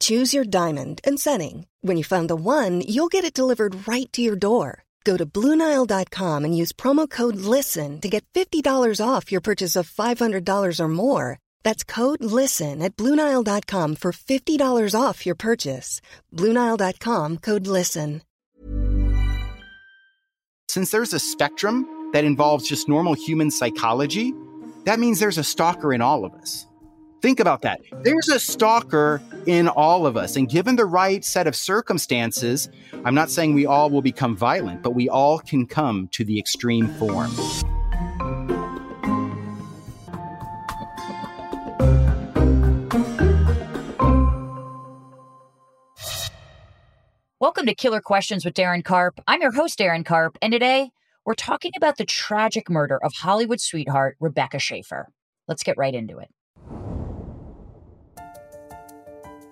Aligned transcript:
Choose 0.00 0.34
your 0.34 0.44
diamond 0.44 1.00
and 1.04 1.20
setting. 1.20 1.66
When 1.82 1.96
you 1.96 2.02
find 2.02 2.28
the 2.28 2.34
one, 2.34 2.80
you'll 2.80 3.14
get 3.14 3.24
it 3.24 3.32
delivered 3.32 3.86
right 3.86 4.12
to 4.12 4.20
your 4.20 4.34
door. 4.34 4.82
Go 5.04 5.16
to 5.16 5.24
Bluenile.com 5.24 6.44
and 6.44 6.56
use 6.56 6.72
promo 6.72 7.08
code 7.08 7.36
LISTEN 7.36 8.00
to 8.00 8.08
get 8.08 8.26
$50 8.34 9.00
off 9.00 9.30
your 9.30 9.40
purchase 9.40 9.76
of 9.76 9.88
$500 9.88 10.80
or 10.80 10.88
more. 10.88 11.38
That's 11.62 11.84
code 11.84 12.24
LISTEN 12.24 12.82
at 12.82 12.96
Bluenile.com 12.96 13.96
for 13.96 14.10
$50 14.12 15.00
off 15.00 15.24
your 15.24 15.36
purchase. 15.36 16.00
Bluenile.com 16.34 17.38
code 17.38 17.68
LISTEN. 17.68 18.22
Since 20.68 20.90
there's 20.90 21.14
a 21.14 21.18
spectrum 21.18 22.10
that 22.12 22.24
involves 22.24 22.68
just 22.68 22.88
normal 22.88 23.14
human 23.14 23.50
psychology, 23.50 24.34
that 24.84 24.98
means 24.98 25.20
there's 25.20 25.38
a 25.38 25.44
stalker 25.44 25.92
in 25.92 26.02
all 26.02 26.24
of 26.24 26.34
us. 26.34 26.66
Think 27.22 27.40
about 27.40 27.62
that. 27.62 27.80
There's 28.02 28.28
a 28.28 28.38
stalker 28.38 29.22
in 29.46 29.68
all 29.68 30.06
of 30.06 30.16
us. 30.16 30.36
And 30.36 30.48
given 30.48 30.76
the 30.76 30.84
right 30.84 31.24
set 31.24 31.46
of 31.46 31.56
circumstances, 31.56 32.68
I'm 33.04 33.14
not 33.14 33.30
saying 33.30 33.54
we 33.54 33.64
all 33.64 33.88
will 33.88 34.02
become 34.02 34.36
violent, 34.36 34.82
but 34.82 34.90
we 34.90 35.08
all 35.08 35.38
can 35.38 35.66
come 35.66 36.08
to 36.12 36.24
the 36.24 36.38
extreme 36.38 36.88
form. 36.94 37.30
Welcome 47.40 47.66
to 47.66 47.74
Killer 47.74 48.00
Questions 48.00 48.44
with 48.44 48.54
Darren 48.54 48.84
Karp. 48.84 49.20
I'm 49.26 49.40
your 49.40 49.52
host, 49.52 49.78
Darren 49.78 50.04
Karp, 50.04 50.36
and 50.42 50.52
today 50.52 50.90
we're 51.24 51.34
talking 51.34 51.72
about 51.76 51.96
the 51.96 52.04
tragic 52.04 52.68
murder 52.68 53.02
of 53.02 53.14
Hollywood 53.14 53.60
sweetheart 53.60 54.16
Rebecca 54.20 54.58
Schaeffer. 54.58 55.08
Let's 55.48 55.62
get 55.62 55.78
right 55.78 55.94
into 55.94 56.18
it. 56.18 56.28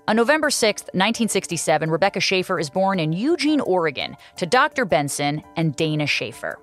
On 0.06 0.16
November 0.16 0.50
6, 0.50 0.82
1967, 0.82 1.90
Rebecca 1.90 2.20
Schaeffer 2.20 2.58
is 2.58 2.68
born 2.68 3.00
in 3.00 3.14
Eugene, 3.14 3.60
Oregon, 3.60 4.18
to 4.36 4.44
Dr. 4.44 4.84
Benson 4.84 5.42
and 5.56 5.74
Dana 5.76 6.06
Schaeffer. 6.06 6.58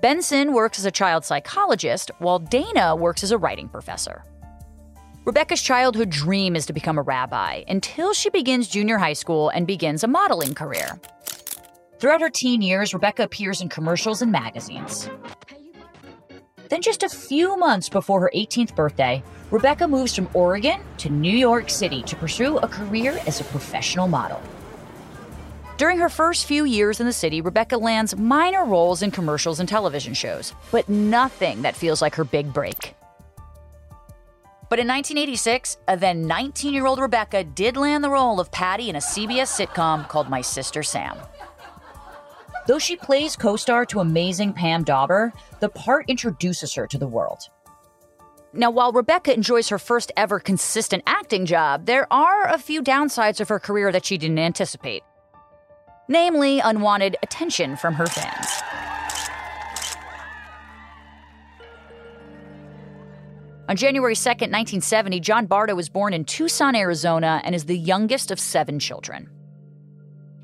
Benson 0.00 0.52
works 0.52 0.80
as 0.80 0.84
a 0.84 0.90
child 0.90 1.24
psychologist, 1.24 2.10
while 2.18 2.40
Dana 2.40 2.96
works 2.96 3.22
as 3.22 3.30
a 3.30 3.38
writing 3.38 3.68
professor. 3.68 4.24
Rebecca's 5.24 5.62
childhood 5.62 6.10
dream 6.10 6.56
is 6.56 6.66
to 6.66 6.72
become 6.72 6.98
a 6.98 7.02
rabbi 7.02 7.62
until 7.68 8.12
she 8.12 8.28
begins 8.28 8.66
junior 8.66 8.98
high 8.98 9.12
school 9.12 9.50
and 9.50 9.64
begins 9.64 10.02
a 10.02 10.08
modeling 10.08 10.52
career. 10.52 10.98
Throughout 12.00 12.22
her 12.22 12.30
teen 12.30 12.60
years, 12.60 12.92
Rebecca 12.92 13.22
appears 13.22 13.60
in 13.60 13.68
commercials 13.68 14.20
and 14.20 14.32
magazines. 14.32 15.08
Then, 16.72 16.80
just 16.80 17.02
a 17.02 17.08
few 17.10 17.58
months 17.58 17.90
before 17.90 18.18
her 18.20 18.30
18th 18.34 18.74
birthday, 18.74 19.22
Rebecca 19.50 19.86
moves 19.86 20.16
from 20.16 20.30
Oregon 20.32 20.80
to 20.96 21.10
New 21.10 21.36
York 21.36 21.68
City 21.68 22.02
to 22.04 22.16
pursue 22.16 22.56
a 22.56 22.66
career 22.66 23.20
as 23.26 23.42
a 23.42 23.44
professional 23.44 24.08
model. 24.08 24.40
During 25.76 25.98
her 25.98 26.08
first 26.08 26.46
few 26.46 26.64
years 26.64 26.98
in 26.98 27.04
the 27.04 27.12
city, 27.12 27.42
Rebecca 27.42 27.76
lands 27.76 28.16
minor 28.16 28.64
roles 28.64 29.02
in 29.02 29.10
commercials 29.10 29.60
and 29.60 29.68
television 29.68 30.14
shows, 30.14 30.54
but 30.70 30.88
nothing 30.88 31.60
that 31.60 31.76
feels 31.76 32.00
like 32.00 32.14
her 32.14 32.24
big 32.24 32.54
break. 32.54 32.94
But 34.70 34.78
in 34.78 34.88
1986, 34.88 35.76
a 35.88 35.98
then 35.98 36.26
19 36.26 36.72
year 36.72 36.86
old 36.86 37.00
Rebecca 37.00 37.44
did 37.44 37.76
land 37.76 38.02
the 38.02 38.08
role 38.08 38.40
of 38.40 38.50
Patty 38.50 38.88
in 38.88 38.96
a 38.96 39.00
CBS 39.00 39.52
sitcom 39.52 40.08
called 40.08 40.30
My 40.30 40.40
Sister 40.40 40.82
Sam. 40.82 41.18
Though 42.66 42.78
she 42.78 42.96
plays 42.96 43.34
co 43.34 43.56
star 43.56 43.84
to 43.86 44.00
amazing 44.00 44.52
Pam 44.52 44.84
Dawber, 44.84 45.32
the 45.60 45.68
part 45.68 46.08
introduces 46.08 46.74
her 46.74 46.86
to 46.86 46.98
the 46.98 47.08
world. 47.08 47.48
Now, 48.54 48.70
while 48.70 48.92
Rebecca 48.92 49.32
enjoys 49.32 49.68
her 49.70 49.78
first 49.78 50.12
ever 50.16 50.38
consistent 50.38 51.02
acting 51.06 51.46
job, 51.46 51.86
there 51.86 52.12
are 52.12 52.48
a 52.48 52.58
few 52.58 52.82
downsides 52.82 53.40
of 53.40 53.48
her 53.48 53.58
career 53.58 53.90
that 53.90 54.04
she 54.04 54.18
didn't 54.18 54.38
anticipate. 54.38 55.02
Namely, 56.06 56.60
unwanted 56.60 57.16
attention 57.22 57.76
from 57.76 57.94
her 57.94 58.06
fans. 58.06 58.46
On 63.68 63.76
January 63.76 64.14
2, 64.14 64.28
1970, 64.28 65.20
John 65.20 65.46
Bardo 65.46 65.74
was 65.74 65.88
born 65.88 66.12
in 66.12 66.24
Tucson, 66.24 66.76
Arizona, 66.76 67.40
and 67.42 67.54
is 67.54 67.64
the 67.64 67.78
youngest 67.78 68.30
of 68.30 68.38
seven 68.38 68.78
children. 68.78 69.30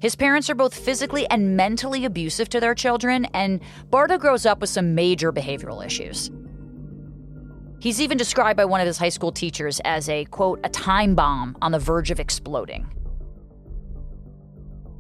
His 0.01 0.15
parents 0.15 0.49
are 0.49 0.55
both 0.55 0.75
physically 0.75 1.29
and 1.29 1.57
mentally 1.57 2.05
abusive 2.05 2.49
to 2.51 2.61
their 2.61 2.75
children, 2.75 3.25
and 3.35 3.61
Bardo 3.91 4.17
grows 4.17 4.47
up 4.47 4.61
with 4.61 4.71
some 4.71 4.95
major 4.95 5.33
behavioral 5.33 5.85
issues. 5.85 6.31
He's 7.81 8.01
even 8.01 8.17
described 8.17 8.57
by 8.57 8.65
one 8.65 8.81
of 8.81 8.87
his 8.87 8.99
high 8.99 9.09
school 9.09 9.33
teachers 9.33 9.81
as 9.85 10.09
a, 10.09 10.25
quote, 10.27 10.61
a 10.65 10.69
time 10.69 11.15
bomb 11.15 11.57
on 11.63 11.73
the 11.73 11.79
verge 11.79 12.11
of 12.11 12.21
exploding. 12.21 12.93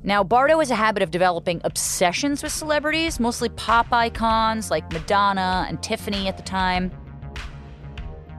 Now, 0.03 0.22
Bardo 0.25 0.59
has 0.60 0.70
a 0.70 0.76
habit 0.76 1.03
of 1.03 1.10
developing 1.10 1.60
obsessions 1.65 2.42
with 2.42 2.53
celebrities, 2.53 3.19
mostly 3.19 3.48
pop 3.50 3.92
icons 3.92 4.70
like 4.70 4.92
Madonna 4.92 5.66
and 5.69 5.82
Tiffany 5.82 6.28
at 6.28 6.36
the 6.36 6.42
time. 6.42 6.92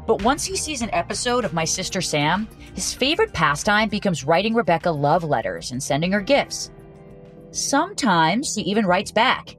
But 0.08 0.24
once 0.24 0.46
he 0.46 0.56
sees 0.56 0.82
an 0.82 0.90
episode 0.94 1.46
of 1.46 1.54
My 1.54 1.66
Sister 1.66 2.02
Sam, 2.02 2.48
his 2.80 2.94
favorite 2.94 3.34
pastime 3.34 3.90
becomes 3.90 4.24
writing 4.24 4.54
Rebecca 4.54 4.90
love 4.90 5.26
letters 5.26 5.72
and 5.72 5.84
sending 5.84 6.14
her 6.14 6.22
gifts. 6.22 6.72
Sometimes 7.52 8.56
he 8.56 8.62
even 8.62 8.86
writes 8.86 9.12
back. 9.12 9.58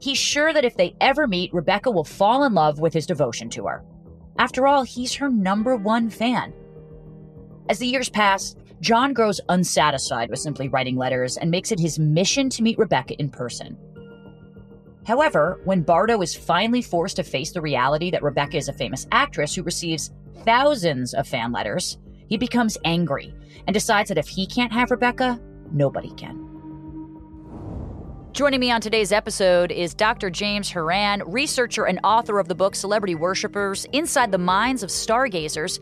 He's 0.00 0.18
sure 0.18 0.52
that 0.52 0.64
if 0.64 0.76
they 0.76 0.96
ever 1.00 1.28
meet, 1.28 1.54
Rebecca 1.54 1.88
will 1.88 2.02
fall 2.02 2.42
in 2.42 2.54
love 2.54 2.80
with 2.80 2.92
his 2.92 3.06
devotion 3.06 3.48
to 3.50 3.68
her. 3.68 3.84
After 4.40 4.66
all, 4.66 4.82
he's 4.82 5.14
her 5.14 5.28
number 5.28 5.76
one 5.76 6.10
fan. 6.10 6.52
As 7.68 7.78
the 7.78 7.86
years 7.86 8.08
pass, 8.08 8.56
John 8.80 9.12
grows 9.12 9.40
unsatisfied 9.48 10.28
with 10.28 10.40
simply 10.40 10.66
writing 10.66 10.96
letters 10.96 11.36
and 11.36 11.52
makes 11.52 11.70
it 11.70 11.78
his 11.78 12.00
mission 12.00 12.50
to 12.50 12.64
meet 12.64 12.76
Rebecca 12.76 13.14
in 13.20 13.30
person. 13.30 13.78
However, 15.06 15.60
when 15.62 15.82
Bardo 15.82 16.20
is 16.22 16.34
finally 16.34 16.82
forced 16.82 17.14
to 17.16 17.22
face 17.22 17.52
the 17.52 17.62
reality 17.62 18.10
that 18.10 18.24
Rebecca 18.24 18.56
is 18.56 18.66
a 18.66 18.72
famous 18.72 19.06
actress 19.12 19.54
who 19.54 19.62
receives 19.62 20.10
thousands 20.44 21.14
of 21.14 21.28
fan 21.28 21.52
letters, 21.52 21.98
he 22.28 22.36
becomes 22.36 22.78
angry 22.84 23.34
and 23.66 23.74
decides 23.74 24.08
that 24.08 24.18
if 24.18 24.28
he 24.28 24.46
can't 24.46 24.72
have 24.72 24.90
Rebecca, 24.90 25.40
nobody 25.72 26.10
can. 26.14 26.48
Joining 28.32 28.60
me 28.60 28.70
on 28.70 28.80
today's 28.80 29.10
episode 29.10 29.72
is 29.72 29.94
Dr. 29.94 30.30
James 30.30 30.70
Houran, 30.70 31.22
researcher 31.26 31.86
and 31.86 31.98
author 32.04 32.38
of 32.38 32.46
the 32.46 32.54
book 32.54 32.76
Celebrity 32.76 33.14
Worshippers 33.14 33.84
Inside 33.92 34.30
the 34.30 34.38
Minds 34.38 34.82
of 34.82 34.90
Stargazers. 34.90 35.80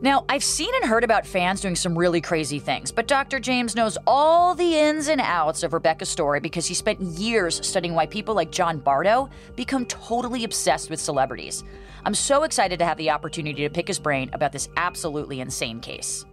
Now, 0.00 0.24
I've 0.28 0.44
seen 0.44 0.72
and 0.76 0.84
heard 0.84 1.02
about 1.02 1.26
fans 1.26 1.60
doing 1.60 1.74
some 1.74 1.98
really 1.98 2.20
crazy 2.20 2.60
things, 2.60 2.92
but 2.92 3.08
Dr. 3.08 3.40
James 3.40 3.74
knows 3.74 3.98
all 4.06 4.54
the 4.54 4.78
ins 4.78 5.08
and 5.08 5.20
outs 5.20 5.64
of 5.64 5.72
Rebecca's 5.72 6.08
story 6.08 6.38
because 6.38 6.66
he 6.66 6.74
spent 6.74 7.00
years 7.00 7.66
studying 7.66 7.94
why 7.94 8.06
people 8.06 8.36
like 8.36 8.52
John 8.52 8.78
Bardo 8.78 9.28
become 9.56 9.84
totally 9.86 10.44
obsessed 10.44 10.90
with 10.90 11.00
celebrities. 11.00 11.64
I'm 12.04 12.14
so 12.14 12.42
excited 12.42 12.78
to 12.78 12.84
have 12.84 12.96
the 12.96 13.10
opportunity 13.10 13.62
to 13.62 13.70
pick 13.70 13.88
his 13.88 13.98
brain 13.98 14.30
about 14.32 14.52
this 14.52 14.68
absolutely 14.76 15.40
insane 15.40 15.80
case. 15.80 16.24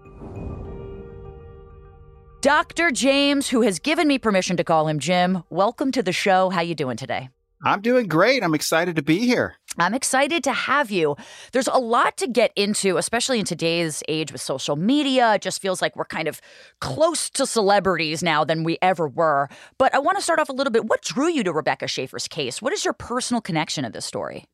Dr. 2.41 2.91
James, 2.91 3.49
who 3.49 3.61
has 3.61 3.79
given 3.79 4.07
me 4.07 4.19
permission 4.19 4.55
to 4.57 4.63
call 4.63 4.87
him 4.87 4.99
Jim, 4.99 5.43
welcome 5.49 5.91
to 5.91 6.03
the 6.03 6.13
show. 6.13 6.51
How 6.51 6.61
you 6.61 6.75
doing 6.75 6.95
today? 6.95 7.29
I'm 7.63 7.81
doing 7.81 8.07
great. 8.07 8.43
I'm 8.43 8.53
excited 8.53 8.95
to 8.97 9.01
be 9.01 9.19
here. 9.19 9.55
I'm 9.79 9.95
excited 9.95 10.43
to 10.43 10.53
have 10.53 10.91
you. 10.91 11.15
There's 11.51 11.67
a 11.67 11.79
lot 11.79 12.17
to 12.17 12.27
get 12.27 12.51
into, 12.55 12.97
especially 12.97 13.39
in 13.39 13.45
today's 13.45 14.03
age 14.07 14.31
with 14.31 14.41
social 14.41 14.75
media. 14.75 15.33
It 15.33 15.41
just 15.41 15.61
feels 15.61 15.81
like 15.81 15.95
we're 15.95 16.05
kind 16.05 16.27
of 16.27 16.39
close 16.79 17.29
to 17.31 17.47
celebrities 17.47 18.21
now 18.21 18.43
than 18.43 18.63
we 18.63 18.77
ever 18.81 19.07
were. 19.07 19.49
But 19.79 19.95
I 19.95 19.99
want 19.99 20.17
to 20.17 20.23
start 20.23 20.39
off 20.39 20.49
a 20.49 20.53
little 20.53 20.71
bit. 20.71 20.85
What 20.85 21.01
drew 21.01 21.27
you 21.27 21.43
to 21.43 21.51
Rebecca 21.51 21.87
Schaeffer's 21.87 22.27
case? 22.27 22.61
What 22.61 22.71
is 22.71 22.85
your 22.85 22.93
personal 22.93 23.41
connection 23.41 23.83
to 23.83 23.89
this 23.89 24.05
story? 24.05 24.45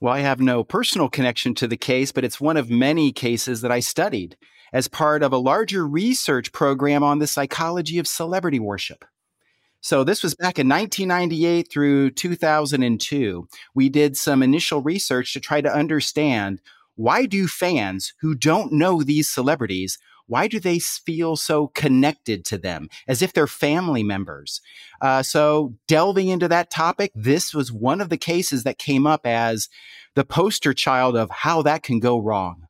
Well, 0.00 0.14
I 0.14 0.20
have 0.20 0.40
no 0.40 0.62
personal 0.62 1.08
connection 1.08 1.54
to 1.56 1.66
the 1.66 1.76
case, 1.76 2.12
but 2.12 2.24
it's 2.24 2.40
one 2.40 2.56
of 2.56 2.70
many 2.70 3.10
cases 3.10 3.62
that 3.62 3.72
I 3.72 3.80
studied 3.80 4.36
as 4.72 4.86
part 4.86 5.22
of 5.22 5.32
a 5.32 5.38
larger 5.38 5.86
research 5.86 6.52
program 6.52 7.02
on 7.02 7.18
the 7.18 7.26
psychology 7.26 7.98
of 7.98 8.06
celebrity 8.06 8.60
worship. 8.60 9.04
So 9.80 10.04
this 10.04 10.22
was 10.22 10.34
back 10.34 10.58
in 10.58 10.68
1998 10.68 11.70
through 11.70 12.10
2002. 12.10 13.48
We 13.74 13.88
did 13.88 14.16
some 14.16 14.42
initial 14.42 14.82
research 14.82 15.32
to 15.32 15.40
try 15.40 15.60
to 15.60 15.72
understand 15.72 16.60
why 16.98 17.26
do 17.26 17.46
fans 17.46 18.12
who 18.20 18.34
don't 18.34 18.72
know 18.72 19.02
these 19.02 19.30
celebrities 19.30 19.98
why 20.28 20.46
do 20.46 20.60
they 20.60 20.78
feel 20.78 21.36
so 21.36 21.68
connected 21.68 22.44
to 22.44 22.58
them 22.58 22.88
as 23.08 23.22
if 23.22 23.32
they're 23.32 23.46
family 23.46 24.02
members? 24.02 24.60
Uh, 25.00 25.22
so, 25.22 25.74
delving 25.88 26.28
into 26.28 26.48
that 26.48 26.70
topic, 26.70 27.10
this 27.14 27.54
was 27.54 27.72
one 27.72 28.00
of 28.00 28.10
the 28.10 28.18
cases 28.18 28.62
that 28.62 28.78
came 28.78 29.06
up 29.06 29.26
as 29.26 29.68
the 30.14 30.24
poster 30.24 30.74
child 30.74 31.16
of 31.16 31.30
how 31.30 31.62
that 31.62 31.82
can 31.82 31.98
go 31.98 32.18
wrong. 32.18 32.66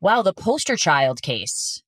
Wow, 0.00 0.22
the 0.22 0.32
poster 0.32 0.76
child 0.76 1.22
case. 1.22 1.82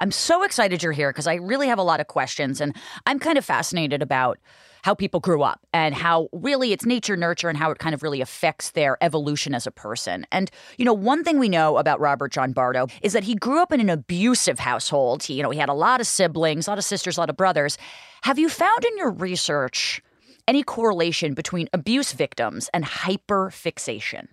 I'm 0.00 0.10
so 0.10 0.42
excited 0.42 0.82
you're 0.82 0.92
here 0.92 1.10
because 1.10 1.26
I 1.26 1.34
really 1.34 1.68
have 1.68 1.78
a 1.78 1.82
lot 1.82 2.00
of 2.00 2.06
questions 2.06 2.60
and 2.60 2.76
I'm 3.06 3.18
kind 3.18 3.38
of 3.38 3.44
fascinated 3.44 4.02
about 4.02 4.38
how 4.82 4.94
people 4.94 5.20
grew 5.20 5.42
up 5.42 5.66
and 5.72 5.94
how 5.94 6.28
really 6.32 6.72
it's 6.72 6.86
nature 6.86 7.16
nurture 7.16 7.48
and 7.48 7.58
how 7.58 7.70
it 7.70 7.78
kind 7.78 7.94
of 7.94 8.02
really 8.02 8.20
affects 8.20 8.70
their 8.70 8.96
evolution 9.00 9.54
as 9.54 9.66
a 9.66 9.70
person. 9.70 10.26
And 10.32 10.50
you 10.76 10.84
know, 10.84 10.92
one 10.92 11.24
thing 11.24 11.38
we 11.38 11.48
know 11.48 11.78
about 11.78 12.00
Robert 12.00 12.32
John 12.32 12.52
Bardo 12.52 12.88
is 13.02 13.12
that 13.12 13.24
he 13.24 13.34
grew 13.34 13.60
up 13.60 13.72
in 13.72 13.80
an 13.80 13.90
abusive 13.90 14.58
household. 14.58 15.22
He, 15.22 15.34
you 15.34 15.42
know, 15.42 15.50
he 15.50 15.58
had 15.58 15.68
a 15.68 15.74
lot 15.74 16.00
of 16.00 16.06
siblings, 16.06 16.66
a 16.66 16.70
lot 16.70 16.78
of 16.78 16.84
sisters, 16.84 17.16
a 17.16 17.20
lot 17.20 17.30
of 17.30 17.36
brothers. 17.36 17.78
Have 18.22 18.38
you 18.38 18.48
found 18.48 18.84
in 18.84 18.96
your 18.98 19.10
research 19.10 20.02
any 20.46 20.62
correlation 20.62 21.34
between 21.34 21.68
abuse 21.72 22.12
victims 22.12 22.70
and 22.72 22.84
hyperfixation? 22.84 24.28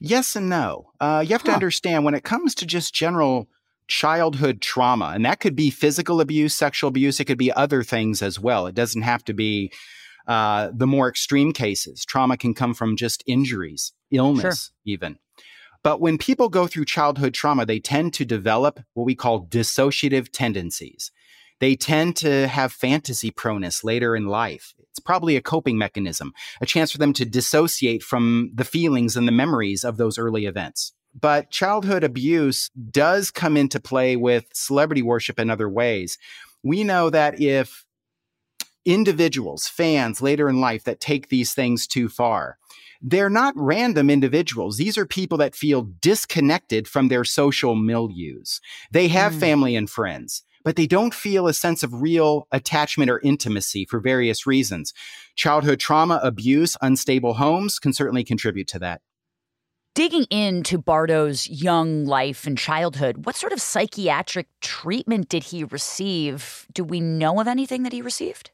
Yes 0.00 0.34
and 0.34 0.48
no. 0.48 0.90
Uh, 1.00 1.22
you 1.24 1.32
have 1.32 1.42
huh. 1.42 1.48
to 1.48 1.54
understand 1.54 2.04
when 2.04 2.14
it 2.14 2.24
comes 2.24 2.56
to 2.56 2.66
just 2.66 2.92
general 2.92 3.48
childhood 3.88 4.60
trauma. 4.60 5.12
And 5.14 5.24
that 5.24 5.40
could 5.40 5.56
be 5.56 5.70
physical 5.70 6.20
abuse, 6.20 6.54
sexual 6.54 6.88
abuse. 6.88 7.20
It 7.20 7.24
could 7.24 7.38
be 7.38 7.52
other 7.52 7.82
things 7.82 8.22
as 8.22 8.38
well. 8.38 8.66
It 8.66 8.74
doesn't 8.74 9.02
have 9.02 9.24
to 9.24 9.34
be 9.34 9.72
uh, 10.26 10.70
the 10.72 10.86
more 10.86 11.08
extreme 11.08 11.52
cases. 11.52 12.04
Trauma 12.04 12.36
can 12.36 12.54
come 12.54 12.74
from 12.74 12.96
just 12.96 13.22
injuries, 13.26 13.92
illness, 14.10 14.70
sure. 14.70 14.92
even. 14.94 15.18
But 15.82 16.00
when 16.00 16.16
people 16.16 16.48
go 16.48 16.66
through 16.66 16.84
childhood 16.84 17.34
trauma, 17.34 17.66
they 17.66 17.80
tend 17.80 18.14
to 18.14 18.24
develop 18.24 18.80
what 18.94 19.04
we 19.04 19.16
call 19.16 19.46
dissociative 19.46 20.30
tendencies. 20.30 21.10
They 21.58 21.76
tend 21.76 22.16
to 22.16 22.48
have 22.48 22.72
fantasy 22.72 23.30
proneness 23.30 23.84
later 23.84 24.16
in 24.16 24.26
life. 24.26 24.74
It's 24.90 24.98
probably 24.98 25.36
a 25.36 25.40
coping 25.40 25.78
mechanism, 25.78 26.32
a 26.60 26.66
chance 26.66 26.92
for 26.92 26.98
them 26.98 27.12
to 27.14 27.24
dissociate 27.24 28.02
from 28.02 28.50
the 28.54 28.64
feelings 28.64 29.16
and 29.16 29.26
the 29.26 29.32
memories 29.32 29.84
of 29.84 29.96
those 29.96 30.18
early 30.18 30.46
events. 30.46 30.92
But 31.18 31.50
childhood 31.50 32.04
abuse 32.04 32.70
does 32.90 33.30
come 33.30 33.56
into 33.56 33.80
play 33.80 34.16
with 34.16 34.46
celebrity 34.54 35.02
worship 35.02 35.38
in 35.38 35.50
other 35.50 35.68
ways. 35.68 36.18
We 36.62 36.84
know 36.84 37.10
that 37.10 37.40
if 37.40 37.84
individuals, 38.84 39.68
fans 39.68 40.22
later 40.22 40.48
in 40.48 40.60
life 40.60 40.84
that 40.84 41.00
take 41.00 41.28
these 41.28 41.54
things 41.54 41.86
too 41.86 42.08
far, 42.08 42.58
they're 43.02 43.30
not 43.30 43.54
random 43.56 44.08
individuals. 44.08 44.76
These 44.76 44.96
are 44.96 45.06
people 45.06 45.38
that 45.38 45.56
feel 45.56 45.88
disconnected 46.00 46.86
from 46.86 47.08
their 47.08 47.24
social 47.24 47.74
milieus. 47.74 48.60
They 48.92 49.08
have 49.08 49.32
mm. 49.32 49.40
family 49.40 49.76
and 49.76 49.90
friends, 49.90 50.44
but 50.64 50.76
they 50.76 50.86
don't 50.86 51.12
feel 51.12 51.48
a 51.48 51.52
sense 51.52 51.82
of 51.82 52.00
real 52.00 52.46
attachment 52.52 53.10
or 53.10 53.20
intimacy 53.20 53.84
for 53.84 53.98
various 53.98 54.46
reasons. 54.46 54.94
Childhood 55.34 55.80
trauma, 55.80 56.20
abuse, 56.22 56.76
unstable 56.80 57.34
homes 57.34 57.80
can 57.80 57.92
certainly 57.92 58.22
contribute 58.22 58.68
to 58.68 58.78
that. 58.78 59.02
Digging 59.94 60.24
into 60.30 60.78
Bardo's 60.78 61.46
young 61.46 62.06
life 62.06 62.46
and 62.46 62.56
childhood, 62.56 63.26
what 63.26 63.36
sort 63.36 63.52
of 63.52 63.60
psychiatric 63.60 64.46
treatment 64.62 65.28
did 65.28 65.44
he 65.44 65.64
receive? 65.64 66.66
Do 66.72 66.82
we 66.82 66.98
know 66.98 67.38
of 67.40 67.46
anything 67.46 67.82
that 67.82 67.92
he 67.92 68.00
received? 68.00 68.52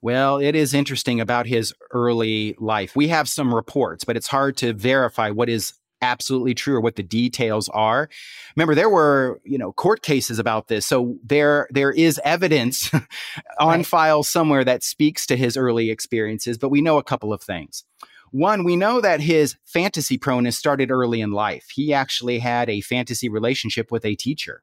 Well, 0.00 0.38
it 0.38 0.54
is 0.54 0.72
interesting 0.72 1.20
about 1.20 1.46
his 1.46 1.74
early 1.90 2.54
life. 2.60 2.94
We 2.94 3.08
have 3.08 3.28
some 3.28 3.52
reports, 3.52 4.04
but 4.04 4.16
it's 4.16 4.28
hard 4.28 4.56
to 4.58 4.72
verify 4.72 5.30
what 5.30 5.48
is 5.48 5.72
absolutely 6.02 6.54
true 6.54 6.76
or 6.76 6.80
what 6.80 6.94
the 6.94 7.02
details 7.02 7.68
are. 7.70 8.08
Remember, 8.54 8.76
there 8.76 8.88
were, 8.88 9.40
you 9.44 9.58
know, 9.58 9.72
court 9.72 10.02
cases 10.02 10.38
about 10.38 10.68
this. 10.68 10.86
So 10.86 11.16
there 11.24 11.66
there 11.72 11.90
is 11.90 12.20
evidence 12.24 12.94
on 13.58 13.78
right. 13.78 13.86
file 13.86 14.22
somewhere 14.22 14.62
that 14.62 14.84
speaks 14.84 15.26
to 15.26 15.36
his 15.36 15.56
early 15.56 15.90
experiences, 15.90 16.58
but 16.58 16.68
we 16.68 16.80
know 16.80 16.96
a 16.96 17.02
couple 17.02 17.32
of 17.32 17.42
things. 17.42 17.82
One, 18.32 18.64
we 18.64 18.76
know 18.76 19.00
that 19.00 19.20
his 19.20 19.56
fantasy 19.64 20.16
proneness 20.16 20.56
started 20.56 20.90
early 20.90 21.20
in 21.20 21.32
life. 21.32 21.68
He 21.74 21.92
actually 21.92 22.38
had 22.38 22.70
a 22.70 22.80
fantasy 22.80 23.28
relationship 23.28 23.90
with 23.90 24.04
a 24.04 24.14
teacher. 24.14 24.62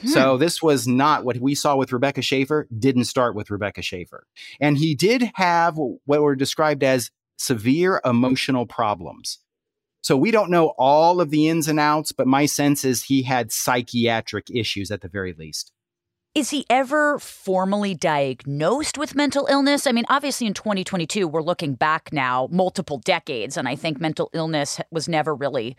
Hmm. 0.00 0.08
So 0.08 0.36
this 0.36 0.62
was 0.62 0.86
not 0.86 1.24
what 1.24 1.38
we 1.38 1.54
saw 1.54 1.76
with 1.76 1.92
Rebecca 1.92 2.22
Schaeffer, 2.22 2.68
didn't 2.76 3.04
start 3.04 3.34
with 3.34 3.50
Rebecca 3.50 3.82
Schaeffer. 3.82 4.26
And 4.60 4.78
he 4.78 4.94
did 4.94 5.30
have 5.34 5.76
what 5.76 6.22
were 6.22 6.36
described 6.36 6.84
as 6.84 7.10
severe 7.36 8.00
emotional 8.04 8.66
problems. 8.66 9.38
So 10.02 10.16
we 10.16 10.30
don't 10.30 10.50
know 10.50 10.74
all 10.76 11.20
of 11.20 11.30
the 11.30 11.48
ins 11.48 11.66
and 11.66 11.80
outs, 11.80 12.12
but 12.12 12.26
my 12.26 12.46
sense 12.46 12.84
is 12.84 13.04
he 13.04 13.22
had 13.22 13.50
psychiatric 13.50 14.50
issues 14.50 14.90
at 14.90 15.00
the 15.00 15.08
very 15.08 15.32
least. 15.32 15.72
Is 16.34 16.50
he 16.50 16.66
ever 16.68 17.20
formally 17.20 17.94
diagnosed 17.94 18.98
with 18.98 19.14
mental 19.14 19.46
illness? 19.46 19.86
I 19.86 19.92
mean, 19.92 20.04
obviously 20.08 20.48
in 20.48 20.54
2022, 20.54 21.28
we're 21.28 21.42
looking 21.42 21.74
back 21.74 22.12
now 22.12 22.48
multiple 22.50 22.98
decades, 22.98 23.56
and 23.56 23.68
I 23.68 23.76
think 23.76 24.00
mental 24.00 24.30
illness 24.32 24.80
was 24.90 25.08
never 25.08 25.32
really 25.32 25.76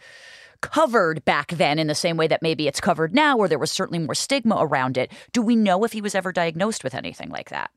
covered 0.61 1.25
back 1.25 1.49
then 1.49 1.77
in 1.77 1.87
the 1.87 1.93
same 1.93 2.15
way 2.15 2.27
that 2.27 2.41
maybe 2.41 2.69
it's 2.69 2.79
covered 2.79 3.13
now, 3.13 3.35
where 3.35 3.49
there 3.49 3.59
was 3.59 3.69
certainly 3.69 3.99
more 3.99 4.15
stigma 4.15 4.55
around 4.57 4.97
it. 4.97 5.11
Do 5.33 5.41
we 5.41 5.57
know 5.57 5.83
if 5.83 5.91
he 5.91 5.99
was 5.99 6.15
ever 6.15 6.31
diagnosed 6.31 6.85
with 6.85 6.95
anything 6.95 7.29
like 7.31 7.49
that? 7.49 7.69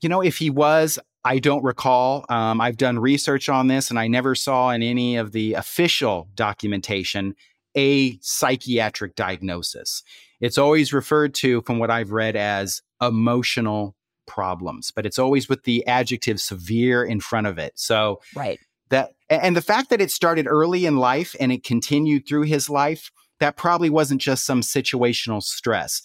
You 0.00 0.08
know, 0.08 0.22
if 0.22 0.38
he 0.38 0.48
was, 0.48 0.98
I 1.26 1.38
don't 1.38 1.62
recall. 1.62 2.24
Um, 2.30 2.58
I've 2.58 2.78
done 2.78 2.98
research 2.98 3.50
on 3.50 3.66
this, 3.66 3.90
and 3.90 3.98
I 3.98 4.08
never 4.08 4.34
saw 4.34 4.70
in 4.70 4.82
any 4.82 5.16
of 5.16 5.32
the 5.32 5.52
official 5.52 6.28
documentation 6.34 7.34
a 7.76 8.18
psychiatric 8.20 9.16
diagnosis. 9.16 10.02
It's 10.40 10.58
always 10.58 10.92
referred 10.92 11.34
to, 11.36 11.62
from 11.62 11.78
what 11.78 11.90
I've 11.90 12.12
read, 12.12 12.36
as 12.36 12.82
emotional 13.00 13.96
problems, 14.26 14.90
but 14.90 15.06
it's 15.06 15.18
always 15.18 15.48
with 15.48 15.64
the 15.64 15.86
adjective 15.86 16.40
severe 16.40 17.04
in 17.04 17.20
front 17.20 17.46
of 17.46 17.58
it. 17.58 17.72
So, 17.76 18.20
right. 18.34 18.58
That 18.90 19.12
and 19.30 19.56
the 19.56 19.62
fact 19.62 19.90
that 19.90 20.00
it 20.00 20.10
started 20.10 20.46
early 20.46 20.86
in 20.86 20.98
life 20.98 21.34
and 21.40 21.50
it 21.50 21.64
continued 21.64 22.28
through 22.28 22.42
his 22.42 22.68
life, 22.68 23.10
that 23.40 23.56
probably 23.56 23.90
wasn't 23.90 24.20
just 24.20 24.44
some 24.44 24.60
situational 24.60 25.42
stress. 25.42 26.02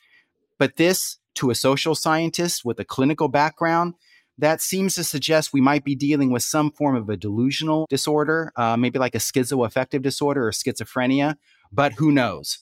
But 0.57 0.77
this, 0.77 1.17
to 1.35 1.49
a 1.49 1.55
social 1.55 1.95
scientist 1.95 2.65
with 2.65 2.79
a 2.79 2.85
clinical 2.85 3.27
background, 3.27 3.95
that 4.37 4.61
seems 4.61 4.95
to 4.95 5.03
suggest 5.03 5.51
we 5.51 5.61
might 5.61 5.83
be 5.83 5.95
dealing 5.95 6.31
with 6.31 6.43
some 6.43 6.71
form 6.71 6.95
of 6.95 7.09
a 7.09 7.17
delusional 7.17 7.85
disorder, 7.89 8.51
uh, 8.55 8.77
maybe 8.77 8.97
like 8.97 9.15
a 9.15 9.19
schizoaffective 9.19 10.01
disorder 10.01 10.47
or 10.47 10.51
schizophrenia, 10.51 11.35
but 11.71 11.93
who 11.93 12.11
knows? 12.11 12.59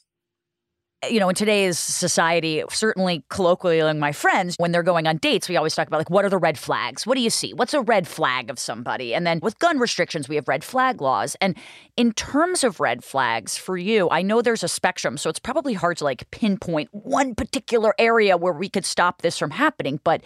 Eh, 1.04 1.10
you 1.10 1.20
know, 1.20 1.30
in 1.30 1.36
today's 1.36 1.78
society, 1.78 2.64
certainly 2.70 3.24
colloquially 3.30 3.80
among 3.80 4.00
my 4.00 4.12
friends, 4.12 4.56
when 4.58 4.72
they're 4.72 4.84
going 4.84 5.06
on 5.06 5.18
dates, 5.18 5.48
we 5.48 5.56
always 5.56 5.76
talk 5.76 5.88
about 5.88 6.00
like, 6.00 6.10
what 6.10 6.26
are 6.26 6.30
the 6.30 6.38
red 6.38 6.58
flags? 6.58 7.06
What 7.06 7.16
do 7.16 7.22
you 7.22 7.30
see? 7.30 7.54
What's 7.54 7.74
a 7.74 7.82
red 7.82 8.08
flag 8.08 8.50
of 8.50 8.58
somebody? 8.58 9.14
And 9.14 9.26
then 9.26 9.40
with 9.42 9.60
gun 9.60 9.78
restrictions, 9.78 10.28
we 10.28 10.36
have 10.36 10.48
red 10.48 10.64
flag 10.64 11.00
laws. 11.00 11.36
And 11.40 11.56
in 11.96 12.14
terms 12.14 12.64
of 12.64 12.80
red 12.80 13.04
flags 13.04 13.58
for 13.58 13.78
you, 13.78 14.10
I 14.10 14.24
know 14.24 14.42
there's 14.42 14.64
a 14.64 14.68
spectrum, 14.68 15.18
so 15.18 15.30
it's 15.30 15.40
probably 15.40 15.74
hard 15.74 15.98
to 15.98 16.04
like 16.04 16.30
pinpoint 16.32 16.90
one 16.92 17.36
particular 17.36 17.94
area 18.00 18.36
where 18.36 18.54
we 18.54 18.70
could 18.70 18.86
stop 18.86 19.22
this 19.22 19.38
from 19.38 19.52
happening. 19.52 20.00
But 20.04 20.24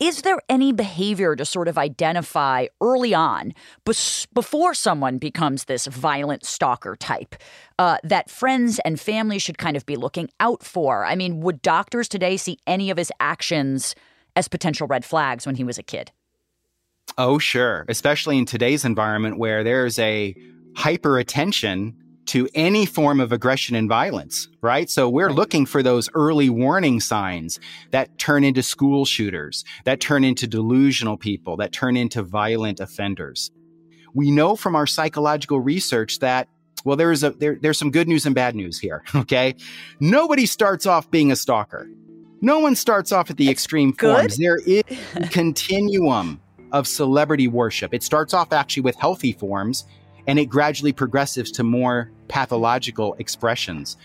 is 0.00 0.22
there 0.22 0.38
any 0.48 0.72
behavior 0.72 1.34
to 1.34 1.44
sort 1.44 1.68
of 1.68 1.76
identify 1.76 2.66
early 2.80 3.14
on, 3.14 3.52
before 3.84 4.74
someone 4.74 5.18
becomes 5.18 5.64
this 5.64 5.86
violent 5.86 6.44
stalker 6.44 6.94
type, 6.94 7.34
uh, 7.78 7.98
that 8.04 8.30
friends 8.30 8.78
and 8.84 9.00
family 9.00 9.38
should 9.38 9.58
kind 9.58 9.76
of 9.76 9.84
be 9.86 9.96
looking 9.96 10.28
out 10.38 10.62
for? 10.62 11.04
I 11.04 11.16
mean, 11.16 11.40
would 11.40 11.62
doctors 11.62 12.08
today 12.08 12.36
see 12.36 12.58
any 12.66 12.90
of 12.90 12.96
his 12.96 13.12
actions 13.18 13.94
as 14.36 14.46
potential 14.46 14.86
red 14.86 15.04
flags 15.04 15.46
when 15.46 15.56
he 15.56 15.64
was 15.64 15.78
a 15.78 15.82
kid? 15.82 16.12
Oh, 17.16 17.38
sure. 17.38 17.84
Especially 17.88 18.38
in 18.38 18.44
today's 18.44 18.84
environment 18.84 19.38
where 19.38 19.64
there's 19.64 19.98
a 19.98 20.36
hyper 20.76 21.18
attention 21.18 21.96
to 22.28 22.46
any 22.54 22.84
form 22.84 23.20
of 23.20 23.32
aggression 23.32 23.74
and 23.74 23.88
violence, 23.88 24.48
right? 24.60 24.90
So 24.90 25.08
we're 25.08 25.32
looking 25.32 25.64
for 25.64 25.82
those 25.82 26.10
early 26.14 26.50
warning 26.50 27.00
signs 27.00 27.58
that 27.90 28.18
turn 28.18 28.44
into 28.44 28.62
school 28.62 29.06
shooters, 29.06 29.64
that 29.84 30.00
turn 30.00 30.24
into 30.24 30.46
delusional 30.46 31.16
people, 31.16 31.56
that 31.56 31.72
turn 31.72 31.96
into 31.96 32.22
violent 32.22 32.80
offenders. 32.80 33.50
We 34.12 34.30
know 34.30 34.56
from 34.56 34.76
our 34.76 34.86
psychological 34.86 35.60
research 35.60 36.18
that 36.20 36.48
well, 36.84 36.96
there's 36.96 37.24
a 37.24 37.30
there, 37.30 37.58
there's 37.60 37.78
some 37.78 37.90
good 37.90 38.06
news 38.06 38.24
and 38.24 38.34
bad 38.34 38.54
news 38.54 38.78
here. 38.78 39.02
Okay, 39.14 39.56
nobody 39.98 40.46
starts 40.46 40.86
off 40.86 41.10
being 41.10 41.32
a 41.32 41.36
stalker. 41.36 41.88
No 42.40 42.60
one 42.60 42.76
starts 42.76 43.10
off 43.10 43.30
at 43.30 43.36
the 43.36 43.46
That's 43.46 43.54
extreme 43.54 43.90
good. 43.92 44.16
forms. 44.16 44.36
There 44.36 44.58
is 44.58 44.84
a 45.16 45.26
continuum 45.28 46.40
of 46.72 46.86
celebrity 46.86 47.48
worship. 47.48 47.92
It 47.92 48.02
starts 48.02 48.32
off 48.32 48.52
actually 48.52 48.82
with 48.82 48.96
healthy 48.96 49.32
forms 49.32 49.86
and 50.28 50.38
it 50.38 50.46
gradually 50.46 50.92
progresses 50.92 51.50
to 51.50 51.64
more 51.64 52.12
pathological 52.28 53.16
expressions. 53.18 53.96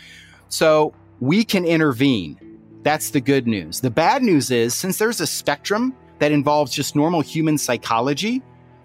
So 0.48 0.96
we 1.20 1.44
can 1.44 1.66
intervene. 1.66 2.40
That's 2.82 3.12
the 3.12 3.22
good 3.22 3.46
news. 3.46 3.82
The 3.82 3.92
bad 3.92 4.24
news 4.24 4.50
is 4.50 4.74
since 4.74 4.98
there's 4.98 5.22
a 5.22 5.28
spectrum 5.28 5.96
that 6.20 6.32
involves 6.32 6.74
just 6.74 6.96
normal 6.96 7.22
human 7.22 7.58
psychology, 7.58 8.42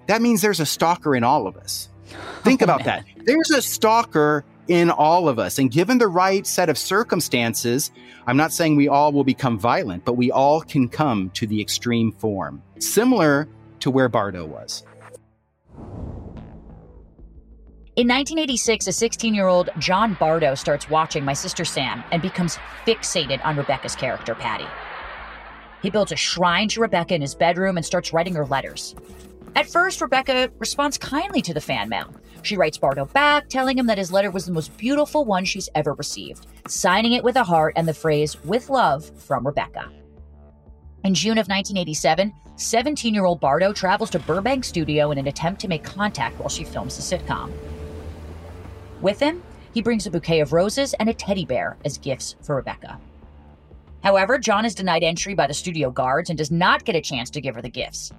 that 0.07 0.21
means 0.21 0.43
there's 0.43 0.61
a 0.61 0.67
stalker 0.67 1.15
in 1.15 1.25
all 1.25 1.47
of 1.47 1.57
us. 1.57 1.89
Think 2.43 2.61
oh, 2.63 2.65
about 2.65 2.85
man. 2.85 3.05
that. 3.07 3.25
There's 3.27 3.51
a 3.51 3.61
stalker 3.61 4.43
in 4.69 4.91
all 4.91 5.29
of 5.29 5.39
us. 5.39 5.59
And 5.59 5.71
given 5.71 5.99
the 5.99 6.09
right 6.09 6.47
set 6.47 6.71
of 6.71 6.79
circumstances, 6.79 7.91
I'm 8.27 8.39
not 8.39 8.53
saying 8.53 8.77
we 8.77 8.89
all 8.89 9.13
will 9.13 9.25
become 9.25 9.59
violent, 9.59 10.07
but 10.07 10.15
we 10.15 10.31
all 10.31 10.63
can 10.63 10.89
come 10.89 11.29
to 11.31 11.47
the 11.47 11.61
extreme 11.61 12.13
form, 12.13 12.63
similar 12.79 13.49
to 13.81 13.91
where 13.91 14.09
Bardo 14.09 14.47
was. 14.47 14.85
In 17.99 18.07
1986, 18.07 18.87
a 18.87 18.93
16 18.93 19.35
year 19.35 19.49
old 19.49 19.71
John 19.81 20.15
Bardo 20.21 20.55
starts 20.55 20.89
watching 20.89 21.25
My 21.25 21.33
Sister 21.33 21.65
Sam 21.65 22.05
and 22.13 22.23
becomes 22.23 22.57
fixated 22.87 23.45
on 23.45 23.57
Rebecca's 23.57 23.97
character, 23.97 24.37
Patty. 24.37 24.69
He 25.83 25.91
builds 25.91 26.13
a 26.13 26.17
shrine 26.17 26.69
to 26.69 26.81
Rebecca 26.81 27.17
in 27.17 27.23
his 27.23 27.35
bedroom 27.35 27.77
and 27.77 27.85
starts 27.85 28.13
writing 28.13 28.37
her 28.37 28.47
letters. 28.47 28.95
At 29.57 29.69
first, 29.69 30.01
Rebecca 30.01 30.49
responds 30.61 30.97
kindly 30.97 31.43
to 31.43 31.53
the 31.53 31.61
fan 31.61 31.89
mail. 31.89 32.15
She 32.43 32.57
writes 32.57 32.79
Bardo 32.79 33.07
back, 33.07 33.49
telling 33.49 33.77
him 33.77 33.87
that 33.87 33.99
his 33.99 34.13
letter 34.13 34.31
was 34.31 34.47
the 34.47 34.53
most 34.53 34.77
beautiful 34.77 35.25
one 35.25 35.45
she's 35.45 35.69
ever 35.75 35.93
received, 35.95 36.47
signing 36.69 37.15
it 37.15 37.25
with 37.25 37.35
a 37.35 37.43
heart 37.43 37.73
and 37.75 37.89
the 37.89 37.95
phrase, 37.95 38.41
with 38.45 38.71
love, 38.71 39.11
from 39.21 39.45
Rebecca. 39.45 39.91
In 41.03 41.15
June 41.15 41.39
of 41.39 41.49
1987, 41.49 42.33
17 42.55 43.13
year 43.13 43.25
old 43.25 43.41
Bardo 43.41 43.73
travels 43.73 44.11
to 44.11 44.21
Burbank 44.21 44.65
Studio 44.65 45.11
in 45.11 45.19
an 45.19 45.27
attempt 45.27 45.61
to 45.63 45.69
make 45.69 45.83
contact 45.83 46.39
while 46.39 46.49
she 46.49 46.63
films 46.63 46.97
the 46.97 47.03
sitcom. 47.03 47.51
With 49.01 49.21
him, 49.21 49.43
he 49.73 49.83
brings 49.83 50.07
a 50.07 50.11
bouquet 50.11 50.41
of 50.41 50.53
roses 50.53 50.95
and 50.95 51.09
a 51.09 51.15
teddy 51.15 51.45
bear 51.45 51.77
as 51.85 51.99
gifts 51.99 52.37
for 52.43 52.57
Rebecca. 52.57 52.99
However, 54.03 54.39
John 54.39 54.65
is 54.65 54.75
denied 54.75 55.03
entry 55.03 55.35
by 55.35 55.47
the 55.47 55.55
studio 55.55 55.91
guards 55.91 56.31
and 56.31 56.39
does 56.39 56.51
not 56.51 56.85
get 56.85 56.97
a 56.97 57.01
chance 57.01 57.31
to 57.31 57.41
give 57.41 57.55
her 57.55 57.63
the 57.63 57.69
gifts. 57.69 58.13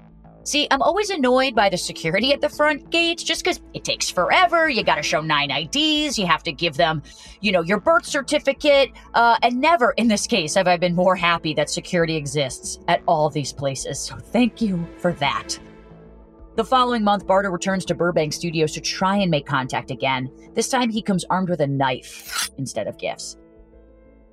See, 0.43 0.67
I'm 0.71 0.81
always 0.81 1.09
annoyed 1.09 1.53
by 1.53 1.69
the 1.69 1.77
security 1.77 2.33
at 2.33 2.41
the 2.41 2.49
front 2.49 2.89
gates 2.89 3.23
just 3.23 3.43
because 3.43 3.61
it 3.73 3.83
takes 3.83 4.09
forever. 4.09 4.69
You 4.69 4.83
got 4.83 4.95
to 4.95 5.03
show 5.03 5.21
nine 5.21 5.51
IDs. 5.51 6.17
You 6.17 6.25
have 6.25 6.43
to 6.43 6.51
give 6.51 6.75
them, 6.75 7.03
you 7.41 7.51
know, 7.51 7.61
your 7.61 7.79
birth 7.79 8.05
certificate. 8.05 8.91
Uh, 9.13 9.37
and 9.43 9.59
never 9.59 9.91
in 9.91 10.07
this 10.07 10.25
case 10.25 10.55
have 10.55 10.67
I 10.67 10.77
been 10.77 10.95
more 10.95 11.15
happy 11.15 11.53
that 11.55 11.69
security 11.69 12.15
exists 12.15 12.79
at 12.87 13.03
all 13.05 13.29
these 13.29 13.53
places. 13.53 13.99
So 13.99 14.15
thank 14.15 14.61
you 14.61 14.87
for 14.97 15.13
that. 15.13 15.59
The 16.55 16.65
following 16.65 17.03
month, 17.03 17.25
Bardo 17.25 17.49
returns 17.49 17.85
to 17.85 17.95
Burbank 17.95 18.33
Studios 18.33 18.73
to 18.73 18.81
try 18.81 19.15
and 19.15 19.31
make 19.31 19.45
contact 19.45 19.91
again. 19.91 20.29
This 20.55 20.67
time, 20.67 20.89
he 20.89 21.01
comes 21.01 21.23
armed 21.29 21.49
with 21.49 21.61
a 21.61 21.67
knife 21.67 22.49
instead 22.57 22.87
of 22.87 22.97
gifts. 22.97 23.37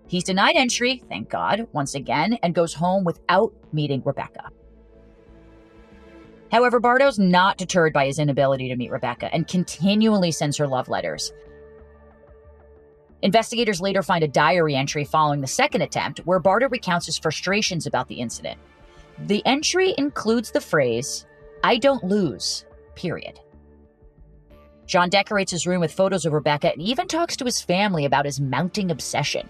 He's 0.09 0.25
denied 0.25 0.57
entry, 0.57 1.03
thank 1.09 1.29
God, 1.29 1.69
once 1.73 1.95
again, 1.95 2.39
and 2.43 2.55
goes 2.55 2.75
home 2.75 3.05
without 3.05 3.53
meeting 3.73 4.03
Rebecca. 4.05 4.51
However, 6.51 6.81
Bardo's 6.81 7.19
not 7.19 7.59
deterred 7.59 7.93
by 7.93 8.07
his 8.07 8.19
inability 8.19 8.69
to 8.69 8.77
meet 8.77 8.91
Rebecca 8.91 9.33
and 9.33 9.47
continually 9.47 10.33
sends 10.33 10.57
her 10.57 10.67
love 10.67 10.89
letters. 10.89 11.33
Investigators 13.23 13.81
later 13.81 14.03
find 14.03 14.23
a 14.23 14.29
diary 14.29 14.75
entry 14.75 15.05
following 15.05 15.41
the 15.41 15.47
second 15.47 15.83
attempt 15.83 16.21
where 16.21 16.39
Bardo 16.39 16.69
recounts 16.69 17.07
his 17.07 17.19
frustrations 17.19 17.87
about 17.87 18.09
the 18.09 18.21
incident. 18.21 18.59
The 19.27 19.45
entry 19.47 19.95
includes 19.99 20.51
the 20.51 20.61
phrase, 20.61 21.27
I 21.67 21.79
don't 21.79 22.05
lose, 22.05 22.65
period. 22.95 23.41
John 24.87 25.09
decorates 25.09 25.51
his 25.51 25.67
room 25.67 25.81
with 25.81 25.93
photos 25.93 26.25
of 26.25 26.33
Rebecca 26.33 26.71
and 26.71 26.81
even 26.81 27.09
talks 27.09 27.37
to 27.39 27.45
his 27.45 27.61
family 27.61 28.05
about 28.05 28.25
his 28.25 28.41
mounting 28.41 28.93
obsession. 28.93 29.49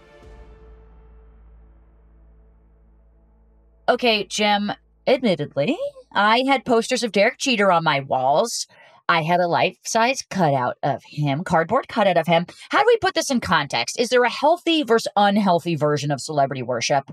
Okay, 3.87 4.25
Jim, 4.25 4.73
admittedly, 5.07 5.77
I 6.11 6.39
had 6.49 6.65
posters 6.65 7.03
of 7.03 7.13
Derek 7.13 7.37
Jeter 7.37 7.71
on 7.71 7.85
my 7.85 8.01
walls. 8.01 8.67
I 9.11 9.21
had 9.21 9.41
a 9.41 9.47
life 9.47 9.77
size 9.85 10.25
cutout 10.31 10.79
of 10.83 11.03
him, 11.05 11.45
cardboard 11.45 11.87
cutout 11.87 12.17
of 12.17 12.27
him. 12.27 12.47
How 12.71 12.79
do 12.79 12.87
we 12.87 12.97
put 12.97 13.13
this 13.13 13.31
in 13.31 13.41
context? 13.41 14.01
Is 14.01 14.09
there 14.09 14.25
a 14.25 14.31
healthy 14.31 14.85
versus 14.85 15.13
unhealthy 15.17 15.77
version 15.77 16.11
of 16.11 16.23
celebrity 16.23 16.63
worship? 16.63 17.11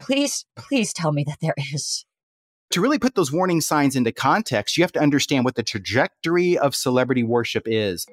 Please, 0.00 0.44
please 0.56 0.92
tell 0.92 1.12
me 1.12 1.22
that 1.22 1.38
there 1.40 1.54
is 1.72 2.04
to 2.70 2.80
really 2.80 2.98
put 2.98 3.14
those 3.14 3.32
warning 3.32 3.60
signs 3.60 3.96
into 3.96 4.12
context, 4.12 4.76
you 4.76 4.84
have 4.84 4.92
to 4.92 5.00
understand 5.00 5.44
what 5.44 5.56
the 5.56 5.62
trajectory 5.62 6.56
of 6.56 6.74
celebrity 6.74 7.22
worship 7.22 7.64
is. 7.66 8.06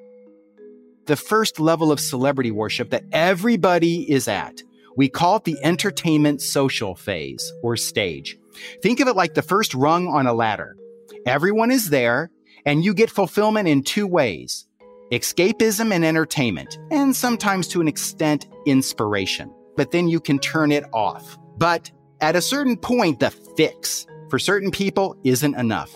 The 1.06 1.16
first 1.16 1.60
level 1.60 1.90
of 1.90 2.00
celebrity 2.00 2.50
worship 2.50 2.90
that 2.90 3.04
everybody 3.12 4.10
is 4.10 4.28
at, 4.28 4.62
we 4.96 5.08
call 5.08 5.36
it 5.36 5.44
the 5.44 5.56
entertainment 5.62 6.42
social 6.42 6.94
phase 6.94 7.52
or 7.62 7.76
stage. 7.76 8.36
Think 8.82 9.00
of 9.00 9.08
it 9.08 9.16
like 9.16 9.34
the 9.34 9.42
first 9.42 9.74
rung 9.74 10.08
on 10.08 10.26
a 10.26 10.34
ladder. 10.34 10.76
Everyone 11.24 11.70
is 11.70 11.90
there, 11.90 12.30
and 12.66 12.84
you 12.84 12.92
get 12.94 13.10
fulfillment 13.10 13.68
in 13.68 13.82
two 13.82 14.06
ways 14.06 14.66
escapism 15.12 15.90
and 15.90 16.04
entertainment, 16.04 16.78
and 16.90 17.16
sometimes 17.16 17.66
to 17.68 17.80
an 17.80 17.88
extent, 17.88 18.46
inspiration. 18.66 19.50
But 19.76 19.90
then 19.90 20.08
you 20.08 20.20
can 20.20 20.38
turn 20.38 20.70
it 20.70 20.84
off. 20.92 21.38
But 21.56 21.90
at 22.20 22.36
a 22.36 22.42
certain 22.42 22.76
point, 22.76 23.20
the 23.20 23.30
fix, 23.30 24.06
for 24.30 24.38
certain 24.38 24.70
people 24.70 25.16
isn't 25.24 25.54
enough. 25.54 25.94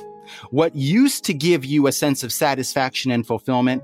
What 0.51 0.75
used 0.75 1.25
to 1.25 1.35
give 1.35 1.65
you 1.65 1.87
a 1.87 1.93
sense 1.93 2.23
of 2.23 2.33
satisfaction 2.33 3.11
and 3.11 3.27
fulfillment 3.27 3.83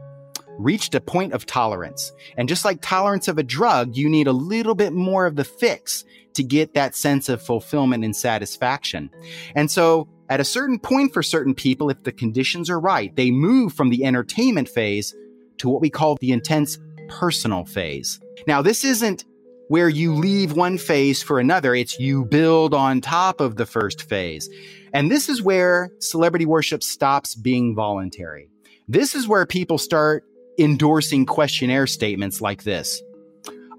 reached 0.59 0.95
a 0.95 1.00
point 1.00 1.33
of 1.33 1.47
tolerance. 1.47 2.12
And 2.37 2.49
just 2.49 2.64
like 2.64 2.81
tolerance 2.83 3.28
of 3.28 3.38
a 3.38 3.43
drug, 3.43 3.97
you 3.97 4.09
need 4.09 4.26
a 4.26 4.33
little 4.33 4.75
bit 4.75 4.93
more 4.93 5.26
of 5.26 5.37
the 5.37 5.45
fix 5.45 6.05
to 6.35 6.43
get 6.43 6.75
that 6.75 6.95
sense 6.95 7.28
of 7.28 7.43
fulfillment 7.43 8.05
and 8.05 8.14
satisfaction. 8.14 9.11
And 9.55 9.71
so 9.71 10.09
at 10.28 10.40
a 10.40 10.45
certain 10.45 10.78
point 10.78 11.12
for 11.12 11.23
certain 11.23 11.55
people, 11.55 11.90
if 11.90 12.02
the 12.02 12.12
conditions 12.12 12.69
are 12.69 12.81
right, 12.81 13.14
they 13.17 13.31
move 13.31 13.73
from 13.73 13.90
the 13.90 14.05
entertainment 14.05 14.69
phase 14.69 15.14
to 15.59 15.69
what 15.69 15.81
we 15.81 15.90
call 15.90 16.17
the 16.17 16.33
intense 16.33 16.78
personal 17.09 17.64
phase. 17.64 18.21
Now, 18.47 18.62
this 18.62 18.85
isn't 18.85 19.25
where 19.69 19.89
you 19.89 20.15
leave 20.15 20.53
one 20.53 20.79
phase 20.79 21.23
for 21.23 21.39
another. 21.39 21.75
It's 21.75 21.99
you 21.99 22.25
build 22.25 22.75
on 22.75 23.01
top 23.01 23.41
of 23.41 23.57
the 23.57 23.67
first 23.67 24.09
phase. 24.09 24.49
And 24.93 25.11
this 25.11 25.29
is 25.29 25.43
where 25.43 25.91
celebrity 26.01 26.47
worship 26.47 26.83
stops 26.83 27.35
being 27.35 27.75
voluntary. 27.75 28.49
This 28.89 29.15
is 29.15 29.29
where 29.29 29.47
people 29.47 29.79
start 29.79 30.25
endorsing 30.59 31.27
questionnaire 31.27 31.87
statements 31.87 32.41
like 32.41 32.65
this. 32.65 33.03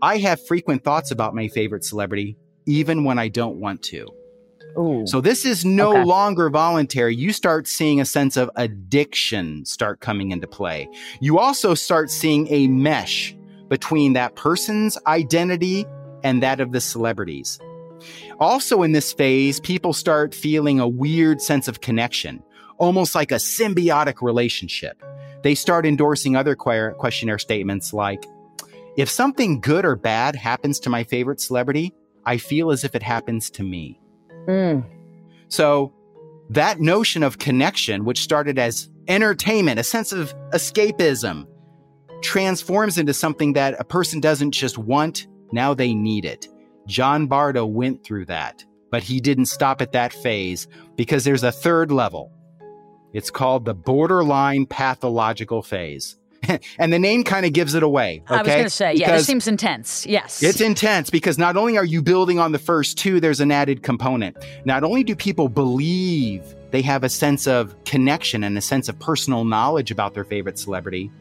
I 0.02 0.18
have 0.20 0.46
frequent 0.46 0.84
thoughts 0.84 1.12
about 1.12 1.36
my 1.36 1.48
favorite 1.48 1.84
celebrity, 1.84 2.38
even 2.66 3.04
when 3.04 3.20
I 3.20 3.28
don't 3.28 3.60
want 3.60 3.82
to. 3.84 4.08
Ooh. 4.78 5.06
So 5.08 5.20
this 5.20 5.46
is 5.46 5.66
no 5.66 5.92
okay. 5.92 6.04
longer 6.04 6.50
voluntary. 6.50 7.16
You 7.16 7.34
start 7.34 7.68
seeing 7.68 8.00
a 8.00 8.06
sense 8.06 8.38
of 8.38 8.50
addiction 8.56 9.66
start 9.66 10.00
coming 10.00 10.32
into 10.32 10.48
play. 10.48 10.88
You 11.20 11.40
also 11.40 11.74
start 11.74 12.12
seeing 12.12 12.48
a 12.50 12.68
mesh 12.68 13.36
between 13.70 14.14
that 14.14 14.36
person's 14.36 14.98
identity 15.08 15.86
and 16.24 16.44
that 16.44 16.60
of 16.60 16.72
the 16.72 16.82
celebrities. 16.82 17.60
Also, 18.40 18.84
in 18.84 18.92
this 18.92 19.14
phase, 19.14 19.60
people 19.60 19.94
start 19.94 20.34
feeling 20.34 20.80
a 20.80 20.88
weird 20.88 21.42
sense 21.42 21.68
of 21.68 21.82
connection, 21.82 22.42
almost 22.78 23.16
like 23.16 23.32
a 23.32 23.36
symbiotic 23.36 24.22
relationship. 24.22 25.02
They 25.44 25.56
start 25.56 25.86
endorsing 25.86 26.36
other 26.36 26.56
questionnaire 26.56 27.40
statements 27.40 27.94
like, 27.94 28.26
if 28.98 29.10
something 29.10 29.62
good 29.62 29.86
or 29.86 29.96
bad 29.96 30.36
happens 30.36 30.80
to 30.82 30.90
my 30.90 31.04
favorite 31.04 31.40
celebrity, 31.40 31.94
I 32.26 32.38
feel 32.38 32.72
as 32.72 32.84
if 32.84 32.96
it 32.96 33.04
happens 33.04 33.50
to 33.52 33.64
me. 33.64 34.00
Mm. 34.46 34.84
So 35.48 35.94
that 36.50 36.80
notion 36.82 37.24
of 37.24 37.38
connection, 37.38 38.04
which 38.04 38.20
started 38.20 38.60
as 38.60 38.90
entertainment, 39.08 39.80
a 39.80 39.84
sense 39.84 40.12
of 40.12 40.34
escapism, 40.52 41.48
transforms 42.22 42.98
into 42.98 43.14
something 43.14 43.54
that 43.54 43.80
a 43.80 43.84
person 43.84 44.20
doesn't 44.20 44.52
just 44.52 44.78
want, 44.78 45.28
now 45.52 45.74
they 45.74 45.94
need 45.94 46.26
it. 46.26 46.48
John 46.88 47.28
Bardo 47.28 47.66
went 47.66 48.04
through 48.04 48.26
that, 48.26 48.64
but 48.92 49.04
he 49.04 49.20
didn't 49.20 49.46
stop 49.46 49.82
at 49.82 49.92
that 49.92 50.14
phase 50.14 50.68
because 50.96 51.24
there's 51.24 51.44
a 51.44 51.52
third 51.52 51.92
level. 51.92 52.32
It's 53.14 53.32
called 53.32 53.66
the 53.66 53.74
borderline 53.74 54.66
pathological 54.66 55.62
phase. 55.62 56.16
and 56.80 56.94
the 56.94 57.00
name 57.00 57.24
kind 57.24 57.46
of 57.46 57.54
gives 57.54 57.74
it 57.74 57.84
away. 57.84 58.24
Okay? 58.26 58.36
I 58.36 58.42
was 58.42 58.48
going 58.48 58.64
to 58.64 58.70
say, 58.70 58.94
yeah, 58.94 59.12
this 59.12 59.26
seems 59.26 59.48
intense. 59.48 60.06
Yes. 60.06 60.42
It's 60.42 60.62
intense 60.62 61.10
because 61.10 61.38
not 61.38 61.58
only 61.58 61.78
are 61.78 61.86
you 61.86 62.02
building 62.02 62.40
on 62.40 62.52
the 62.52 62.60
first 62.60 62.98
two, 62.98 63.20
there's 63.20 63.40
an 63.40 63.52
added 63.52 63.84
component. 63.84 64.38
Not 64.66 64.84
only 64.84 65.04
do 65.04 65.16
people 65.16 65.50
believe 65.50 66.44
they 66.72 66.82
have 66.82 67.04
a 67.04 67.10
sense 67.10 67.48
of 67.48 67.76
connection 67.84 68.44
and 68.44 68.58
a 68.58 68.62
sense 68.62 68.90
of 68.90 68.98
personal 69.00 69.44
knowledge 69.44 69.92
about 69.92 70.14
their 70.14 70.24
favorite 70.24 70.58
celebrity, 70.58 71.12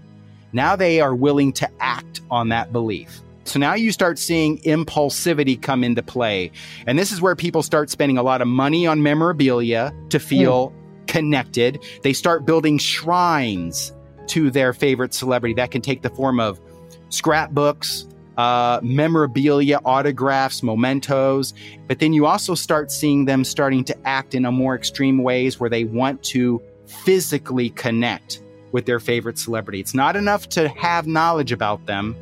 now 0.53 0.77
they 0.77 1.01
are 1.01 1.15
willing 1.15 1.53
to 1.55 1.69
act 1.81 2.21
on 2.31 2.49
that 2.51 2.73
belief. 2.73 3.21
So 3.45 3.59
now 3.59 3.75
you 3.75 3.93
start 3.93 4.19
seeing 4.19 4.59
impulsivity 4.59 5.61
come 5.61 5.83
into 5.83 6.03
play. 6.03 6.51
And 6.87 6.99
this 6.99 7.11
is 7.11 7.21
where 7.21 7.35
people 7.35 7.63
start 7.63 7.89
spending 7.89 8.19
a 8.19 8.23
lot 8.23 8.43
of 8.43 8.49
money 8.49 8.87
on 8.87 9.03
memorabilia 9.03 9.93
to 10.11 10.21
feel 10.21 10.71
mm. 10.71 11.07
connected. 11.07 11.83
They 12.03 12.13
start 12.13 12.45
building 12.45 12.77
shrines 12.77 13.93
to 14.29 14.51
their 14.51 14.75
favorite 14.75 15.15
celebrity. 15.15 15.55
That 15.55 15.71
can 15.71 15.81
take 15.81 16.03
the 16.03 16.11
form 16.11 16.41
of 16.41 16.61
scrapbooks, 17.09 18.07
uh, 18.37 18.81
memorabilia, 18.83 19.81
autographs, 19.85 20.63
mementos. 20.63 21.55
But 21.87 22.01
then 22.01 22.13
you 22.13 22.27
also 22.27 22.55
start 22.55 22.93
seeing 22.93 23.25
them 23.25 23.45
starting 23.45 23.83
to 23.85 23.97
act 24.07 24.35
in 24.35 24.45
a 24.45 24.53
more 24.53 24.75
extreme 24.75 25.23
ways 25.23 25.59
where 25.59 25.71
they 25.71 25.85
want 25.85 26.23
to 26.25 26.63
physically 26.87 27.71
connect 27.71 28.43
with 28.73 28.87
their 28.87 29.01
favorite 29.01 29.39
celebrity. 29.39 29.81
It's 29.81 29.95
not 29.95 30.17
enough 30.17 30.49
to 30.51 30.69
have 30.69 31.07
knowledge 31.07 31.53
about 31.53 31.87
them. 31.87 32.17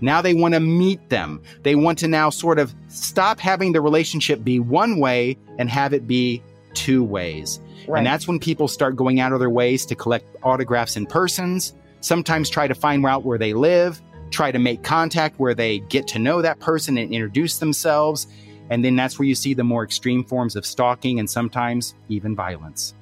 Now 0.00 0.22
they 0.22 0.34
want 0.34 0.54
to 0.54 0.60
meet 0.60 1.08
them. 1.08 1.42
They 1.62 1.74
want 1.74 1.98
to 1.98 2.08
now 2.08 2.30
sort 2.30 2.58
of 2.58 2.74
stop 2.88 3.40
having 3.40 3.72
the 3.72 3.80
relationship 3.80 4.44
be 4.44 4.60
one 4.60 4.98
way 4.98 5.36
and 5.58 5.68
have 5.68 5.92
it 5.92 6.06
be 6.06 6.42
two 6.74 7.02
ways. 7.02 7.60
Right. 7.86 7.98
And 7.98 8.06
that's 8.06 8.28
when 8.28 8.38
people 8.38 8.68
start 8.68 8.96
going 8.96 9.18
out 9.20 9.32
of 9.32 9.40
their 9.40 9.50
ways 9.50 9.86
to 9.86 9.94
collect 9.94 10.26
autographs 10.42 10.96
in 10.96 11.06
persons, 11.06 11.74
sometimes 12.00 12.48
try 12.48 12.68
to 12.68 12.74
find 12.74 13.04
out 13.06 13.24
where 13.24 13.38
they 13.38 13.54
live, 13.54 14.00
try 14.30 14.52
to 14.52 14.58
make 14.58 14.82
contact 14.82 15.38
where 15.38 15.54
they 15.54 15.80
get 15.80 16.06
to 16.08 16.18
know 16.18 16.42
that 16.42 16.60
person 16.60 16.98
and 16.98 17.12
introduce 17.12 17.58
themselves. 17.58 18.26
And 18.70 18.84
then 18.84 18.96
that's 18.96 19.18
where 19.18 19.26
you 19.26 19.34
see 19.34 19.54
the 19.54 19.64
more 19.64 19.82
extreme 19.82 20.22
forms 20.24 20.54
of 20.54 20.66
stalking 20.66 21.18
and 21.18 21.28
sometimes 21.28 21.94
even 22.08 22.36
violence. 22.36 22.94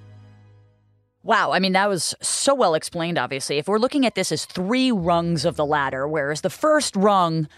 Wow, 1.27 1.51
I 1.51 1.59
mean, 1.59 1.73
that 1.73 1.89
was 1.89 2.15
so 2.23 2.55
well 2.55 2.75
explained, 2.75 3.19
obviously. 3.19 3.59
If 3.59 3.67
we're 3.67 3.81
looking 3.81 4.07
at 4.07 4.15
this 4.15 4.31
as 4.31 4.45
three 4.45 4.93
rungs 4.93 5.45
of 5.45 5.57
the 5.57 5.67
ladder, 5.67 6.07
whereas 6.07 6.43
the 6.43 6.51
first 6.51 6.95
rung 6.95 7.49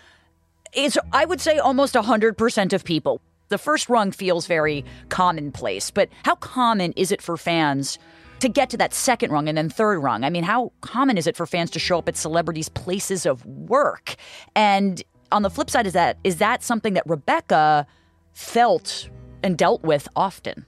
is, 0.72 0.98
I 1.12 1.26
would 1.26 1.38
say, 1.38 1.58
almost 1.58 1.94
100% 1.94 2.72
of 2.72 2.84
people. 2.84 3.20
The 3.50 3.58
first 3.58 3.90
rung 3.90 4.10
feels 4.10 4.46
very 4.46 4.86
commonplace, 5.10 5.90
but 5.90 6.08
how 6.24 6.36
common 6.36 6.92
is 6.92 7.12
it 7.12 7.20
for 7.20 7.36
fans 7.36 7.98
to 8.40 8.48
get 8.48 8.70
to 8.70 8.78
that 8.78 8.94
second 8.94 9.32
rung 9.32 9.50
and 9.50 9.58
then 9.58 9.68
third 9.68 9.98
rung? 9.98 10.24
I 10.24 10.30
mean, 10.30 10.44
how 10.44 10.72
common 10.80 11.18
is 11.18 11.26
it 11.26 11.36
for 11.36 11.44
fans 11.44 11.70
to 11.72 11.78
show 11.78 11.98
up 11.98 12.08
at 12.08 12.16
celebrities' 12.16 12.70
places 12.70 13.26
of 13.26 13.44
work? 13.44 14.16
And 14.56 15.02
on 15.30 15.42
the 15.42 15.50
flip 15.50 15.68
side, 15.68 15.86
is 15.86 15.92
that 15.92 16.16
is 16.24 16.36
that 16.36 16.62
something 16.62 16.94
that 16.94 17.04
Rebecca 17.06 17.86
felt 18.32 19.10
and 19.42 19.58
dealt 19.58 19.82
with 19.82 20.08
often? 20.16 20.64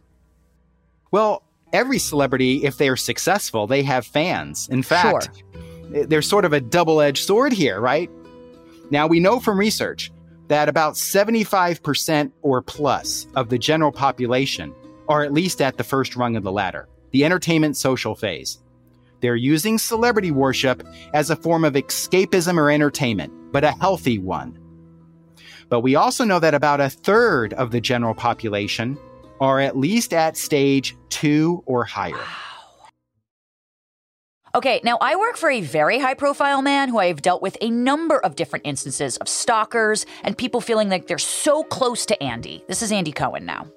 Well, 1.11 1.45
every 1.73 1.99
celebrity, 1.99 2.65
if 2.65 2.77
they 2.77 2.89
are 2.89 2.97
successful, 2.97 3.67
they 3.67 3.83
have 3.83 4.07
fans. 4.07 4.69
In 4.71 4.83
fact, 4.83 5.37
sure. 5.37 5.95
Eh, 5.95 6.05
there's 6.09 6.29
sort 6.29 6.45
of 6.45 6.53
a 6.53 6.61
double 6.61 7.01
edged 7.01 7.25
sword 7.25 7.53
here, 7.53 7.81
right? 7.81 8.11
Now, 8.91 9.07
we 9.07 9.21
know 9.21 9.41
from 9.41 9.59
research 9.59 10.11
that 10.49 10.69
about 10.69 10.95
75% 10.95 12.33
or 12.43 12.63
plus 12.63 13.27
of 13.37 13.49
the 13.49 13.59
general 13.59 13.93
population 13.93 14.75
are 15.09 15.23
at 15.23 15.33
least 15.33 15.61
at 15.63 15.77
the 15.77 15.85
first 15.85 16.17
rung 16.17 16.37
of 16.37 16.43
the 16.43 16.53
ladder, 16.53 16.89
the 17.13 17.25
entertainment 17.25 17.77
social 17.77 18.15
phase. 18.15 18.59
They're 19.21 19.37
using 19.37 19.79
celebrity 19.79 20.31
worship 20.31 20.83
as 21.15 21.31
a 21.31 21.37
form 21.37 21.65
of 21.65 21.75
escapism 21.75 22.57
or 22.57 22.71
entertainment, 22.71 23.33
but 23.53 23.65
a 23.65 23.73
healthy 23.73 24.19
one. 24.19 24.59
But 25.69 25.81
we 25.81 25.95
also 25.95 26.25
know 26.25 26.41
that 26.41 26.55
about 26.55 26.81
a 26.81 26.91
third 26.91 27.53
of 27.53 27.71
the 27.71 27.81
general 27.81 28.15
population 28.15 28.99
are 29.41 29.61
at 29.61 29.77
least 29.77 30.13
at 30.13 30.37
stage 30.37 30.97
two 31.09 31.63
or 31.67 31.85
higher. 31.85 32.25
Okay, 34.53 34.81
now 34.83 34.99
I 35.01 35.15
work 35.15 35.37
for 35.37 35.49
a 35.49 35.61
very 35.61 36.01
high 36.01 36.15
profile 36.15 36.61
man 36.61 36.89
who 36.89 36.99
I 36.99 37.07
have 37.07 37.23
dealt 37.23 37.41
with 37.41 37.57
a 37.61 37.71
number 37.71 38.19
of 38.19 38.35
different 38.35 38.67
instances 38.67 39.17
of 39.19 39.29
stalkers 39.29 40.07
and 40.25 40.37
people 40.37 40.61
feeling 40.61 40.89
like 40.89 41.07
they're 41.07 41.19
so 41.19 41.63
close 41.63 42.05
to 42.07 42.21
Andy. 42.21 42.65
This 42.67 42.83
is 42.83 42.91
Andy 42.91 43.13
Cohen 43.13 43.47
now. 43.47 43.69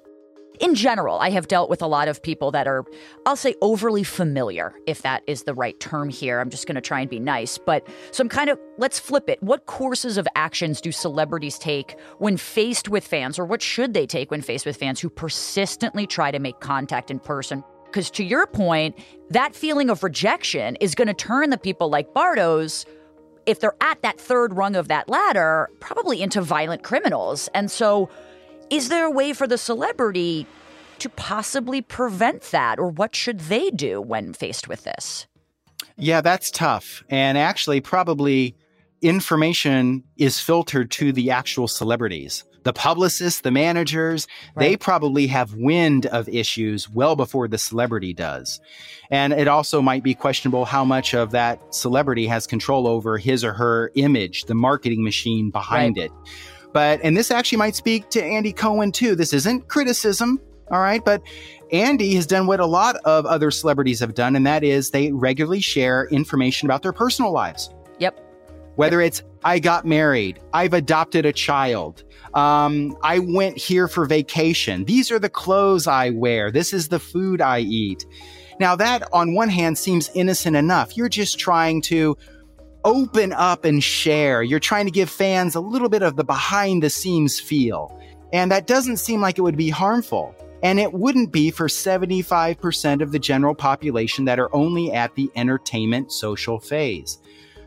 In 0.60 0.76
general, 0.76 1.18
I 1.18 1.30
have 1.30 1.48
dealt 1.48 1.68
with 1.68 1.82
a 1.82 1.86
lot 1.86 2.06
of 2.06 2.22
people 2.22 2.52
that 2.52 2.68
are, 2.68 2.84
I'll 3.26 3.34
say, 3.34 3.56
overly 3.60 4.04
familiar, 4.04 4.72
if 4.86 5.02
that 5.02 5.24
is 5.26 5.42
the 5.42 5.54
right 5.54 5.78
term 5.80 6.08
here. 6.08 6.38
I'm 6.38 6.50
just 6.50 6.66
going 6.66 6.76
to 6.76 6.80
try 6.80 7.00
and 7.00 7.10
be 7.10 7.18
nice. 7.18 7.58
But 7.58 7.88
so 8.12 8.22
I'm 8.22 8.28
kind 8.28 8.48
of, 8.48 8.58
let's 8.78 9.00
flip 9.00 9.28
it. 9.28 9.42
What 9.42 9.66
courses 9.66 10.16
of 10.16 10.28
actions 10.36 10.80
do 10.80 10.92
celebrities 10.92 11.58
take 11.58 11.98
when 12.18 12.36
faced 12.36 12.88
with 12.88 13.04
fans, 13.04 13.36
or 13.36 13.44
what 13.44 13.62
should 13.62 13.94
they 13.94 14.06
take 14.06 14.30
when 14.30 14.42
faced 14.42 14.64
with 14.64 14.76
fans 14.76 15.00
who 15.00 15.10
persistently 15.10 16.06
try 16.06 16.30
to 16.30 16.38
make 16.38 16.60
contact 16.60 17.10
in 17.10 17.18
person? 17.18 17.64
Because 17.86 18.10
to 18.12 18.24
your 18.24 18.46
point, 18.46 18.96
that 19.30 19.56
feeling 19.56 19.90
of 19.90 20.04
rejection 20.04 20.76
is 20.76 20.94
going 20.94 21.08
to 21.08 21.14
turn 21.14 21.50
the 21.50 21.58
people 21.58 21.88
like 21.88 22.14
Bardo's, 22.14 22.86
if 23.46 23.60
they're 23.60 23.76
at 23.80 24.02
that 24.02 24.20
third 24.20 24.54
rung 24.54 24.76
of 24.76 24.88
that 24.88 25.08
ladder, 25.08 25.68
probably 25.80 26.22
into 26.22 26.40
violent 26.40 26.82
criminals. 26.82 27.48
And 27.54 27.70
so, 27.70 28.08
is 28.74 28.88
there 28.88 29.06
a 29.06 29.10
way 29.10 29.32
for 29.32 29.46
the 29.46 29.56
celebrity 29.56 30.46
to 30.98 31.08
possibly 31.08 31.80
prevent 31.80 32.42
that, 32.50 32.78
or 32.78 32.88
what 32.88 33.14
should 33.14 33.40
they 33.40 33.70
do 33.70 34.00
when 34.00 34.32
faced 34.32 34.66
with 34.66 34.82
this? 34.82 35.26
Yeah, 35.96 36.20
that's 36.20 36.50
tough. 36.50 37.04
And 37.08 37.38
actually, 37.38 37.80
probably 37.80 38.56
information 39.00 40.02
is 40.16 40.40
filtered 40.40 40.90
to 40.92 41.12
the 41.12 41.30
actual 41.30 41.68
celebrities 41.68 42.44
the 42.64 42.72
publicists, 42.72 43.42
the 43.42 43.50
managers, 43.50 44.26
right. 44.54 44.64
they 44.64 44.76
probably 44.76 45.26
have 45.26 45.54
wind 45.54 46.06
of 46.06 46.28
issues 46.28 46.88
well 46.88 47.14
before 47.14 47.46
the 47.46 47.58
celebrity 47.58 48.12
does. 48.12 48.60
And 49.10 49.32
it 49.32 49.48
also 49.48 49.80
might 49.80 50.02
be 50.02 50.14
questionable 50.14 50.64
how 50.64 50.84
much 50.84 51.14
of 51.14 51.30
that 51.32 51.74
celebrity 51.74 52.26
has 52.26 52.46
control 52.46 52.88
over 52.88 53.18
his 53.18 53.44
or 53.44 53.52
her 53.52 53.92
image, 53.94 54.44
the 54.44 54.54
marketing 54.54 55.04
machine 55.04 55.50
behind 55.50 55.98
right. 55.98 56.06
it. 56.06 56.12
But, 56.74 57.00
and 57.04 57.16
this 57.16 57.30
actually 57.30 57.58
might 57.58 57.76
speak 57.76 58.10
to 58.10 58.22
Andy 58.22 58.52
Cohen 58.52 58.90
too. 58.92 59.14
This 59.14 59.32
isn't 59.32 59.68
criticism, 59.68 60.40
all 60.72 60.80
right? 60.80 61.02
But 61.02 61.22
Andy 61.70 62.14
has 62.16 62.26
done 62.26 62.48
what 62.48 62.58
a 62.58 62.66
lot 62.66 62.96
of 63.04 63.24
other 63.26 63.52
celebrities 63.52 64.00
have 64.00 64.14
done, 64.14 64.34
and 64.34 64.44
that 64.46 64.64
is 64.64 64.90
they 64.90 65.12
regularly 65.12 65.60
share 65.60 66.08
information 66.08 66.66
about 66.66 66.82
their 66.82 66.92
personal 66.92 67.32
lives. 67.32 67.70
Yep. 68.00 68.20
Whether 68.74 69.00
it's, 69.00 69.22
I 69.44 69.60
got 69.60 69.86
married, 69.86 70.40
I've 70.52 70.74
adopted 70.74 71.24
a 71.24 71.32
child, 71.32 72.02
um, 72.34 72.96
I 73.04 73.20
went 73.20 73.56
here 73.56 73.86
for 73.86 74.04
vacation. 74.04 74.84
These 74.84 75.12
are 75.12 75.20
the 75.20 75.30
clothes 75.30 75.86
I 75.86 76.10
wear. 76.10 76.50
This 76.50 76.72
is 76.72 76.88
the 76.88 76.98
food 76.98 77.40
I 77.40 77.60
eat. 77.60 78.04
Now, 78.58 78.74
that 78.76 79.08
on 79.12 79.34
one 79.34 79.48
hand 79.48 79.78
seems 79.78 80.10
innocent 80.14 80.56
enough. 80.56 80.96
You're 80.96 81.08
just 81.08 81.38
trying 81.38 81.82
to 81.82 82.16
open 82.84 83.32
up 83.32 83.64
and 83.64 83.82
share. 83.82 84.42
You're 84.42 84.60
trying 84.60 84.84
to 84.86 84.90
give 84.90 85.10
fans 85.10 85.54
a 85.54 85.60
little 85.60 85.88
bit 85.88 86.02
of 86.02 86.16
the 86.16 86.24
behind 86.24 86.82
the 86.82 86.90
scenes 86.90 87.40
feel. 87.40 87.98
And 88.32 88.50
that 88.50 88.66
doesn't 88.66 88.98
seem 88.98 89.20
like 89.20 89.38
it 89.38 89.42
would 89.42 89.56
be 89.56 89.70
harmful. 89.70 90.34
And 90.62 90.80
it 90.80 90.92
wouldn't 90.92 91.30
be 91.30 91.50
for 91.50 91.68
75% 91.68 93.02
of 93.02 93.12
the 93.12 93.18
general 93.18 93.54
population 93.54 94.24
that 94.24 94.38
are 94.38 94.54
only 94.54 94.92
at 94.92 95.14
the 95.14 95.30
entertainment 95.36 96.10
social 96.10 96.58
phase. 96.58 97.18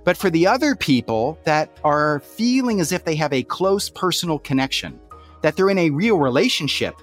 But 0.03 0.17
for 0.17 0.29
the 0.29 0.47
other 0.47 0.75
people 0.75 1.37
that 1.43 1.77
are 1.83 2.21
feeling 2.21 2.79
as 2.79 2.91
if 2.91 3.05
they 3.05 3.15
have 3.15 3.33
a 3.33 3.43
close 3.43 3.89
personal 3.89 4.39
connection, 4.39 4.99
that 5.41 5.55
they're 5.55 5.69
in 5.69 5.77
a 5.77 5.89
real 5.89 6.17
relationship, 6.17 6.95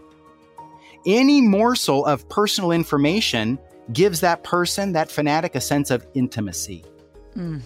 any 1.06 1.40
morsel 1.42 2.04
of 2.06 2.28
personal 2.28 2.70
information 2.70 3.58
gives 3.92 4.20
that 4.20 4.42
person, 4.42 4.92
that 4.92 5.10
fanatic, 5.10 5.54
a 5.54 5.60
sense 5.60 5.90
of 5.90 6.06
intimacy. 6.14 6.84
Mm. 7.36 7.60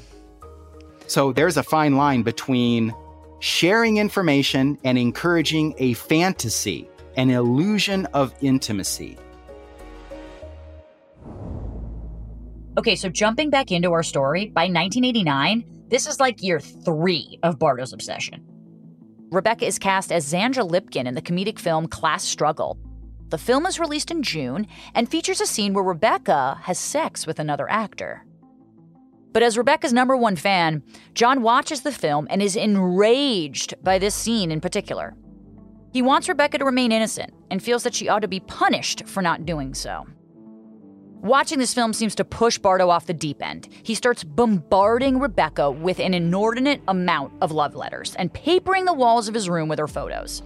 So 1.08 1.32
there's 1.32 1.56
a 1.56 1.62
fine 1.62 1.96
line 1.96 2.22
between 2.22 2.94
sharing 3.40 3.96
information 3.96 4.78
and 4.84 4.98
encouraging 4.98 5.74
a 5.78 5.94
fantasy, 5.94 6.88
an 7.16 7.30
illusion 7.30 8.04
of 8.12 8.34
intimacy. 8.42 9.16
Okay, 12.76 12.94
so 12.94 13.08
jumping 13.08 13.48
back 13.48 13.72
into 13.72 13.90
our 13.92 14.02
story, 14.02 14.48
by 14.48 14.64
1989, 14.64 15.64
this 15.88 16.06
is 16.06 16.20
like 16.20 16.42
year 16.42 16.60
three 16.60 17.38
of 17.42 17.58
Bardo's 17.58 17.94
obsession. 17.94 18.44
Rebecca 19.30 19.64
is 19.64 19.78
cast 19.78 20.12
as 20.12 20.30
Zandra 20.30 20.68
Lipkin 20.68 21.06
in 21.06 21.14
the 21.14 21.22
comedic 21.22 21.58
film 21.58 21.88
Class 21.88 22.22
Struggle. 22.22 22.78
The 23.30 23.38
film 23.38 23.64
is 23.64 23.80
released 23.80 24.10
in 24.10 24.22
June 24.22 24.66
and 24.94 25.08
features 25.08 25.40
a 25.40 25.46
scene 25.46 25.72
where 25.72 25.84
Rebecca 25.84 26.58
has 26.62 26.78
sex 26.78 27.26
with 27.26 27.38
another 27.38 27.68
actor. 27.70 28.24
But 29.32 29.42
as 29.42 29.58
Rebecca's 29.58 29.92
number 29.92 30.16
one 30.16 30.36
fan, 30.36 30.82
John 31.14 31.42
watches 31.42 31.82
the 31.82 31.92
film 31.92 32.26
and 32.30 32.42
is 32.42 32.56
enraged 32.56 33.74
by 33.82 33.98
this 33.98 34.14
scene 34.14 34.50
in 34.50 34.60
particular. 34.60 35.14
He 35.92 36.02
wants 36.02 36.28
Rebecca 36.28 36.58
to 36.58 36.64
remain 36.64 36.92
innocent 36.92 37.32
and 37.50 37.62
feels 37.62 37.82
that 37.82 37.94
she 37.94 38.08
ought 38.08 38.20
to 38.20 38.28
be 38.28 38.40
punished 38.40 39.06
for 39.06 39.22
not 39.22 39.46
doing 39.46 39.74
so. 39.74 40.06
Watching 41.20 41.58
this 41.58 41.74
film 41.74 41.92
seems 41.92 42.14
to 42.14 42.24
push 42.24 42.58
Bardo 42.58 42.90
off 42.90 43.06
the 43.06 43.12
deep 43.12 43.42
end. 43.42 43.68
He 43.82 43.96
starts 43.96 44.22
bombarding 44.22 45.18
Rebecca 45.18 45.68
with 45.68 45.98
an 45.98 46.14
inordinate 46.14 46.80
amount 46.86 47.32
of 47.40 47.50
love 47.50 47.74
letters 47.74 48.14
and 48.14 48.32
papering 48.32 48.84
the 48.84 48.92
walls 48.92 49.26
of 49.26 49.34
his 49.34 49.48
room 49.48 49.68
with 49.68 49.80
her 49.80 49.88
photos. 49.88 50.42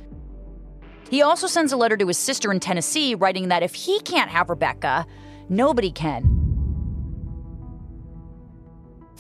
He 1.11 1.21
also 1.21 1.47
sends 1.47 1.73
a 1.73 1.77
letter 1.77 1.99
to 1.99 2.09
his 2.09 2.17
sister 2.17 2.51
in 2.51 2.59
Tennessee 2.59 3.15
writing 3.15 3.49
that 3.49 3.63
if 3.63 3.75
he 3.75 4.01
can't 4.01 4.31
have 4.31 4.49
Rebecca, 4.49 5.07
nobody 5.51 5.91
can. 5.91 6.42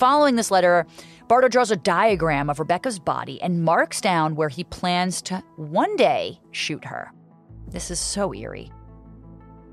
Following 0.02 0.34
this 0.34 0.50
letter, 0.50 0.84
Bardo 1.28 1.46
draws 1.46 1.70
a 1.70 1.76
diagram 1.76 2.50
of 2.50 2.58
Rebecca's 2.58 2.98
body 2.98 3.40
and 3.40 3.62
marks 3.62 4.00
down 4.00 4.34
where 4.34 4.48
he 4.48 4.64
plans 4.64 5.22
to 5.22 5.44
one 5.54 5.94
day 5.94 6.40
shoot 6.50 6.84
her. 6.84 7.12
This 7.68 7.88
is 7.88 8.00
so 8.00 8.34
eerie. 8.34 8.72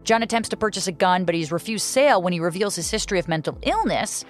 John 0.04 0.22
attempts 0.22 0.50
to 0.50 0.56
purchase 0.56 0.86
a 0.86 0.92
gun, 0.92 1.26
but 1.26 1.34
he's 1.34 1.52
refused 1.52 1.84
sale 1.84 2.22
when 2.22 2.32
he 2.32 2.40
reveals 2.40 2.76
his 2.76 2.92
history 2.92 3.18
of 3.18 3.28
mental 3.28 3.58
illness. 3.64 4.24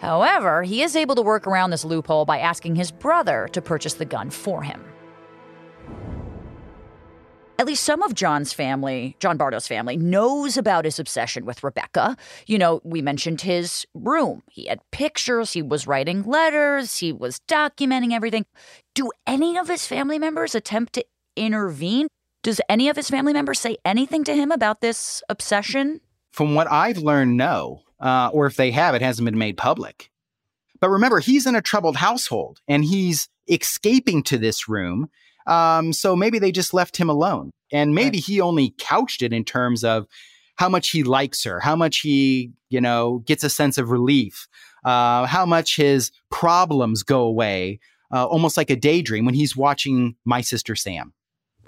However, 0.00 0.64
he 0.64 0.82
is 0.82 0.96
able 0.96 1.14
to 1.14 1.22
work 1.22 1.46
around 1.46 1.70
this 1.70 1.84
loophole 1.84 2.24
by 2.24 2.40
asking 2.40 2.74
his 2.74 2.90
brother 2.90 3.48
to 3.52 3.62
purchase 3.62 3.94
the 3.94 4.04
gun 4.04 4.30
for 4.30 4.64
him. 4.64 4.84
At 7.58 7.66
least 7.66 7.84
some 7.84 8.02
of 8.02 8.14
John's 8.14 8.52
family, 8.52 9.16
John 9.18 9.38
Bardo's 9.38 9.66
family, 9.66 9.96
knows 9.96 10.58
about 10.58 10.84
his 10.84 10.98
obsession 10.98 11.46
with 11.46 11.64
Rebecca. 11.64 12.16
You 12.46 12.58
know, 12.58 12.82
we 12.84 13.00
mentioned 13.00 13.40
his 13.40 13.86
room. 13.94 14.42
He 14.50 14.66
had 14.66 14.80
pictures, 14.90 15.52
he 15.52 15.62
was 15.62 15.86
writing 15.86 16.22
letters, 16.24 16.98
he 16.98 17.12
was 17.12 17.40
documenting 17.48 18.12
everything. 18.12 18.44
Do 18.94 19.10
any 19.26 19.56
of 19.56 19.68
his 19.68 19.86
family 19.86 20.18
members 20.18 20.54
attempt 20.54 20.92
to 20.94 21.04
intervene? 21.34 22.08
Does 22.42 22.60
any 22.68 22.90
of 22.90 22.96
his 22.96 23.08
family 23.08 23.32
members 23.32 23.58
say 23.58 23.78
anything 23.84 24.22
to 24.24 24.34
him 24.34 24.52
about 24.52 24.82
this 24.82 25.22
obsession? 25.30 26.00
From 26.30 26.54
what 26.54 26.70
I've 26.70 26.98
learned, 26.98 27.38
no. 27.38 27.82
Uh, 27.98 28.28
or 28.34 28.44
if 28.44 28.56
they 28.56 28.70
have, 28.72 28.94
it 28.94 29.00
hasn't 29.00 29.24
been 29.24 29.38
made 29.38 29.56
public. 29.56 30.10
But 30.78 30.90
remember, 30.90 31.20
he's 31.20 31.46
in 31.46 31.56
a 31.56 31.62
troubled 31.62 31.96
household 31.96 32.60
and 32.68 32.84
he's 32.84 33.28
escaping 33.48 34.22
to 34.24 34.36
this 34.36 34.68
room. 34.68 35.08
Um, 35.46 35.92
so 35.92 36.16
maybe 36.16 36.38
they 36.38 36.52
just 36.52 36.74
left 36.74 36.96
him 36.96 37.08
alone. 37.08 37.50
And 37.72 37.94
maybe 37.94 38.18
he 38.18 38.40
only 38.40 38.74
couched 38.78 39.22
it 39.22 39.32
in 39.32 39.44
terms 39.44 39.84
of 39.84 40.06
how 40.56 40.68
much 40.68 40.90
he 40.90 41.02
likes 41.02 41.44
her, 41.44 41.60
how 41.60 41.76
much 41.76 41.98
he, 41.98 42.52
you 42.70 42.80
know, 42.80 43.22
gets 43.26 43.44
a 43.44 43.50
sense 43.50 43.78
of 43.78 43.90
relief, 43.90 44.48
uh, 44.84 45.26
how 45.26 45.44
much 45.46 45.76
his 45.76 46.10
problems 46.30 47.02
go 47.02 47.22
away, 47.22 47.80
uh, 48.12 48.24
almost 48.24 48.56
like 48.56 48.70
a 48.70 48.76
daydream 48.76 49.24
when 49.24 49.34
he's 49.34 49.56
watching 49.56 50.16
My 50.24 50.40
Sister 50.40 50.76
Sam. 50.76 51.12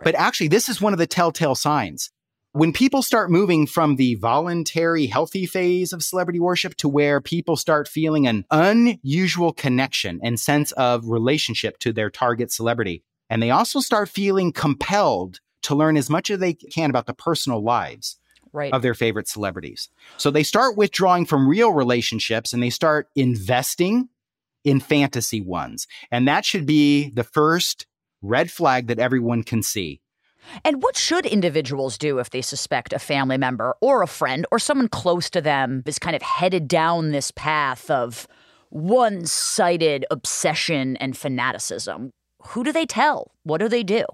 But 0.02 0.14
actually, 0.14 0.48
this 0.48 0.68
is 0.68 0.80
one 0.80 0.92
of 0.92 0.98
the 0.98 1.06
telltale 1.06 1.56
signs. 1.56 2.10
When 2.52 2.72
people 2.72 3.02
start 3.02 3.30
moving 3.30 3.66
from 3.66 3.96
the 3.96 4.14
voluntary, 4.14 5.06
healthy 5.06 5.44
phase 5.44 5.92
of 5.92 6.02
celebrity 6.02 6.40
worship 6.40 6.76
to 6.76 6.88
where 6.88 7.20
people 7.20 7.56
start 7.56 7.86
feeling 7.86 8.26
an 8.26 8.44
unusual 8.50 9.52
connection 9.52 10.18
and 10.22 10.40
sense 10.40 10.72
of 10.72 11.06
relationship 11.06 11.78
to 11.80 11.92
their 11.92 12.10
target 12.10 12.50
celebrity, 12.50 13.02
and 13.30 13.42
they 13.42 13.50
also 13.50 13.80
start 13.80 14.08
feeling 14.08 14.52
compelled 14.52 15.40
to 15.62 15.74
learn 15.74 15.96
as 15.96 16.08
much 16.08 16.30
as 16.30 16.38
they 16.38 16.54
can 16.54 16.90
about 16.90 17.06
the 17.06 17.14
personal 17.14 17.62
lives 17.62 18.16
Right. 18.50 18.72
of 18.72 18.80
their 18.80 18.94
favorite 18.94 19.28
celebrities. 19.28 19.90
So 20.16 20.30
they 20.30 20.42
start 20.42 20.76
withdrawing 20.76 21.26
from 21.26 21.46
real 21.46 21.70
relationships 21.72 22.54
and 22.54 22.62
they 22.62 22.70
start 22.70 23.08
investing 23.14 24.08
in 24.64 24.80
fantasy 24.80 25.42
ones. 25.42 25.86
And 26.10 26.26
that 26.26 26.46
should 26.46 26.64
be 26.64 27.10
the 27.10 27.24
first 27.24 27.86
red 28.22 28.50
flag 28.50 28.86
that 28.86 28.98
everyone 28.98 29.42
can 29.42 29.62
see. 29.62 30.00
And 30.64 30.82
what 30.82 30.96
should 30.96 31.26
individuals 31.26 31.98
do 31.98 32.18
if 32.18 32.30
they 32.30 32.40
suspect 32.40 32.92
a 32.92 32.98
family 32.98 33.36
member 33.36 33.76
or 33.82 34.02
a 34.02 34.06
friend 34.06 34.46
or 34.50 34.58
someone 34.58 34.88
close 34.88 35.28
to 35.30 35.40
them 35.40 35.82
is 35.84 35.98
kind 35.98 36.16
of 36.16 36.22
headed 36.22 36.68
down 36.68 37.10
this 37.10 37.30
path 37.30 37.90
of 37.90 38.26
one 38.70 39.26
sided 39.26 40.06
obsession 40.10 40.96
and 40.96 41.16
fanaticism? 41.16 42.12
Who 42.48 42.64
do 42.64 42.72
they 42.72 42.86
tell? 42.86 43.32
What 43.42 43.58
do 43.58 43.68
they 43.68 43.82
do? 43.82 44.04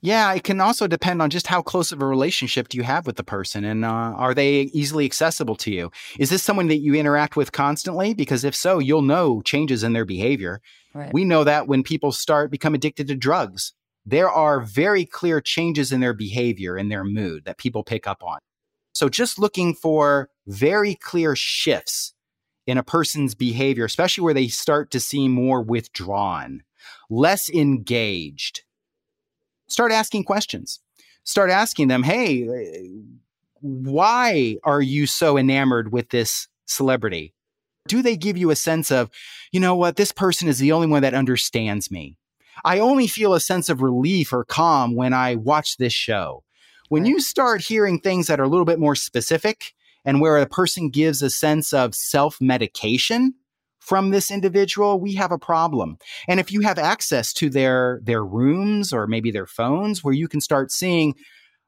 Yeah, 0.00 0.32
it 0.32 0.44
can 0.44 0.60
also 0.60 0.86
depend 0.86 1.20
on 1.20 1.28
just 1.28 1.48
how 1.48 1.60
close 1.60 1.90
of 1.90 2.00
a 2.00 2.06
relationship 2.06 2.68
do 2.68 2.76
you 2.76 2.84
have 2.84 3.04
with 3.04 3.16
the 3.16 3.24
person 3.24 3.64
and 3.64 3.84
uh, 3.84 3.88
are 3.88 4.32
they 4.32 4.62
easily 4.72 5.04
accessible 5.04 5.56
to 5.56 5.72
you? 5.72 5.90
Is 6.20 6.30
this 6.30 6.44
someone 6.44 6.68
that 6.68 6.78
you 6.78 6.94
interact 6.94 7.34
with 7.34 7.50
constantly? 7.50 8.14
Because 8.14 8.44
if 8.44 8.54
so, 8.54 8.78
you'll 8.78 9.02
know 9.02 9.42
changes 9.42 9.82
in 9.82 9.92
their 9.92 10.04
behavior. 10.04 10.60
Right. 10.94 11.12
We 11.12 11.24
know 11.24 11.42
that 11.42 11.66
when 11.66 11.82
people 11.82 12.12
start 12.12 12.52
become 12.52 12.74
addicted 12.74 13.08
to 13.08 13.16
drugs, 13.16 13.72
there 14.06 14.30
are 14.30 14.60
very 14.60 15.04
clear 15.04 15.40
changes 15.40 15.90
in 15.90 15.98
their 15.98 16.14
behavior 16.14 16.76
and 16.76 16.92
their 16.92 17.04
mood 17.04 17.44
that 17.44 17.58
people 17.58 17.82
pick 17.82 18.06
up 18.06 18.22
on. 18.22 18.38
So 18.92 19.08
just 19.08 19.36
looking 19.36 19.74
for 19.74 20.30
very 20.46 20.94
clear 20.94 21.34
shifts 21.34 22.14
in 22.68 22.78
a 22.78 22.84
person's 22.84 23.34
behavior, 23.34 23.84
especially 23.84 24.22
where 24.22 24.34
they 24.34 24.46
start 24.46 24.92
to 24.92 25.00
seem 25.00 25.32
more 25.32 25.60
withdrawn, 25.60 26.62
less 27.10 27.48
engaged. 27.50 28.62
Start 29.68 29.92
asking 29.92 30.24
questions. 30.24 30.80
Start 31.24 31.50
asking 31.50 31.88
them, 31.88 32.02
hey, 32.02 32.88
why 33.60 34.56
are 34.64 34.80
you 34.80 35.06
so 35.06 35.36
enamored 35.36 35.92
with 35.92 36.10
this 36.10 36.48
celebrity? 36.66 37.34
Do 37.86 38.02
they 38.02 38.16
give 38.16 38.36
you 38.36 38.50
a 38.50 38.56
sense 38.56 38.90
of, 38.90 39.10
you 39.52 39.60
know 39.60 39.74
what, 39.74 39.96
this 39.96 40.12
person 40.12 40.48
is 40.48 40.58
the 40.58 40.72
only 40.72 40.86
one 40.86 41.02
that 41.02 41.14
understands 41.14 41.90
me? 41.90 42.16
I 42.64 42.78
only 42.80 43.06
feel 43.06 43.34
a 43.34 43.40
sense 43.40 43.68
of 43.68 43.82
relief 43.82 44.32
or 44.32 44.44
calm 44.44 44.94
when 44.94 45.12
I 45.12 45.36
watch 45.36 45.76
this 45.76 45.92
show. 45.92 46.44
When 46.88 47.04
you 47.04 47.20
start 47.20 47.60
hearing 47.60 48.00
things 48.00 48.26
that 48.26 48.40
are 48.40 48.44
a 48.44 48.48
little 48.48 48.64
bit 48.64 48.78
more 48.78 48.94
specific 48.94 49.74
and 50.04 50.20
where 50.20 50.38
a 50.38 50.46
person 50.46 50.90
gives 50.90 51.22
a 51.22 51.30
sense 51.30 51.72
of 51.72 51.94
self 51.94 52.40
medication 52.40 53.34
from 53.88 54.10
this 54.10 54.30
individual, 54.30 55.00
we 55.00 55.14
have 55.14 55.32
a 55.32 55.38
problem. 55.38 55.96
And 56.28 56.38
if 56.38 56.52
you 56.52 56.60
have 56.60 56.78
access 56.78 57.32
to 57.34 57.48
their 57.48 58.00
their 58.02 58.22
rooms 58.22 58.92
or 58.92 59.06
maybe 59.06 59.30
their 59.30 59.46
phones 59.46 60.04
where 60.04 60.12
you 60.14 60.28
can 60.28 60.40
start 60.42 60.70
seeing 60.70 61.14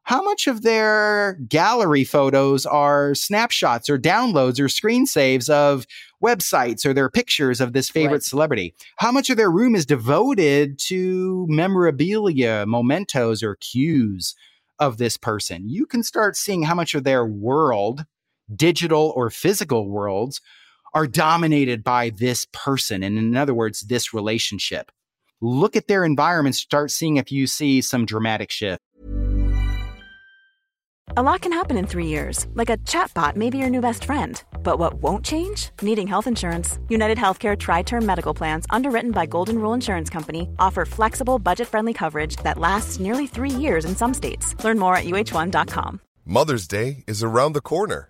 how 0.02 0.22
much 0.22 0.46
of 0.46 0.62
their 0.62 1.38
gallery 1.48 2.04
photos 2.04 2.66
are 2.66 3.14
snapshots 3.14 3.88
or 3.88 3.98
downloads 3.98 4.60
or 4.60 4.68
screen 4.68 5.06
saves 5.06 5.48
of 5.48 5.86
websites 6.22 6.84
or 6.84 6.92
their 6.92 7.08
pictures 7.08 7.60
of 7.60 7.72
this 7.72 7.88
favorite 7.88 8.16
Right. 8.16 8.22
celebrity? 8.22 8.74
How 8.96 9.12
much 9.12 9.30
of 9.30 9.36
their 9.36 9.50
room 9.50 9.74
is 9.74 9.86
devoted 9.86 10.78
to 10.88 11.46
memorabilia, 11.48 12.64
mementos, 12.66 13.42
or 13.42 13.56
cues 13.56 14.34
of 14.78 14.96
this 14.98 15.16
person? 15.16 15.68
You 15.68 15.86
can 15.86 16.02
start 16.02 16.36
seeing 16.36 16.62
how 16.64 16.74
much 16.74 16.94
of 16.94 17.04
their 17.04 17.24
world, 17.24 18.04
digital 18.54 19.12
or 19.16 19.30
physical 19.30 19.88
worlds, 19.88 20.40
are 20.94 21.06
dominated 21.06 21.84
by 21.84 22.10
this 22.10 22.46
person. 22.52 23.02
And 23.02 23.18
in 23.18 23.36
other 23.36 23.54
words, 23.54 23.80
this 23.80 24.14
relationship. 24.14 24.90
Look 25.40 25.76
at 25.76 25.86
their 25.88 26.04
environment, 26.04 26.54
start 26.54 26.90
seeing 26.90 27.16
if 27.16 27.32
you 27.32 27.46
see 27.46 27.80
some 27.80 28.04
dramatic 28.04 28.50
shift. 28.50 28.80
A 31.16 31.22
lot 31.24 31.40
can 31.40 31.52
happen 31.52 31.76
in 31.76 31.88
three 31.88 32.06
years, 32.06 32.46
like 32.54 32.70
a 32.70 32.76
chatbot 32.78 33.34
may 33.34 33.50
be 33.50 33.58
your 33.58 33.68
new 33.68 33.80
best 33.80 34.04
friend. 34.04 34.40
But 34.62 34.78
what 34.78 34.94
won't 35.02 35.24
change? 35.24 35.70
Needing 35.82 36.06
health 36.06 36.28
insurance. 36.28 36.78
United 36.88 37.18
Healthcare 37.18 37.58
Tri 37.58 37.82
Term 37.82 38.06
Medical 38.06 38.32
Plans, 38.32 38.64
underwritten 38.70 39.10
by 39.10 39.26
Golden 39.26 39.58
Rule 39.60 39.74
Insurance 39.74 40.08
Company, 40.08 40.48
offer 40.60 40.84
flexible, 40.84 41.40
budget 41.40 41.66
friendly 41.66 41.92
coverage 41.92 42.36
that 42.44 42.58
lasts 42.58 43.00
nearly 43.00 43.26
three 43.26 43.50
years 43.50 43.84
in 43.84 43.96
some 43.96 44.14
states. 44.14 44.54
Learn 44.62 44.78
more 44.78 44.94
at 44.94 45.04
uhone.com. 45.04 46.00
Mother's 46.24 46.68
Day 46.68 47.02
is 47.08 47.24
around 47.24 47.54
the 47.54 47.60
corner. 47.60 48.09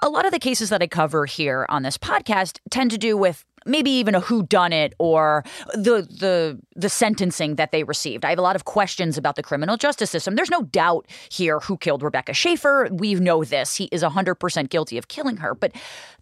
A 0.00 0.08
lot 0.08 0.26
of 0.26 0.32
the 0.32 0.38
cases 0.38 0.70
that 0.70 0.82
I 0.82 0.86
cover 0.86 1.26
here 1.26 1.66
on 1.68 1.82
this 1.82 1.96
podcast 1.98 2.58
tend 2.70 2.90
to 2.90 2.98
do 2.98 3.16
with 3.16 3.44
maybe 3.66 3.90
even 3.90 4.14
a 4.14 4.20
who 4.20 4.42
done 4.44 4.72
it 4.72 4.94
or 4.98 5.44
the 5.72 6.02
the 6.02 6.60
the 6.76 6.88
sentencing 6.88 7.56
that 7.56 7.72
they 7.72 7.84
received. 7.84 8.24
I 8.24 8.30
have 8.30 8.38
a 8.38 8.42
lot 8.42 8.56
of 8.56 8.64
questions 8.64 9.16
about 9.16 9.36
the 9.36 9.42
criminal 9.42 9.76
justice 9.76 10.10
system. 10.10 10.34
There's 10.34 10.50
no 10.50 10.62
doubt 10.62 11.06
here 11.30 11.60
who 11.60 11.76
killed 11.76 12.02
Rebecca 12.02 12.34
Schaeffer. 12.34 12.88
We 12.90 13.14
know 13.14 13.44
this. 13.44 13.76
He 13.76 13.84
is 13.92 14.02
100% 14.02 14.68
guilty 14.68 14.98
of 14.98 15.08
killing 15.08 15.38
her. 15.38 15.54
But 15.54 15.72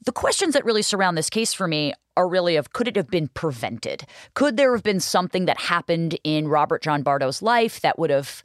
the 0.04 0.12
questions 0.12 0.54
that 0.54 0.64
really 0.64 0.82
surround 0.82 1.16
this 1.16 1.30
case 1.30 1.52
for 1.52 1.66
me 1.66 1.92
are 2.16 2.28
really 2.28 2.56
of 2.56 2.72
could 2.72 2.88
it 2.88 2.96
have 2.96 3.11
been 3.11 3.28
prevented? 3.28 4.04
Could 4.35 4.56
there 4.56 4.74
have 4.74 4.82
been 4.82 5.00
something 5.00 5.46
that 5.46 5.58
happened 5.58 6.18
in 6.24 6.48
Robert 6.48 6.82
John 6.82 7.02
Bardo's 7.02 7.42
life 7.42 7.80
that 7.80 7.98
would 7.98 8.11
have 8.11 8.42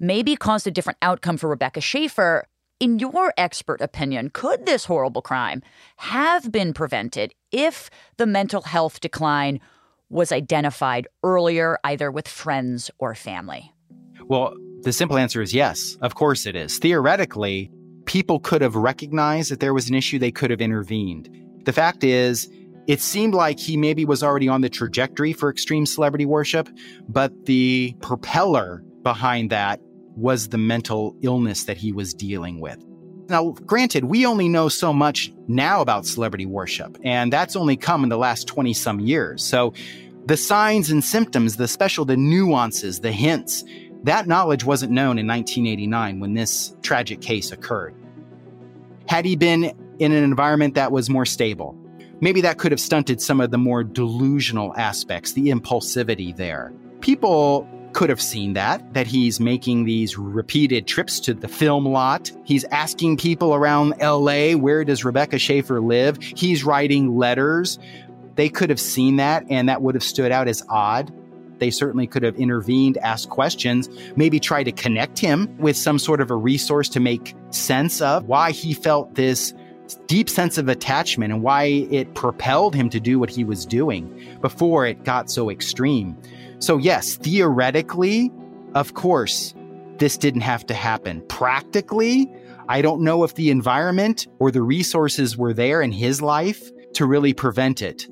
maybe 0.00 0.36
caused 0.36 0.66
a 0.66 0.70
different 0.70 0.98
outcome 1.02 1.36
for 1.36 1.48
Rebecca 1.48 1.80
Schaeffer? 1.80 2.46
In 2.80 2.98
your 2.98 3.32
expert 3.36 3.80
opinion, 3.80 4.30
could 4.30 4.66
this 4.66 4.84
horrible 4.86 5.22
crime 5.22 5.62
have 5.96 6.50
been 6.50 6.72
prevented 6.72 7.32
if 7.52 7.88
the 8.16 8.26
mental 8.26 8.62
health 8.62 9.00
decline 9.00 9.60
was 10.10 10.32
identified 10.32 11.06
earlier, 11.22 11.78
either 11.84 12.10
with 12.10 12.26
friends 12.28 12.90
or 12.98 13.14
family? 13.14 13.72
Well, 14.26 14.54
the 14.82 14.92
simple 14.92 15.16
answer 15.16 15.40
is 15.40 15.54
yes. 15.54 15.96
Of 16.02 16.14
course 16.14 16.46
it 16.46 16.56
is. 16.56 16.78
Theoretically, 16.78 17.70
people 18.06 18.40
could 18.40 18.60
have 18.60 18.76
recognized 18.76 19.50
that 19.50 19.60
there 19.60 19.74
was 19.74 19.88
an 19.88 19.94
issue, 19.94 20.18
they 20.18 20.32
could 20.32 20.50
have 20.50 20.60
intervened. 20.60 21.30
The 21.64 21.72
fact 21.72 22.04
is, 22.04 22.50
it 22.86 23.00
seemed 23.00 23.34
like 23.34 23.58
he 23.58 23.76
maybe 23.76 24.04
was 24.04 24.22
already 24.22 24.48
on 24.48 24.60
the 24.60 24.68
trajectory 24.68 25.32
for 25.32 25.48
extreme 25.48 25.86
celebrity 25.86 26.26
worship, 26.26 26.68
but 27.08 27.46
the 27.46 27.96
propeller 28.02 28.82
behind 29.02 29.50
that 29.50 29.80
was 30.16 30.48
the 30.48 30.58
mental 30.58 31.16
illness 31.22 31.64
that 31.64 31.76
he 31.76 31.92
was 31.92 32.14
dealing 32.14 32.60
with. 32.60 32.84
Now, 33.28 33.52
granted, 33.52 34.04
we 34.04 34.26
only 34.26 34.48
know 34.48 34.68
so 34.68 34.92
much 34.92 35.32
now 35.48 35.80
about 35.80 36.06
celebrity 36.06 36.46
worship, 36.46 36.98
and 37.02 37.32
that's 37.32 37.56
only 37.56 37.76
come 37.76 38.02
in 38.02 38.10
the 38.10 38.18
last 38.18 38.46
20 38.46 38.74
some 38.74 39.00
years. 39.00 39.42
So 39.42 39.72
the 40.26 40.36
signs 40.36 40.90
and 40.90 41.02
symptoms, 41.02 41.56
the 41.56 41.68
special, 41.68 42.04
the 42.04 42.16
nuances, 42.16 43.00
the 43.00 43.12
hints, 43.12 43.64
that 44.04 44.26
knowledge 44.26 44.64
wasn't 44.64 44.92
known 44.92 45.18
in 45.18 45.26
1989 45.26 46.20
when 46.20 46.34
this 46.34 46.76
tragic 46.82 47.22
case 47.22 47.50
occurred. 47.50 47.94
Had 49.06 49.24
he 49.24 49.36
been 49.36 49.72
in 49.98 50.12
an 50.12 50.24
environment 50.24 50.74
that 50.74 50.92
was 50.92 51.08
more 51.08 51.24
stable, 51.24 51.78
maybe 52.20 52.42
that 52.42 52.58
could 52.58 52.72
have 52.72 52.80
stunted 52.80 53.22
some 53.22 53.40
of 53.40 53.50
the 53.50 53.58
more 53.58 53.82
delusional 53.82 54.76
aspects, 54.76 55.32
the 55.32 55.48
impulsivity 55.48 56.36
there. 56.36 56.74
People 57.00 57.68
could 57.94 58.10
have 58.10 58.20
seen 58.20 58.52
that, 58.54 58.92
that 58.92 59.06
he's 59.06 59.40
making 59.40 59.84
these 59.84 60.18
repeated 60.18 60.86
trips 60.86 61.20
to 61.20 61.32
the 61.32 61.48
film 61.48 61.86
lot. 61.86 62.30
He's 62.44 62.64
asking 62.64 63.16
people 63.16 63.54
around 63.54 63.94
LA, 64.00 64.52
where 64.52 64.84
does 64.84 65.04
Rebecca 65.04 65.38
Schaeffer 65.38 65.80
live? 65.80 66.18
He's 66.20 66.64
writing 66.64 67.16
letters. 67.16 67.78
They 68.34 68.48
could 68.48 68.68
have 68.70 68.80
seen 68.80 69.16
that, 69.16 69.44
and 69.48 69.68
that 69.68 69.80
would 69.80 69.94
have 69.94 70.02
stood 70.02 70.32
out 70.32 70.48
as 70.48 70.62
odd. 70.68 71.12
They 71.58 71.70
certainly 71.70 72.06
could 72.06 72.24
have 72.24 72.34
intervened, 72.36 72.98
asked 72.98 73.30
questions, 73.30 73.88
maybe 74.16 74.40
try 74.40 74.64
to 74.64 74.72
connect 74.72 75.18
him 75.18 75.56
with 75.58 75.76
some 75.76 75.98
sort 75.98 76.20
of 76.20 76.30
a 76.30 76.36
resource 76.36 76.88
to 76.90 77.00
make 77.00 77.34
sense 77.50 78.00
of 78.00 78.26
why 78.26 78.50
he 78.50 78.74
felt 78.74 79.14
this 79.14 79.54
deep 80.06 80.28
sense 80.28 80.58
of 80.58 80.68
attachment 80.68 81.32
and 81.32 81.42
why 81.42 81.64
it 81.90 82.14
propelled 82.14 82.74
him 82.74 82.88
to 82.90 83.00
do 83.00 83.18
what 83.18 83.30
he 83.30 83.44
was 83.44 83.66
doing 83.66 84.38
before 84.40 84.86
it 84.86 85.04
got 85.04 85.30
so 85.30 85.50
extreme. 85.50 86.16
So, 86.58 86.78
yes, 86.78 87.16
theoretically, 87.16 88.32
of 88.74 88.94
course, 88.94 89.54
this 89.98 90.16
didn't 90.16 90.40
have 90.42 90.66
to 90.66 90.74
happen. 90.74 91.22
Practically, 91.28 92.30
I 92.68 92.82
don't 92.82 93.02
know 93.02 93.24
if 93.24 93.34
the 93.34 93.50
environment 93.50 94.26
or 94.38 94.50
the 94.50 94.62
resources 94.62 95.36
were 95.36 95.52
there 95.52 95.82
in 95.82 95.92
his 95.92 96.22
life 96.22 96.70
to 96.94 97.06
really 97.06 97.34
prevent 97.34 97.82
it. 97.82 98.08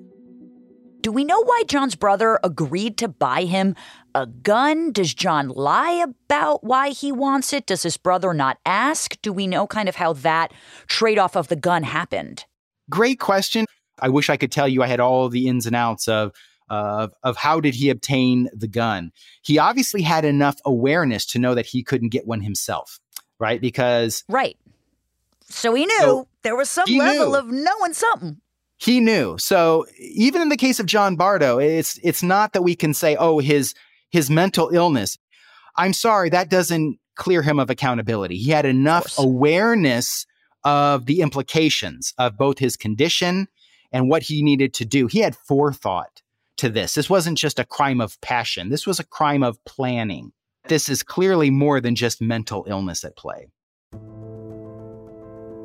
Do 1.02 1.10
we 1.10 1.24
know 1.24 1.42
why 1.42 1.64
John's 1.66 1.96
brother 1.96 2.38
agreed 2.44 2.96
to 2.98 3.08
buy 3.08 3.42
him 3.42 3.74
a 4.14 4.24
gun? 4.24 4.92
Does 4.92 5.12
John 5.12 5.48
lie 5.48 5.94
about 5.94 6.62
why 6.62 6.90
he 6.90 7.10
wants 7.10 7.52
it? 7.52 7.66
Does 7.66 7.82
his 7.82 7.96
brother 7.96 8.32
not 8.32 8.58
ask? 8.64 9.20
Do 9.20 9.32
we 9.32 9.48
know 9.48 9.66
kind 9.66 9.88
of 9.88 9.96
how 9.96 10.12
that 10.12 10.52
trade 10.86 11.18
off 11.18 11.36
of 11.36 11.48
the 11.48 11.56
gun 11.56 11.82
happened? 11.82 12.44
Great 12.88 13.18
question. 13.18 13.66
I 14.00 14.10
wish 14.10 14.30
I 14.30 14.36
could 14.36 14.52
tell 14.52 14.68
you 14.68 14.84
I 14.84 14.86
had 14.86 15.00
all 15.00 15.28
the 15.28 15.48
ins 15.48 15.66
and 15.66 15.74
outs 15.74 16.06
of 16.06 16.32
of, 16.70 17.12
of 17.24 17.36
how 17.36 17.60
did 17.60 17.74
he 17.74 17.90
obtain 17.90 18.48
the 18.54 18.68
gun. 18.68 19.10
He 19.42 19.58
obviously 19.58 20.02
had 20.02 20.24
enough 20.24 20.56
awareness 20.64 21.26
to 21.26 21.38
know 21.38 21.54
that 21.54 21.66
he 21.66 21.82
couldn't 21.82 22.10
get 22.10 22.28
one 22.28 22.40
himself, 22.40 23.00
right? 23.40 23.60
Because 23.60 24.22
right. 24.28 24.56
So 25.48 25.74
he 25.74 25.84
knew 25.84 25.98
so 26.00 26.28
there 26.42 26.56
was 26.56 26.70
some 26.70 26.88
level 26.88 27.32
knew. 27.32 27.38
of 27.38 27.46
knowing 27.48 27.92
something. 27.92 28.40
He 28.82 28.98
knew. 28.98 29.38
So 29.38 29.86
even 29.96 30.42
in 30.42 30.48
the 30.48 30.56
case 30.56 30.80
of 30.80 30.86
John 30.86 31.14
Bardo, 31.14 31.58
it's 31.60 32.00
it's 32.02 32.20
not 32.20 32.52
that 32.52 32.62
we 32.62 32.74
can 32.74 32.94
say, 32.94 33.14
oh, 33.14 33.38
his 33.38 33.74
his 34.10 34.28
mental 34.28 34.70
illness. 34.70 35.16
I'm 35.76 35.92
sorry, 35.92 36.30
that 36.30 36.50
doesn't 36.50 36.98
clear 37.14 37.42
him 37.42 37.60
of 37.60 37.70
accountability. 37.70 38.38
He 38.38 38.50
had 38.50 38.66
enough 38.66 39.16
of 39.16 39.24
awareness 39.24 40.26
of 40.64 41.06
the 41.06 41.20
implications 41.20 42.12
of 42.18 42.36
both 42.36 42.58
his 42.58 42.76
condition 42.76 43.46
and 43.92 44.10
what 44.10 44.22
he 44.22 44.42
needed 44.42 44.74
to 44.74 44.84
do. 44.84 45.06
He 45.06 45.20
had 45.20 45.36
forethought 45.36 46.20
to 46.56 46.68
this. 46.68 46.94
This 46.94 47.08
wasn't 47.08 47.38
just 47.38 47.60
a 47.60 47.64
crime 47.64 48.00
of 48.00 48.20
passion, 48.20 48.70
this 48.70 48.84
was 48.84 48.98
a 48.98 49.06
crime 49.06 49.44
of 49.44 49.64
planning. 49.64 50.32
This 50.66 50.88
is 50.88 51.04
clearly 51.04 51.50
more 51.50 51.80
than 51.80 51.94
just 51.94 52.20
mental 52.20 52.64
illness 52.68 53.04
at 53.04 53.16
play. 53.16 53.46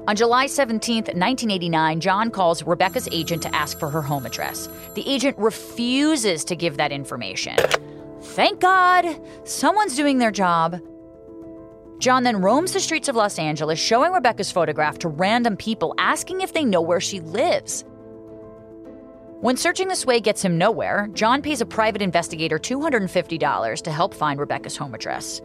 On 0.08 0.16
July 0.16 0.48
17, 0.48 0.96
1989, 1.04 2.00
John 2.00 2.32
calls 2.32 2.64
Rebecca's 2.64 3.10
agent 3.12 3.44
to 3.44 3.54
ask 3.54 3.78
for 3.78 3.90
her 3.90 4.02
home 4.02 4.26
address. 4.26 4.70
The 4.96 5.06
agent 5.06 5.38
refuses 5.38 6.46
to 6.46 6.56
give 6.56 6.78
that 6.78 6.94
information. 6.94 7.58
Thank 8.22 8.62
God, 8.62 9.06
someone's 9.44 9.98
doing 9.98 10.18
their 10.18 10.32
job. 10.32 10.80
John 12.00 12.24
then 12.24 12.38
roams 12.38 12.72
the 12.72 12.80
streets 12.80 13.10
of 13.10 13.18
Los 13.18 13.38
Angeles, 13.38 13.80
showing 13.80 14.14
Rebecca's 14.14 14.50
photograph 14.50 14.98
to 15.00 15.10
random 15.10 15.58
people, 15.58 15.94
asking 15.98 16.40
if 16.40 16.54
they 16.54 16.64
know 16.64 16.82
where 16.82 17.02
she 17.02 17.20
lives. 17.20 17.84
When 19.42 19.58
searching 19.58 19.90
this 19.90 20.06
way 20.06 20.22
gets 20.22 20.42
him 20.42 20.58
nowhere, 20.58 21.10
John 21.14 21.42
pays 21.42 21.60
a 21.60 21.66
private 21.66 22.02
investigator 22.02 22.58
$250 22.58 23.82
to 23.82 23.92
help 23.92 24.14
find 24.14 24.40
Rebecca's 24.40 24.78
home 24.78 24.94
address. 24.94 25.42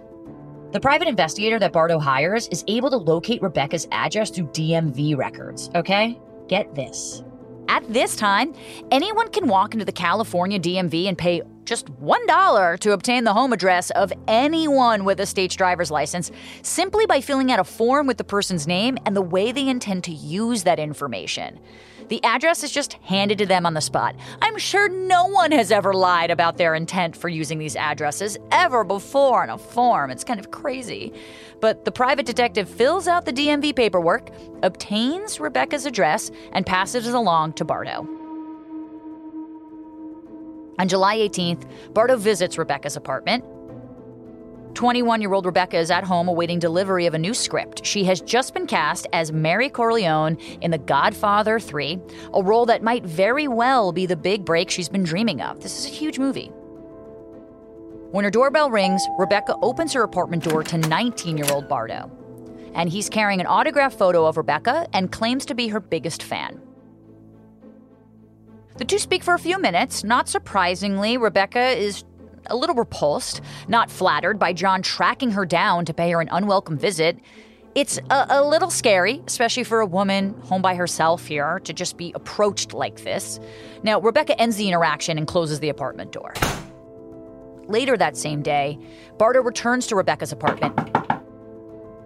The 0.73 0.81
private 0.81 1.07
investigator 1.07 1.59
that 1.59 1.71
Bardo 1.75 1.99
hires 1.99 2.49
is 2.49 2.65
able 2.67 2.89
to 2.89 2.97
locate 2.97 3.43
Rebecca's 3.43 3.87
address 3.93 4.31
through 4.31 4.47
DMV 4.47 5.19
records, 5.19 5.69
okay? 5.75 6.19
Get 6.49 6.75
this. 6.75 7.23
At 7.69 7.85
this 7.93 8.17
time, 8.17 8.55
anyone 8.91 9.29
can 9.29 9.49
walk 9.49 9.75
into 9.75 9.85
the 9.85 9.93
California 9.93 10.59
DMV 10.59 11.09
and 11.09 11.19
pay 11.19 11.43
just 11.67 11.93
$1 12.01 12.79
to 12.79 12.93
obtain 12.93 13.25
the 13.25 13.35
home 13.35 13.53
address 13.53 13.91
of 13.91 14.15
anyone 14.27 15.05
with 15.05 15.21
a 15.21 15.27
state's 15.27 15.57
driver's 15.57 15.91
license 15.91 16.31
simply 16.63 17.05
by 17.05 17.21
filling 17.21 17.53
out 17.53 17.61
a 17.61 17.65
form 17.65 18.07
with 18.07 18.17
the 18.17 18.25
person's 18.25 18.67
name 18.67 18.97
and 19.05 19.15
the 19.15 19.21
way 19.21 19.53
they 19.53 19.69
intend 19.69 20.05
to 20.05 20.13
use 20.13 20.63
that 20.63 20.79
information. 20.79 21.61
The 22.13 22.23
address 22.25 22.63
is 22.63 22.71
just 22.71 22.93
handed 23.05 23.39
to 23.39 23.47
them 23.47 23.65
on 23.65 23.73
the 23.73 23.81
spot. 23.81 24.15
I'm 24.43 24.59
sure 24.59 24.87
no 24.87 25.25
one 25.25 25.51
has 25.51 25.73
ever 25.73 25.95
lied 25.95 26.31
about 26.31 26.59
their 26.59 26.75
intent 26.75 27.17
for 27.17 27.31
using 27.31 27.59
these 27.59 27.75
addresses 27.75 28.37
ever 28.51 28.85
before 28.85 29.43
in 29.43 29.49
a 29.49 29.57
form. 29.57 30.11
It's 30.11 30.23
kind 30.23 30.39
of 30.39 30.51
crazy. 30.51 31.11
But 31.63 31.87
the 31.87 31.91
private 31.91 32.27
detective 32.27 32.69
fills 32.69 33.09
out 33.09 33.25
the 33.25 33.33
DMV 33.33 33.75
paperwork, 33.75 34.29
obtains 34.63 35.41
Rebecca's 35.41 35.87
address, 35.87 36.31
and 36.53 36.67
passes 36.67 37.09
it 37.09 37.15
along 37.15 37.55
to 37.55 37.65
Bardo. 37.65 38.07
On 40.79 40.89
July 40.89 41.17
18th, 41.17 41.67
Bardo 41.95 42.19
visits 42.19 42.59
Rebecca's 42.59 42.95
apartment. 42.95 43.43
21 44.75 45.21
year 45.21 45.33
old 45.33 45.45
Rebecca 45.45 45.79
is 45.79 45.91
at 45.91 46.05
home 46.05 46.29
awaiting 46.29 46.59
delivery 46.59 47.07
of 47.07 47.15
a 47.15 47.19
new 47.19 47.35
script. 47.35 47.85
She 47.85 48.05
has 48.05 48.21
just 48.21 48.55
been 48.55 48.67
cast 48.67 49.07
as 49.13 49.33
Mary 49.33 49.69
Corleone 49.69 50.37
in 50.61 50.71
The 50.71 50.79
Godfather 50.79 51.61
3, 51.61 51.99
a 52.35 52.43
role 52.43 52.67
that 52.67 52.83
might 52.83 53.05
very 53.05 53.49
well 53.49 53.93
be 53.93 54.07
the 54.07 54.17
big 54.17 54.45
break 54.45 54.71
she's 54.71 54.89
been 54.89 55.05
dreaming 55.05 55.43
of. 55.43 55.61
This 55.61 55.79
is 55.79 55.87
a 55.87 55.95
huge 55.95 56.19
movie. 56.19 56.51
When 58.13 58.25
her 58.25 58.31
doorbell 58.31 58.71
rings, 58.71 59.03
Rebecca 59.19 59.57
opens 59.63 59.93
her 59.93 60.03
apartment 60.03 60.45
door 60.45 60.63
to 60.65 60.79
19 60.79 61.37
year 61.37 61.51
old 61.51 61.69
Bardo. 61.69 62.11
And 62.75 62.89
he's 62.89 63.11
carrying 63.11 63.41
an 63.41 63.47
autographed 63.47 63.99
photo 63.99 64.27
of 64.27 64.37
Rebecca 64.37 64.87
and 64.95 65.13
claims 65.13 65.45
to 65.47 65.55
be 65.55 65.69
her 65.69 65.81
biggest 65.81 66.23
fan. 66.23 66.61
The 68.79 68.87
two 68.87 68.99
speak 68.99 69.23
for 69.23 69.35
a 69.35 69.39
few 69.39 69.61
minutes. 69.61 70.03
Not 70.03 70.29
surprisingly, 70.29 71.19
Rebecca 71.19 71.61
is 71.61 72.05
a 72.47 72.57
little 72.57 72.75
repulsed, 72.75 73.41
not 73.69 73.91
flattered 73.91 74.39
by 74.39 74.53
John 74.53 74.83
tracking 74.83 75.31
her 75.33 75.45
down 75.45 75.85
to 75.87 75.95
pay 75.95 76.11
her 76.11 76.21
an 76.21 76.29
unwelcome 76.31 76.79
visit. 76.79 77.19
It's 77.75 77.99
a, 78.11 78.27
a, 78.29 78.45
little 78.45 78.71
scary, 78.71 79.23
especially 79.27 79.65
for 79.65 79.81
a 79.81 79.87
woman 79.87 80.35
home 80.43 80.61
by 80.61 80.75
herself 80.75 81.27
here, 81.27 81.61
to 81.61 81.73
just 81.73 81.97
be 81.97 82.13
approached 82.15 82.75
like 82.75 83.03
this. 83.03 83.41
Now, 83.83 84.01
Rebecca 84.01 84.39
ends 84.39 84.57
the 84.57 84.69
interaction 84.69 85.17
and 85.17 85.27
closes 85.27 85.61
the 85.61 85.71
apartment 85.71 86.13
door. 86.13 86.35
Later 87.69 87.97
that 87.97 88.17
same 88.17 88.43
day, 88.43 88.79
Bardo 89.17 89.41
returns 89.41 89.87
to 89.87 89.97
Rebecca's 89.97 90.33
apartment. 90.33 90.79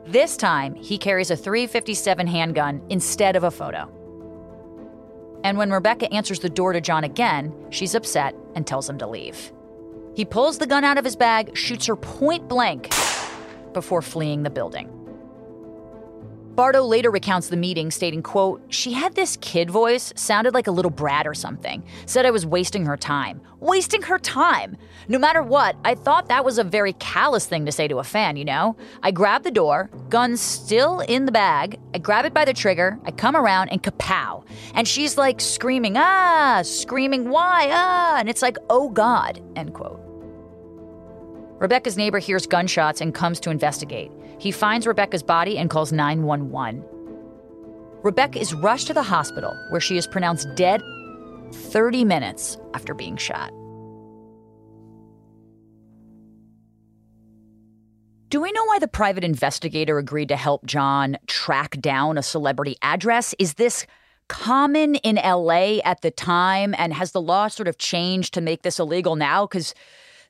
This 0.06 0.36
time, 0.36 0.76
he 0.76 0.98
carries 0.98 1.32
a 1.32 1.36
357 1.36 2.28
handgun 2.28 2.80
instead 2.88 3.34
of 3.34 3.42
a 3.42 3.50
photo. 3.50 3.90
And 5.42 5.58
when 5.58 5.72
Rebecca 5.72 6.12
answers 6.12 6.38
the 6.38 6.48
door 6.48 6.72
to 6.72 6.80
John 6.80 7.02
again, 7.02 7.52
she's 7.70 7.94
upset 7.94 8.34
and 8.54 8.66
tells 8.66 8.88
him 8.88 8.98
to 8.98 9.06
leave. 9.06 9.52
He 10.16 10.24
pulls 10.24 10.56
the 10.56 10.66
gun 10.66 10.82
out 10.82 10.96
of 10.96 11.04
his 11.04 11.14
bag, 11.14 11.54
shoots 11.54 11.84
her 11.86 11.94
point 11.94 12.48
blank 12.48 12.90
before 13.74 14.00
fleeing 14.00 14.44
the 14.44 14.50
building. 14.50 14.90
Bardo 16.54 16.84
later 16.84 17.10
recounts 17.10 17.50
the 17.50 17.56
meeting, 17.58 17.90
stating, 17.90 18.22
quote, 18.22 18.62
She 18.70 18.92
had 18.92 19.14
this 19.14 19.36
kid 19.42 19.70
voice, 19.70 20.14
sounded 20.16 20.54
like 20.54 20.68
a 20.68 20.70
little 20.70 20.90
brat 20.90 21.26
or 21.26 21.34
something. 21.34 21.84
Said 22.06 22.24
I 22.24 22.30
was 22.30 22.46
wasting 22.46 22.86
her 22.86 22.96
time. 22.96 23.42
Wasting 23.60 24.00
her 24.00 24.18
time! 24.18 24.78
No 25.06 25.18
matter 25.18 25.42
what, 25.42 25.76
I 25.84 25.94
thought 25.94 26.30
that 26.30 26.46
was 26.46 26.56
a 26.56 26.64
very 26.64 26.94
callous 26.94 27.44
thing 27.44 27.66
to 27.66 27.72
say 27.72 27.86
to 27.86 27.98
a 27.98 28.04
fan, 28.04 28.36
you 28.36 28.46
know? 28.46 28.74
I 29.02 29.10
grab 29.10 29.42
the 29.42 29.50
door, 29.50 29.90
gun 30.08 30.38
still 30.38 31.00
in 31.00 31.26
the 31.26 31.32
bag, 31.32 31.78
I 31.92 31.98
grab 31.98 32.24
it 32.24 32.32
by 32.32 32.46
the 32.46 32.54
trigger, 32.54 32.98
I 33.04 33.10
come 33.10 33.36
around 33.36 33.68
and 33.68 33.82
kapow. 33.82 34.46
And 34.72 34.88
she's 34.88 35.18
like 35.18 35.42
screaming, 35.42 35.98
ah, 35.98 36.62
screaming, 36.64 37.28
why, 37.28 37.68
ah, 37.70 38.16
and 38.18 38.30
it's 38.30 38.40
like, 38.40 38.56
oh 38.70 38.88
God, 38.88 39.42
end 39.56 39.74
quote. 39.74 40.05
Rebecca's 41.58 41.96
neighbor 41.96 42.18
hears 42.18 42.46
gunshots 42.46 43.00
and 43.00 43.14
comes 43.14 43.40
to 43.40 43.50
investigate. 43.50 44.10
He 44.38 44.50
finds 44.50 44.86
Rebecca's 44.86 45.22
body 45.22 45.56
and 45.56 45.70
calls 45.70 45.90
911. 45.90 46.84
Rebecca 48.02 48.38
is 48.38 48.52
rushed 48.54 48.88
to 48.88 48.94
the 48.94 49.02
hospital, 49.02 49.56
where 49.70 49.80
she 49.80 49.96
is 49.96 50.06
pronounced 50.06 50.54
dead 50.54 50.82
30 51.52 52.04
minutes 52.04 52.58
after 52.74 52.92
being 52.92 53.16
shot. 53.16 53.50
Do 58.28 58.40
we 58.40 58.52
know 58.52 58.64
why 58.64 58.78
the 58.78 58.88
private 58.88 59.24
investigator 59.24 59.98
agreed 59.98 60.28
to 60.28 60.36
help 60.36 60.66
John 60.66 61.16
track 61.26 61.80
down 61.80 62.18
a 62.18 62.22
celebrity 62.22 62.76
address? 62.82 63.34
Is 63.38 63.54
this 63.54 63.86
common 64.28 64.96
in 64.96 65.16
LA 65.16 65.78
at 65.84 66.02
the 66.02 66.10
time? 66.10 66.74
And 66.76 66.92
has 66.92 67.12
the 67.12 67.22
law 67.22 67.48
sort 67.48 67.68
of 67.68 67.78
changed 67.78 68.34
to 68.34 68.40
make 68.40 68.62
this 68.62 68.78
illegal 68.78 69.16
now? 69.16 69.46
Because 69.46 69.74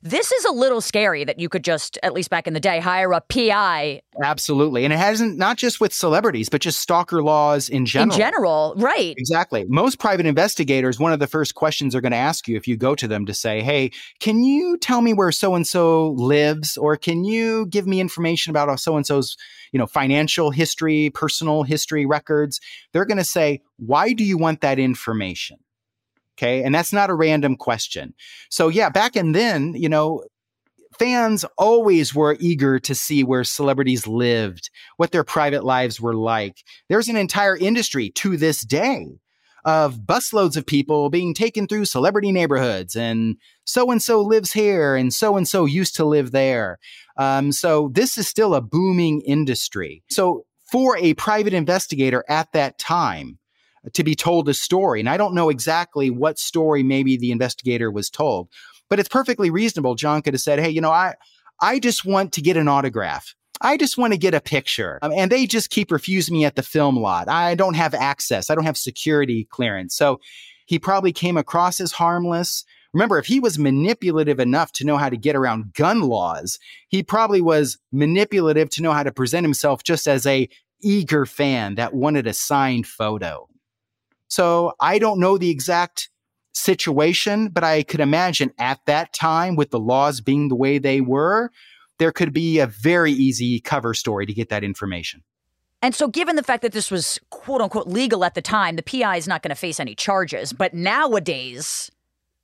this 0.09 0.31
is 0.31 0.45
a 0.45 0.51
little 0.51 0.81
scary 0.81 1.23
that 1.23 1.39
you 1.39 1.49
could 1.49 1.63
just, 1.63 1.97
at 2.03 2.13
least 2.13 2.29
back 2.29 2.47
in 2.47 2.53
the 2.53 2.59
day, 2.59 2.79
hire 2.79 3.11
a 3.11 3.21
PI. 3.21 4.01
Absolutely. 4.23 4.83
And 4.83 4.93
it 4.93 4.97
hasn't, 4.97 5.37
not 5.37 5.57
just 5.57 5.79
with 5.79 5.93
celebrities, 5.93 6.49
but 6.49 6.61
just 6.61 6.79
stalker 6.79 7.21
laws 7.21 7.69
in 7.69 7.85
general. 7.85 8.13
In 8.13 8.17
general, 8.17 8.73
right. 8.77 9.15
Exactly. 9.17 9.65
Most 9.67 9.99
private 9.99 10.25
investigators, 10.25 10.99
one 10.99 11.13
of 11.13 11.19
the 11.19 11.27
first 11.27 11.55
questions 11.55 11.93
they're 11.93 12.01
going 12.01 12.11
to 12.11 12.17
ask 12.17 12.47
you 12.47 12.55
if 12.55 12.67
you 12.67 12.77
go 12.77 12.95
to 12.95 13.07
them 13.07 13.25
to 13.25 13.33
say, 13.33 13.61
hey, 13.61 13.91
can 14.19 14.43
you 14.43 14.77
tell 14.77 15.01
me 15.01 15.13
where 15.13 15.31
so 15.31 15.55
and 15.55 15.67
so 15.67 16.11
lives? 16.11 16.77
Or 16.77 16.97
can 16.97 17.23
you 17.23 17.65
give 17.67 17.85
me 17.85 17.99
information 17.99 18.51
about 18.51 18.77
so 18.79 18.95
and 18.95 19.05
so's 19.05 19.37
you 19.71 19.79
know 19.79 19.87
financial 19.87 20.51
history 20.51 21.09
personal 21.13 21.63
history 21.63 22.05
records 22.05 22.59
they're 22.93 23.05
going 23.05 23.17
to 23.17 23.23
say 23.23 23.61
why 23.77 24.13
do 24.13 24.23
you 24.23 24.37
want 24.37 24.61
that 24.61 24.79
information 24.79 25.57
Okay. 26.37 26.63
And 26.63 26.73
that's 26.73 26.93
not 26.93 27.09
a 27.09 27.15
random 27.15 27.55
question. 27.55 28.13
So, 28.49 28.67
yeah, 28.67 28.89
back 28.89 29.15
in 29.15 29.31
then, 29.31 29.73
you 29.75 29.89
know, 29.89 30.23
fans 30.99 31.45
always 31.57 32.13
were 32.13 32.37
eager 32.39 32.79
to 32.79 32.95
see 32.95 33.23
where 33.23 33.43
celebrities 33.43 34.07
lived, 34.07 34.69
what 34.97 35.11
their 35.11 35.23
private 35.23 35.63
lives 35.63 35.99
were 35.99 36.15
like. 36.15 36.63
There's 36.89 37.07
an 37.07 37.17
entire 37.17 37.57
industry 37.57 38.09
to 38.11 38.37
this 38.37 38.61
day 38.61 39.19
of 39.65 39.99
busloads 40.05 40.55
of 40.55 40.65
people 40.65 41.09
being 41.09 41.33
taken 41.33 41.67
through 41.67 41.85
celebrity 41.85 42.31
neighborhoods 42.31 42.95
and 42.95 43.35
so 43.65 43.91
and 43.91 44.01
so 44.01 44.21
lives 44.21 44.53
here 44.53 44.95
and 44.95 45.13
so 45.13 45.35
and 45.35 45.47
so 45.47 45.65
used 45.65 45.95
to 45.95 46.05
live 46.05 46.31
there. 46.31 46.79
Um, 47.17 47.51
so 47.51 47.89
this 47.91 48.17
is 48.17 48.27
still 48.27 48.55
a 48.55 48.61
booming 48.61 49.21
industry. 49.21 50.03
So 50.09 50.45
for 50.71 50.97
a 50.97 51.15
private 51.15 51.53
investigator 51.53 52.23
at 52.29 52.51
that 52.53 52.77
time, 52.79 53.39
to 53.93 54.03
be 54.03 54.15
told 54.15 54.49
a 54.49 54.53
story. 54.53 54.99
And 54.99 55.09
I 55.09 55.17
don't 55.17 55.35
know 55.35 55.49
exactly 55.49 56.09
what 56.09 56.39
story 56.39 56.83
maybe 56.83 57.17
the 57.17 57.31
investigator 57.31 57.91
was 57.91 58.09
told, 58.09 58.49
but 58.89 58.99
it's 58.99 59.09
perfectly 59.09 59.49
reasonable. 59.49 59.95
John 59.95 60.21
could 60.21 60.33
have 60.33 60.41
said, 60.41 60.59
Hey, 60.59 60.69
you 60.69 60.81
know, 60.81 60.91
I, 60.91 61.15
I 61.61 61.79
just 61.79 62.05
want 62.05 62.33
to 62.33 62.41
get 62.41 62.57
an 62.57 62.67
autograph. 62.67 63.33
I 63.61 63.77
just 63.77 63.97
want 63.97 64.13
to 64.13 64.19
get 64.19 64.33
a 64.33 64.41
picture. 64.41 64.99
Um, 65.01 65.11
and 65.11 65.31
they 65.31 65.47
just 65.47 65.69
keep 65.69 65.91
refusing 65.91 66.37
me 66.37 66.45
at 66.45 66.55
the 66.55 66.63
film 66.63 66.97
lot. 66.97 67.27
I 67.27 67.55
don't 67.55 67.75
have 67.75 67.93
access. 67.93 68.49
I 68.49 68.55
don't 68.55 68.65
have 68.65 68.77
security 68.77 69.47
clearance. 69.49 69.95
So 69.95 70.19
he 70.65 70.77
probably 70.77 71.11
came 71.11 71.37
across 71.37 71.79
as 71.79 71.91
harmless. 71.91 72.63
Remember, 72.93 73.17
if 73.17 73.25
he 73.25 73.39
was 73.39 73.57
manipulative 73.57 74.39
enough 74.39 74.71
to 74.73 74.85
know 74.85 74.97
how 74.97 75.09
to 75.09 75.17
get 75.17 75.35
around 75.35 75.73
gun 75.73 76.01
laws, 76.01 76.59
he 76.89 77.03
probably 77.03 77.41
was 77.41 77.77
manipulative 77.91 78.69
to 78.71 78.81
know 78.81 78.91
how 78.91 79.03
to 79.03 79.11
present 79.11 79.43
himself 79.43 79.83
just 79.83 80.07
as 80.07 80.25
a 80.25 80.47
eager 80.81 81.25
fan 81.25 81.75
that 81.75 81.93
wanted 81.93 82.27
a 82.27 82.33
signed 82.33 82.85
photo. 82.85 83.47
So 84.27 84.73
I 84.79 84.99
don't 84.99 85.19
know 85.19 85.37
the 85.37 85.49
exact 85.49 86.09
situation, 86.53 87.49
but 87.49 87.63
I 87.63 87.83
could 87.83 87.99
imagine 87.99 88.51
at 88.57 88.79
that 88.85 89.13
time, 89.13 89.55
with 89.55 89.71
the 89.71 89.79
laws 89.79 90.21
being 90.21 90.49
the 90.49 90.55
way 90.55 90.77
they 90.77 91.01
were, 91.01 91.51
there 91.99 92.11
could 92.11 92.33
be 92.33 92.59
a 92.59 92.67
very 92.67 93.11
easy 93.11 93.59
cover 93.59 93.93
story 93.93 94.25
to 94.25 94.33
get 94.33 94.49
that 94.49 94.63
information. 94.63 95.23
And 95.81 95.93
so, 95.93 96.07
given 96.07 96.35
the 96.35 96.43
fact 96.43 96.63
that 96.63 96.71
this 96.71 96.89
was 96.89 97.19
quote 97.29 97.61
unquote 97.61 97.87
legal 97.87 98.25
at 98.25 98.33
the 98.33 98.41
time, 98.41 98.75
the 98.75 98.83
PI 98.83 99.17
is 99.17 99.27
not 99.27 99.43
going 99.43 99.49
to 99.49 99.55
face 99.55 99.79
any 99.79 99.93
charges. 99.93 100.51
But 100.51 100.73
nowadays, 100.73 101.91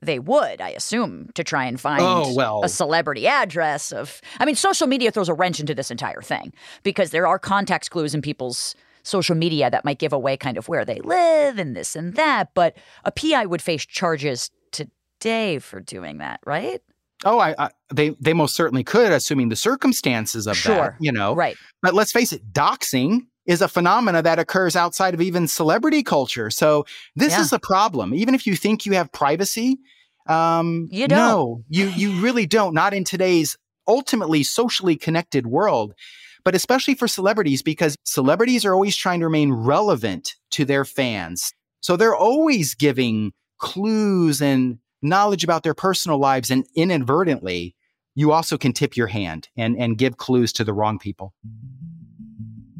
they 0.02 0.20
would, 0.20 0.62
I 0.62 0.70
assume, 0.70 1.30
to 1.34 1.44
try 1.44 1.66
and 1.66 1.80
find 1.80 2.02
oh, 2.02 2.34
well. 2.36 2.62
a 2.64 2.70
celebrity 2.70 3.28
address 3.28 3.92
of. 3.92 4.22
I 4.40 4.46
mean, 4.46 4.56
social 4.56 4.86
media 4.86 5.12
throws 5.12 5.30
a 5.30 5.34
wrench 5.34 5.60
into 5.60 5.74
this 5.74 5.90
entire 5.90 6.22
thing 6.22 6.54
because 6.84 7.10
there 7.10 7.26
are 7.26 7.40
context 7.40 7.90
clues 7.90 8.14
in 8.14 8.22
people's 8.22 8.76
social 9.04 9.36
media 9.36 9.70
that 9.70 9.86
might 9.86 10.00
give 10.00 10.14
away 10.14 10.38
kind 10.38 10.58
of 10.58 10.68
where 10.68 10.86
they 10.86 11.00
live 11.02 11.58
and 11.58 11.76
this 11.76 11.96
and 11.96 12.16
that. 12.16 12.54
But 12.54 12.76
a 13.06 13.12
PI 13.12 13.46
would 13.46 13.62
face 13.62 13.86
charges 13.86 14.50
today 14.72 15.60
for 15.60 15.80
doing 15.80 16.18
that, 16.18 16.40
right? 16.46 16.82
Oh, 17.26 17.40
I, 17.40 17.56
I, 17.58 17.70
they 17.94 18.10
they 18.20 18.34
most 18.34 18.56
certainly 18.56 18.84
could, 18.84 19.12
assuming 19.12 19.50
the 19.50 19.56
circumstances 19.56 20.48
of 20.48 20.58
sure. 20.58 20.76
that. 20.76 20.96
You 21.00 21.12
know, 21.12 21.36
right? 21.36 21.56
But 21.82 21.94
let's 21.94 22.12
face 22.12 22.34
it, 22.34 22.52
doxing 22.52 23.28
is 23.46 23.62
a 23.62 23.68
phenomena 23.68 24.22
that 24.22 24.40
occurs 24.40 24.76
outside 24.76 25.14
of 25.14 25.22
even 25.22 25.48
celebrity 25.48 26.02
culture. 26.02 26.50
So 26.50 26.86
this 27.16 27.34
yeah. 27.34 27.42
is 27.42 27.54
a 27.54 27.60
problem. 27.60 28.14
Even 28.14 28.36
if 28.36 28.48
you 28.48 28.56
think 28.56 28.86
you 28.86 28.94
have 28.94 29.12
privacy, 29.12 29.80
um, 30.28 30.88
you 30.92 31.08
don't. 31.08 31.18
No, 31.18 31.64
you 31.70 31.88
you 31.88 32.22
really 32.22 32.46
don't. 32.46 32.74
Not 32.74 32.94
in 32.94 33.04
today's 33.04 33.58
ultimately 33.88 34.44
socially 34.44 34.96
connected 34.96 35.46
world 35.46 35.94
but 36.44 36.56
especially 36.56 36.96
for 36.96 37.08
celebrities 37.08 37.62
because 37.62 37.96
celebrities 38.04 38.66
are 38.66 38.74
always 38.74 38.96
trying 38.96 39.20
to 39.20 39.26
remain 39.26 39.52
relevant 39.52 40.36
to 40.52 40.66
their 40.66 40.86
fans. 40.86 41.54
So 41.82 41.96
they're 41.96 42.16
always 42.16 42.76
giving 42.76 43.34
clues 43.60 44.42
and 44.42 44.80
knowledge 45.02 45.44
about 45.44 45.64
their 45.64 45.74
personal 45.74 46.18
lives 46.18 46.50
and 46.50 46.66
inadvertently 46.76 47.76
you 48.16 48.32
also 48.32 48.58
can 48.58 48.74
tip 48.74 48.96
your 48.96 49.08
hand 49.08 49.50
and, 49.58 49.76
and 49.78 49.98
give 49.98 50.18
clues 50.18 50.54
to 50.54 50.64
the 50.64 50.74
wrong 50.74 51.00
people. 51.00 51.34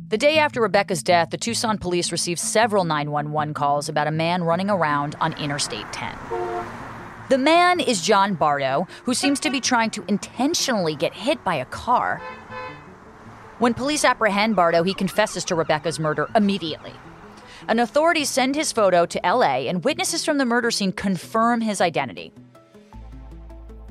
The 0.10 0.18
day 0.18 0.38
after 0.38 0.62
Rebecca's 0.62 1.02
death, 1.02 1.32
the 1.32 1.38
Tucson 1.38 1.80
police 1.80 2.12
received 2.12 2.40
several 2.40 2.84
911 2.84 3.56
calls 3.56 3.90
about 3.90 4.06
a 4.06 4.12
man 4.12 4.44
running 4.44 4.70
around 4.70 5.16
on 5.20 5.34
Interstate 5.42 5.92
10. 5.92 6.16
The 7.30 7.38
man 7.40 7.80
is 7.80 8.02
John 8.02 8.36
Bardo, 8.36 8.88
who 9.06 9.16
seems 9.16 9.40
to 9.40 9.50
be 9.50 9.60
trying 9.60 9.90
to 9.92 10.04
intentionally 10.08 10.96
get 10.96 11.14
hit 11.16 11.44
by 11.44 11.56
a 11.56 11.66
car 11.66 12.22
when 13.64 13.74
police 13.74 14.04
apprehend 14.04 14.58
Bardo, 14.58 14.84
he 14.84 14.94
confesses 14.94 15.46
to 15.46 15.56
Rebecca's 15.56 15.98
murder 15.98 16.28
immediately. 16.36 16.92
And 17.70 17.80
authorities 17.80 18.30
send 18.30 18.56
his 18.56 18.74
photo 18.74 19.06
to 19.06 19.22
LA, 19.24 19.70
and 19.70 19.86
witnesses 19.86 20.26
from 20.26 20.38
the 20.38 20.44
murder 20.44 20.70
scene 20.70 20.92
confirm 20.92 21.62
his 21.62 21.80
identity. 21.80 22.34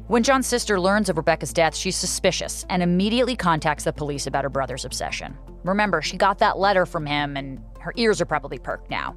When 0.09 0.23
John's 0.23 0.47
sister 0.47 0.79
learns 0.79 1.09
of 1.09 1.17
Rebecca's 1.17 1.55
death, 1.55 1.75
she's 1.75 1.97
suspicious 1.97 2.67
and 2.69 2.83
immediately 2.83 3.35
contacts 3.35 3.85
the 3.85 3.95
police 3.95 4.27
about 4.27 4.45
her 4.45 4.51
brother's 4.51 4.85
obsession. 4.85 5.39
Remember, 5.65 6.03
she 6.03 6.19
got 6.19 6.37
that 6.41 6.59
letter 6.59 6.85
from 6.85 7.07
him, 7.07 7.35
and 7.39 7.59
her 7.81 7.95
ears 7.97 8.21
are 8.21 8.27
probably 8.27 8.59
perked 8.59 8.91
now. 8.91 9.17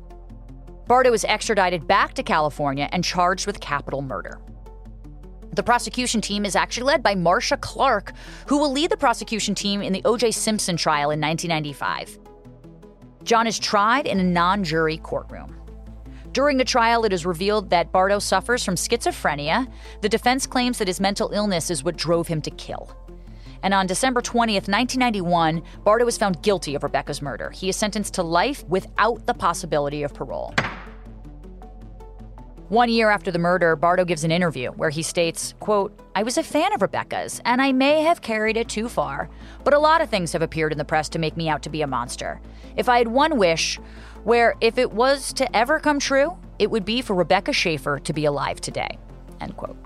Bardo 0.88 1.12
is 1.12 1.26
extradited 1.26 1.86
back 1.86 2.14
to 2.14 2.24
California 2.24 2.88
and 2.94 3.04
charged 3.04 3.46
with 3.46 3.60
capital 3.60 4.02
murder. 4.02 4.40
The 5.56 5.64
prosecution 5.64 6.20
team 6.20 6.46
is 6.46 6.56
actually 6.56 6.84
led 6.84 7.02
by 7.02 7.16
Marcia 7.16 7.56
Clark, 7.56 8.12
who 8.48 8.58
will 8.58 8.74
lead 8.74 8.90
the 8.90 8.98
prosecution 8.98 9.56
team 9.56 9.82
in 9.82 9.94
the 9.94 10.02
O.J. 10.04 10.32
Simpson 10.32 10.76
trial 10.76 11.12
in 11.12 11.22
1995. 11.22 12.20
John 13.24 13.48
is 13.48 13.58
tried 13.58 14.06
in 14.06 14.20
a 14.20 14.24
non 14.24 14.66
jury 14.66 14.98
courtroom. 14.98 15.56
During 16.34 16.58
the 16.58 16.66
trial, 16.66 17.06
it 17.06 17.14
is 17.14 17.26
revealed 17.26 17.70
that 17.70 17.94
Bardo 17.94 18.20
suffers 18.20 18.66
from 18.66 18.76
schizophrenia. 18.76 19.72
The 20.02 20.10
defense 20.10 20.46
claims 20.46 20.78
that 20.80 20.90
his 20.90 21.00
mental 21.00 21.32
illness 21.32 21.72
is 21.72 21.86
what 21.86 21.96
drove 21.96 22.28
him 22.28 22.42
to 22.42 22.52
kill. 22.52 22.94
And 23.64 23.74
on 23.74 23.88
December 23.88 24.22
20th, 24.22 24.68
1991, 24.68 25.64
Bardo 25.86 26.04
was 26.04 26.18
found 26.18 26.44
guilty 26.44 26.76
of 26.76 26.84
Rebecca's 26.84 27.22
murder. 27.22 27.50
He 27.52 27.70
is 27.70 27.78
sentenced 27.78 28.14
to 28.16 28.24
life 28.24 28.66
without 28.68 29.26
the 29.26 29.34
possibility 29.34 30.04
of 30.04 30.14
parole. 30.14 30.54
One 32.70 32.90
year 32.90 33.12
after 33.12 33.30
the 33.30 33.38
murder, 33.38 33.76
Bardo 33.76 34.06
gives 34.06 34.24
an 34.24 34.32
interview 34.32 34.72
where 34.72 34.90
he 34.90 35.04
states, 35.04 35.54
quote, 35.60 35.96
I 36.16 36.24
was 36.24 36.40
a 36.40 36.44
fan 36.44 36.74
of 36.74 36.82
Rebecca's, 36.82 37.40
and 37.46 37.62
I 37.62 37.72
may 37.72 38.02
have 38.02 38.24
carried 38.24 38.58
it 38.58 38.68
too 38.68 38.90
far, 38.90 39.30
but 39.64 39.76
a 39.76 39.80
lot 39.80 40.02
of 40.02 40.10
things 40.10 40.34
have 40.34 40.42
appeared 40.42 40.72
in 40.72 40.80
the 40.80 40.84
press 40.84 41.08
to 41.10 41.20
make 41.20 41.38
me 41.38 41.48
out 41.48 41.62
to 41.64 41.70
be 41.70 41.84
a 41.84 41.88
monster. 41.88 42.42
If 42.76 42.90
I 42.90 42.98
had 42.98 43.08
one 43.08 43.38
wish, 43.38 43.80
where 44.24 44.56
if 44.62 44.80
it 44.80 44.92
was 44.92 45.32
to 45.34 45.56
ever 45.56 45.80
come 45.80 46.00
true, 46.00 46.36
it 46.58 46.72
would 46.72 46.86
be 46.86 47.04
for 47.04 47.14
Rebecca 47.14 47.54
Schaeffer 47.54 48.00
to 48.00 48.14
be 48.14 48.26
alive 48.26 48.60
today. 48.60 48.98
End 49.42 49.56
quote. 49.56 49.78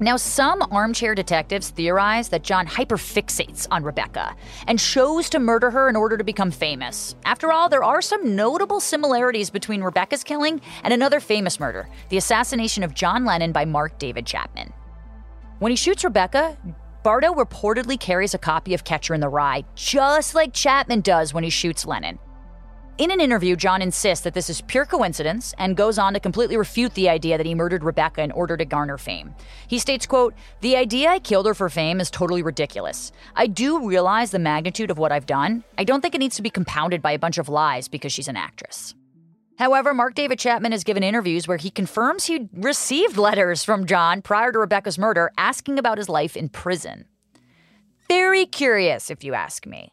Now, 0.00 0.16
some 0.16 0.62
armchair 0.70 1.16
detectives 1.16 1.70
theorize 1.70 2.28
that 2.28 2.44
John 2.44 2.68
hyperfixates 2.68 3.66
on 3.70 3.82
Rebecca 3.82 4.36
and 4.68 4.78
chose 4.78 5.28
to 5.30 5.40
murder 5.40 5.70
her 5.70 5.88
in 5.88 5.96
order 5.96 6.16
to 6.16 6.22
become 6.22 6.52
famous. 6.52 7.16
After 7.24 7.52
all, 7.52 7.68
there 7.68 7.82
are 7.82 8.00
some 8.00 8.36
notable 8.36 8.78
similarities 8.78 9.50
between 9.50 9.82
Rebecca's 9.82 10.22
killing 10.22 10.60
and 10.84 10.94
another 10.94 11.18
famous 11.18 11.58
murder 11.58 11.88
the 12.10 12.16
assassination 12.16 12.84
of 12.84 12.94
John 12.94 13.24
Lennon 13.24 13.50
by 13.50 13.64
Mark 13.64 13.98
David 13.98 14.24
Chapman. 14.24 14.72
When 15.58 15.70
he 15.70 15.76
shoots 15.76 16.04
Rebecca, 16.04 16.56
Bardo 17.02 17.34
reportedly 17.34 17.98
carries 17.98 18.34
a 18.34 18.38
copy 18.38 18.74
of 18.74 18.84
Catcher 18.84 19.14
in 19.14 19.20
the 19.20 19.28
Rye, 19.28 19.64
just 19.74 20.34
like 20.34 20.52
Chapman 20.52 21.00
does 21.00 21.34
when 21.34 21.42
he 21.42 21.50
shoots 21.50 21.86
Lennon. 21.86 22.18
In 22.98 23.12
an 23.12 23.20
interview, 23.20 23.54
John 23.54 23.80
insists 23.80 24.24
that 24.24 24.34
this 24.34 24.50
is 24.50 24.60
pure 24.60 24.84
coincidence 24.84 25.54
and 25.56 25.76
goes 25.76 26.00
on 26.00 26.14
to 26.14 26.20
completely 26.20 26.56
refute 26.56 26.94
the 26.94 27.08
idea 27.08 27.36
that 27.36 27.46
he 27.46 27.54
murdered 27.54 27.84
Rebecca 27.84 28.22
in 28.22 28.32
order 28.32 28.56
to 28.56 28.64
garner 28.64 28.98
fame. 28.98 29.36
He 29.68 29.78
states, 29.78 30.04
quote, 30.04 30.34
"The 30.62 30.76
idea 30.76 31.10
I 31.10 31.20
killed 31.20 31.46
her 31.46 31.54
for 31.54 31.68
fame 31.68 32.00
is 32.00 32.10
totally 32.10 32.42
ridiculous. 32.42 33.12
I 33.36 33.46
do 33.46 33.86
realize 33.86 34.32
the 34.32 34.40
magnitude 34.40 34.90
of 34.90 34.98
what 34.98 35.12
I've 35.12 35.26
done. 35.26 35.62
I 35.78 35.84
don't 35.84 36.00
think 36.00 36.16
it 36.16 36.18
needs 36.18 36.34
to 36.36 36.42
be 36.42 36.50
compounded 36.50 37.00
by 37.00 37.12
a 37.12 37.20
bunch 37.20 37.38
of 37.38 37.48
lies 37.48 37.86
because 37.86 38.12
she's 38.12 38.26
an 38.26 38.36
actress." 38.36 38.96
However, 39.60 39.94
Mark 39.94 40.16
David 40.16 40.40
Chapman 40.40 40.72
has 40.72 40.82
given 40.82 41.04
interviews 41.04 41.46
where 41.46 41.56
he 41.56 41.70
confirms 41.70 42.24
he 42.24 42.48
received 42.52 43.16
letters 43.16 43.62
from 43.62 43.86
John 43.86 44.22
prior 44.22 44.50
to 44.50 44.58
Rebecca's 44.58 44.98
murder 44.98 45.30
asking 45.38 45.78
about 45.78 45.98
his 45.98 46.08
life 46.08 46.36
in 46.36 46.48
prison. 46.48 47.06
Very 48.08 48.44
curious, 48.44 49.08
if 49.08 49.22
you 49.22 49.34
ask 49.34 49.66
me. 49.66 49.92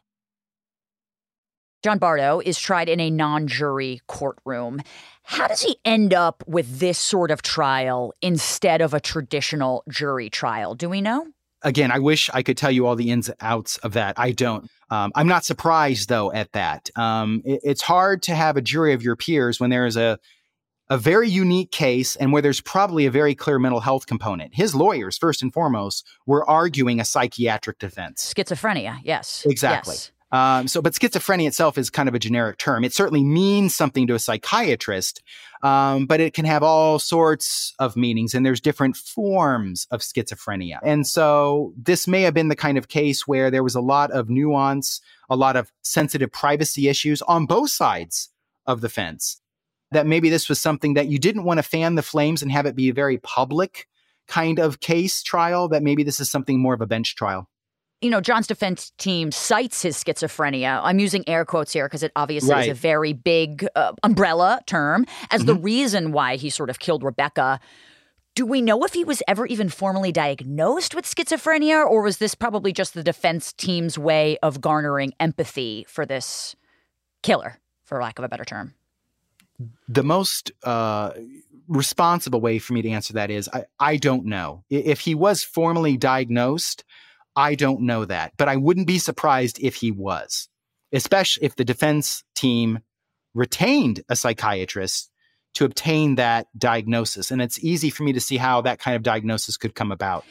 John 1.82 1.98
Bardo 1.98 2.40
is 2.40 2.58
tried 2.58 2.88
in 2.88 3.00
a 3.00 3.10
non 3.10 3.46
jury 3.46 4.00
courtroom. 4.06 4.80
How 5.22 5.48
does 5.48 5.60
he 5.60 5.76
end 5.84 6.14
up 6.14 6.44
with 6.46 6.78
this 6.78 6.98
sort 6.98 7.30
of 7.30 7.42
trial 7.42 8.12
instead 8.22 8.80
of 8.80 8.94
a 8.94 9.00
traditional 9.00 9.82
jury 9.88 10.30
trial? 10.30 10.74
Do 10.74 10.88
we 10.88 11.00
know? 11.00 11.26
Again, 11.62 11.90
I 11.90 11.98
wish 11.98 12.30
I 12.32 12.42
could 12.42 12.56
tell 12.56 12.70
you 12.70 12.86
all 12.86 12.96
the 12.96 13.10
ins 13.10 13.28
and 13.28 13.36
outs 13.40 13.76
of 13.78 13.94
that. 13.94 14.18
I 14.18 14.30
don't. 14.32 14.70
Um, 14.90 15.10
I'm 15.16 15.26
not 15.26 15.44
surprised 15.44 16.08
though 16.08 16.32
at 16.32 16.52
that. 16.52 16.90
Um, 16.96 17.42
it, 17.44 17.60
it's 17.64 17.82
hard 17.82 18.22
to 18.24 18.34
have 18.34 18.56
a 18.56 18.62
jury 18.62 18.92
of 18.92 19.02
your 19.02 19.16
peers 19.16 19.58
when 19.58 19.70
there 19.70 19.86
is 19.86 19.96
a 19.96 20.18
a 20.88 20.96
very 20.96 21.28
unique 21.28 21.72
case 21.72 22.16
and 22.16 22.32
where 22.32 22.42
there's 22.42 22.60
probably 22.60 23.06
a 23.06 23.10
very 23.10 23.34
clear 23.34 23.58
mental 23.58 23.80
health 23.80 24.06
component. 24.06 24.54
His 24.54 24.74
lawyers, 24.74 25.18
first 25.18 25.42
and 25.42 25.52
foremost, 25.52 26.06
were 26.26 26.48
arguing 26.48 27.00
a 27.00 27.04
psychiatric 27.04 27.78
defense. 27.78 28.32
Schizophrenia, 28.32 29.00
yes. 29.02 29.44
Exactly. 29.48 29.94
Yes. 29.94 30.12
Um, 30.32 30.66
so, 30.66 30.82
but 30.82 30.92
schizophrenia 30.92 31.46
itself 31.46 31.78
is 31.78 31.88
kind 31.88 32.08
of 32.08 32.14
a 32.14 32.18
generic 32.18 32.58
term. 32.58 32.84
It 32.84 32.92
certainly 32.92 33.22
means 33.22 33.74
something 33.74 34.06
to 34.08 34.14
a 34.14 34.18
psychiatrist, 34.18 35.22
um, 35.62 36.06
but 36.06 36.20
it 36.20 36.34
can 36.34 36.44
have 36.44 36.62
all 36.62 36.98
sorts 36.98 37.74
of 37.78 37.96
meanings, 37.96 38.34
and 38.34 38.44
there's 38.44 38.60
different 38.60 38.96
forms 38.96 39.86
of 39.90 40.00
schizophrenia. 40.00 40.78
And 40.82 41.06
so, 41.06 41.72
this 41.76 42.08
may 42.08 42.22
have 42.22 42.34
been 42.34 42.48
the 42.48 42.56
kind 42.56 42.76
of 42.76 42.88
case 42.88 43.26
where 43.26 43.50
there 43.50 43.62
was 43.62 43.76
a 43.76 43.80
lot 43.80 44.10
of 44.10 44.28
nuance, 44.28 45.00
a 45.30 45.36
lot 45.36 45.56
of 45.56 45.72
sensitive 45.82 46.32
privacy 46.32 46.88
issues 46.88 47.22
on 47.22 47.46
both 47.46 47.70
sides 47.70 48.30
of 48.66 48.80
the 48.80 48.88
fence. 48.88 49.40
That 49.92 50.08
maybe 50.08 50.28
this 50.28 50.48
was 50.48 50.60
something 50.60 50.94
that 50.94 51.06
you 51.06 51.20
didn't 51.20 51.44
want 51.44 51.58
to 51.58 51.62
fan 51.62 51.94
the 51.94 52.02
flames 52.02 52.42
and 52.42 52.50
have 52.50 52.66
it 52.66 52.74
be 52.74 52.88
a 52.88 52.94
very 52.94 53.18
public 53.18 53.86
kind 54.26 54.58
of 54.58 54.80
case 54.80 55.22
trial, 55.22 55.68
that 55.68 55.84
maybe 55.84 56.02
this 56.02 56.18
is 56.18 56.28
something 56.28 56.58
more 56.58 56.74
of 56.74 56.80
a 56.80 56.86
bench 56.86 57.14
trial 57.14 57.48
you 58.00 58.10
know, 58.10 58.20
John's 58.20 58.46
defense 58.46 58.92
team 58.98 59.32
cites 59.32 59.82
his 59.82 59.96
schizophrenia. 59.96 60.80
I'm 60.82 60.98
using 60.98 61.26
air 61.28 61.44
quotes 61.44 61.72
here 61.72 61.86
because 61.86 62.02
it 62.02 62.12
obviously 62.14 62.52
right. 62.52 62.68
is 62.68 62.70
a 62.70 62.74
very 62.74 63.12
big 63.12 63.66
uh, 63.74 63.92
umbrella 64.02 64.60
term 64.66 65.06
as 65.30 65.40
mm-hmm. 65.40 65.46
the 65.46 65.54
reason 65.54 66.12
why 66.12 66.36
he 66.36 66.50
sort 66.50 66.68
of 66.68 66.78
killed 66.78 67.02
Rebecca. 67.02 67.58
Do 68.34 68.44
we 68.44 68.60
know 68.60 68.84
if 68.84 68.92
he 68.92 69.02
was 69.02 69.22
ever 69.26 69.46
even 69.46 69.70
formally 69.70 70.12
diagnosed 70.12 70.94
with 70.94 71.06
schizophrenia, 71.06 71.86
or 71.86 72.02
was 72.02 72.18
this 72.18 72.34
probably 72.34 72.70
just 72.70 72.92
the 72.92 73.02
defense 73.02 73.54
team's 73.54 73.98
way 73.98 74.36
of 74.42 74.60
garnering 74.60 75.14
empathy 75.18 75.86
for 75.88 76.04
this 76.04 76.54
killer, 77.22 77.58
for 77.84 77.98
lack 77.98 78.18
of 78.18 78.26
a 78.26 78.28
better 78.28 78.44
term? 78.44 78.74
The 79.88 80.02
most 80.02 80.52
uh, 80.64 81.12
responsible 81.66 82.42
way 82.42 82.58
for 82.58 82.74
me 82.74 82.82
to 82.82 82.90
answer 82.90 83.14
that 83.14 83.30
is 83.30 83.48
I, 83.54 83.64
I 83.80 83.96
don't 83.96 84.26
know. 84.26 84.64
If 84.68 85.00
he 85.00 85.14
was 85.14 85.42
formally 85.42 85.96
diagnosed, 85.96 86.84
I 87.36 87.54
don't 87.54 87.82
know 87.82 88.04
that, 88.06 88.32
but 88.36 88.48
I 88.48 88.56
wouldn't 88.56 88.86
be 88.86 88.98
surprised 88.98 89.58
if 89.60 89.76
he 89.76 89.90
was, 89.90 90.48
especially 90.92 91.46
if 91.46 91.56
the 91.56 91.64
defense 91.64 92.24
team 92.34 92.80
retained 93.34 94.02
a 94.08 94.16
psychiatrist 94.16 95.10
to 95.54 95.64
obtain 95.64 96.14
that 96.16 96.46
diagnosis. 96.56 97.30
And 97.30 97.42
it's 97.42 97.62
easy 97.62 97.90
for 97.90 98.02
me 98.02 98.12
to 98.14 98.20
see 98.20 98.38
how 98.38 98.62
that 98.62 98.78
kind 98.78 98.96
of 98.96 99.02
diagnosis 99.02 99.56
could 99.56 99.74
come 99.74 99.92
about. 99.92 100.24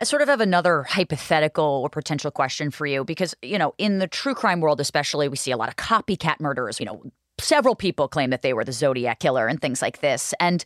I 0.00 0.04
sort 0.04 0.22
of 0.22 0.28
have 0.28 0.40
another 0.40 0.82
hypothetical 0.82 1.64
or 1.64 1.88
potential 1.88 2.30
question 2.30 2.70
for 2.70 2.86
you 2.86 3.04
because, 3.04 3.34
you 3.40 3.58
know, 3.58 3.74
in 3.78 3.98
the 3.98 4.08
true 4.08 4.34
crime 4.34 4.60
world, 4.60 4.80
especially, 4.80 5.28
we 5.28 5.36
see 5.36 5.52
a 5.52 5.56
lot 5.56 5.68
of 5.68 5.76
copycat 5.76 6.40
murders. 6.40 6.80
You 6.80 6.86
know, 6.86 7.02
several 7.38 7.74
people 7.74 8.08
claim 8.08 8.30
that 8.30 8.42
they 8.42 8.52
were 8.52 8.64
the 8.64 8.72
Zodiac 8.72 9.20
killer 9.20 9.46
and 9.46 9.60
things 9.60 9.82
like 9.82 10.00
this. 10.00 10.34
And 10.40 10.64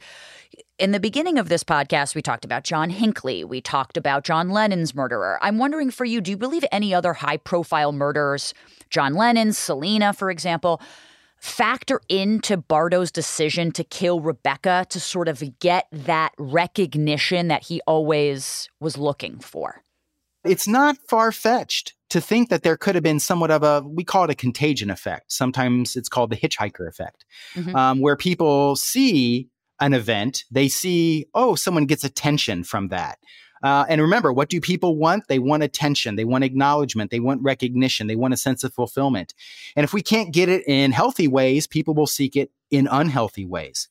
in 0.79 0.93
the 0.93 1.01
beginning 1.01 1.39
of 1.39 1.49
this 1.49 1.65
podcast, 1.65 2.15
we 2.15 2.23
talked 2.23 2.45
about 2.45 2.65
John 2.65 2.91
Hinckley. 2.91 3.45
We 3.45 3.61
talked 3.61 3.97
about 3.97 4.25
John 4.25 4.51
Lennon's 4.51 4.95
murderer. 4.95 5.39
I'm 5.43 5.59
wondering 5.59 5.91
for 5.91 6.05
you, 6.05 6.21
do 6.21 6.31
you 6.31 6.37
believe 6.37 6.65
any 6.71 6.95
other 6.95 7.15
high 7.15 7.39
profile 7.39 7.93
murderers, 7.93 8.53
John 8.91 9.15
Lennon, 9.15 9.53
Selena, 9.53 10.13
for 10.13 10.31
example, 10.31 10.81
factor 11.39 12.01
into 12.09 12.57
Bardo's 12.57 13.11
decision 13.11 13.71
to 13.73 13.85
kill 13.85 14.21
Rebecca 14.21 14.87
to 14.91 15.01
sort 15.01 15.29
of 15.29 15.43
get 15.59 15.87
that 15.93 16.33
recognition 16.39 17.49
that 17.49 17.65
he 17.65 17.81
always 17.87 18.69
was 18.81 18.97
looking 18.97 19.39
for? 19.39 19.83
It's 20.45 20.69
not 20.69 20.97
far 21.09 21.33
fetched 21.33 21.96
to 22.11 22.21
think 22.21 22.49
that 22.51 22.63
there 22.63 22.77
could 22.77 22.95
have 22.95 23.05
been 23.05 23.21
somewhat 23.21 23.51
of 23.51 23.63
a, 23.63 23.83
we 23.87 24.05
call 24.05 24.25
it 24.25 24.31
a 24.31 24.35
contagion 24.35 24.91
effect. 24.91 25.33
Sometimes 25.33 25.97
it's 25.97 26.09
called 26.09 26.31
the 26.31 26.37
hitchhiker 26.37 26.89
effect, 26.89 27.25
mm-hmm. 27.55 27.75
um, 27.75 28.01
where 28.01 28.17
people 28.17 28.77
see 28.77 29.49
an 29.81 29.93
event, 29.93 30.45
they 30.51 30.69
see, 30.69 31.27
oh, 31.35 31.55
someone 31.55 31.87
gets 31.87 32.05
attention 32.05 32.65
from 32.65 32.89
that. 32.89 33.19
Uh, 33.63 33.85
and 33.89 34.01
remember, 34.01 34.33
what 34.33 34.49
do 34.49 34.61
people 34.61 34.97
want? 34.97 35.29
They 35.29 35.39
want 35.39 35.63
attention. 35.63 36.17
They 36.17 36.25
want 36.25 36.45
acknowledgement. 36.45 37.11
They 37.11 37.21
want 37.21 37.43
recognition. 37.43 38.07
They 38.07 38.17
want 38.17 38.35
a 38.35 38.37
sense 38.37 38.63
of 38.65 38.75
fulfillment. 38.75 39.35
And 39.75 39.83
if 39.83 39.93
we 39.93 40.03
can't 40.03 40.33
get 40.33 40.49
it 40.49 40.63
in 40.67 40.93
healthy 40.93 41.27
ways, 41.27 41.67
people 41.67 41.95
will 41.95 42.07
seek 42.07 42.37
it 42.37 42.51
in 42.71 42.87
unhealthy 42.87 43.47
ways. 43.47 43.89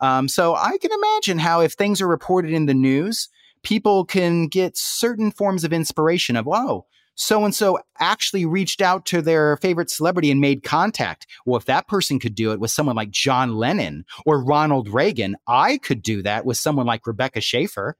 Um, 0.00 0.28
so 0.28 0.54
I 0.54 0.78
can 0.78 0.92
imagine 0.92 1.38
how 1.38 1.60
if 1.60 1.72
things 1.72 2.00
are 2.00 2.08
reported 2.08 2.52
in 2.52 2.66
the 2.66 2.74
news, 2.74 3.28
people 3.62 4.04
can 4.04 4.46
get 4.46 4.76
certain 4.76 5.30
forms 5.30 5.64
of 5.64 5.72
inspiration 5.72 6.36
of, 6.36 6.46
oh, 6.48 6.86
so 7.18 7.44
and 7.44 7.54
so 7.54 7.80
actually 7.98 8.46
reached 8.46 8.80
out 8.80 9.04
to 9.06 9.20
their 9.20 9.56
favorite 9.56 9.90
celebrity 9.90 10.30
and 10.30 10.40
made 10.40 10.62
contact. 10.62 11.26
Well, 11.44 11.58
if 11.58 11.64
that 11.64 11.88
person 11.88 12.20
could 12.20 12.36
do 12.36 12.52
it 12.52 12.60
with 12.60 12.70
someone 12.70 12.94
like 12.94 13.10
John 13.10 13.56
Lennon 13.56 14.04
or 14.24 14.42
Ronald 14.42 14.88
Reagan, 14.88 15.36
I 15.48 15.78
could 15.78 16.00
do 16.00 16.22
that 16.22 16.46
with 16.46 16.56
someone 16.56 16.86
like 16.86 17.06
Rebecca 17.06 17.40
Schaeffer. 17.40 17.96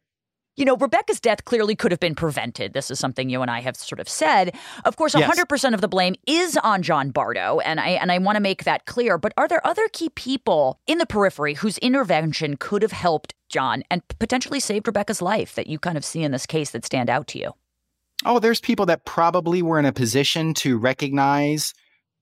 You 0.55 0.65
know, 0.65 0.77
Rebecca's 0.77 1.21
death 1.21 1.45
clearly 1.45 1.75
could 1.75 1.93
have 1.93 2.01
been 2.01 2.15
prevented. 2.15 2.73
This 2.73 2.91
is 2.91 2.99
something 2.99 3.29
you 3.29 3.43
and 3.43 3.51
I 3.51 3.61
have 3.61 3.77
sort 3.77 4.01
of 4.01 4.09
said. 4.09 4.57
Of 4.85 4.97
course, 4.97 5.15
100% 5.15 5.49
yes. 5.51 5.65
of 5.73 5.81
the 5.81 5.89
blame 5.89 6.15
is 6.27 6.57
on 6.57 6.83
John 6.83 7.11
Bardo, 7.11 7.61
and 7.61 7.81
I 7.81 7.91
and 7.91 8.11
I 8.11 8.19
want 8.19 8.37
to 8.37 8.41
make 8.41 8.65
that 8.65 8.85
clear, 8.85 9.19
but 9.19 9.33
are 9.37 9.47
there 9.47 9.65
other 9.65 9.89
key 9.93 10.09
people 10.11 10.81
in 10.87 10.99
the 10.99 11.07
periphery 11.07 11.55
whose 11.55 11.79
intervention 11.79 12.57
could 12.57 12.83
have 12.83 12.93
helped 12.93 13.35
John, 13.49 13.83
and 13.91 14.03
potentially 14.19 14.59
saved 14.59 14.87
Rebecca's 14.89 15.23
life 15.23 15.55
that 15.55 15.69
you 15.69 15.79
kind 15.79 15.97
of 15.97 16.05
see 16.05 16.23
in 16.23 16.33
this 16.33 16.47
case 16.47 16.71
that 16.71 16.85
stand 16.85 17.09
out 17.09 17.29
to 17.29 17.39
you? 17.39 17.53
Oh, 18.29 18.39
there's 18.39 18.61
people 18.61 18.87
that 18.87 19.07
probably 19.07 19.63
were 19.63 19.79
in 19.79 19.87
a 19.87 19.93
position 19.93 20.53
to 20.55 20.77
recognize 20.77 21.73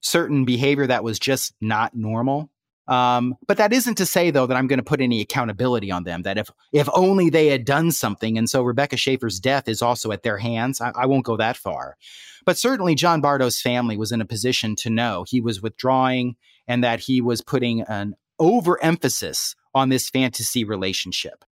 certain 0.00 0.44
behavior 0.44 0.86
that 0.86 1.02
was 1.02 1.18
just 1.18 1.52
not 1.60 1.96
normal. 1.96 2.48
Um, 2.86 3.34
but 3.48 3.56
that 3.56 3.72
isn't 3.72 3.96
to 3.96 4.06
say, 4.06 4.30
though, 4.30 4.46
that 4.46 4.56
I'm 4.56 4.68
going 4.68 4.78
to 4.78 4.84
put 4.84 5.00
any 5.00 5.20
accountability 5.20 5.90
on 5.90 6.04
them. 6.04 6.22
That 6.22 6.38
if 6.38 6.48
if 6.72 6.88
only 6.94 7.28
they 7.28 7.48
had 7.48 7.64
done 7.64 7.90
something, 7.90 8.38
and 8.38 8.48
so 8.48 8.62
Rebecca 8.62 8.96
Schaeffer's 8.96 9.40
death 9.40 9.68
is 9.68 9.82
also 9.82 10.12
at 10.12 10.22
their 10.22 10.38
hands. 10.38 10.80
I, 10.80 10.92
I 10.94 11.06
won't 11.06 11.24
go 11.24 11.36
that 11.38 11.56
far, 11.56 11.96
but 12.44 12.56
certainly 12.56 12.94
John 12.94 13.20
Bardo's 13.20 13.60
family 13.60 13.96
was 13.96 14.12
in 14.12 14.20
a 14.20 14.26
position 14.26 14.76
to 14.76 14.90
know 14.90 15.24
he 15.26 15.40
was 15.40 15.60
withdrawing 15.60 16.36
and 16.68 16.84
that 16.84 17.00
he 17.00 17.20
was 17.20 17.42
putting 17.42 17.80
an 17.80 18.14
overemphasis 18.38 19.56
on 19.74 19.88
this 19.88 20.08
fantasy 20.08 20.62
relationship. 20.62 21.44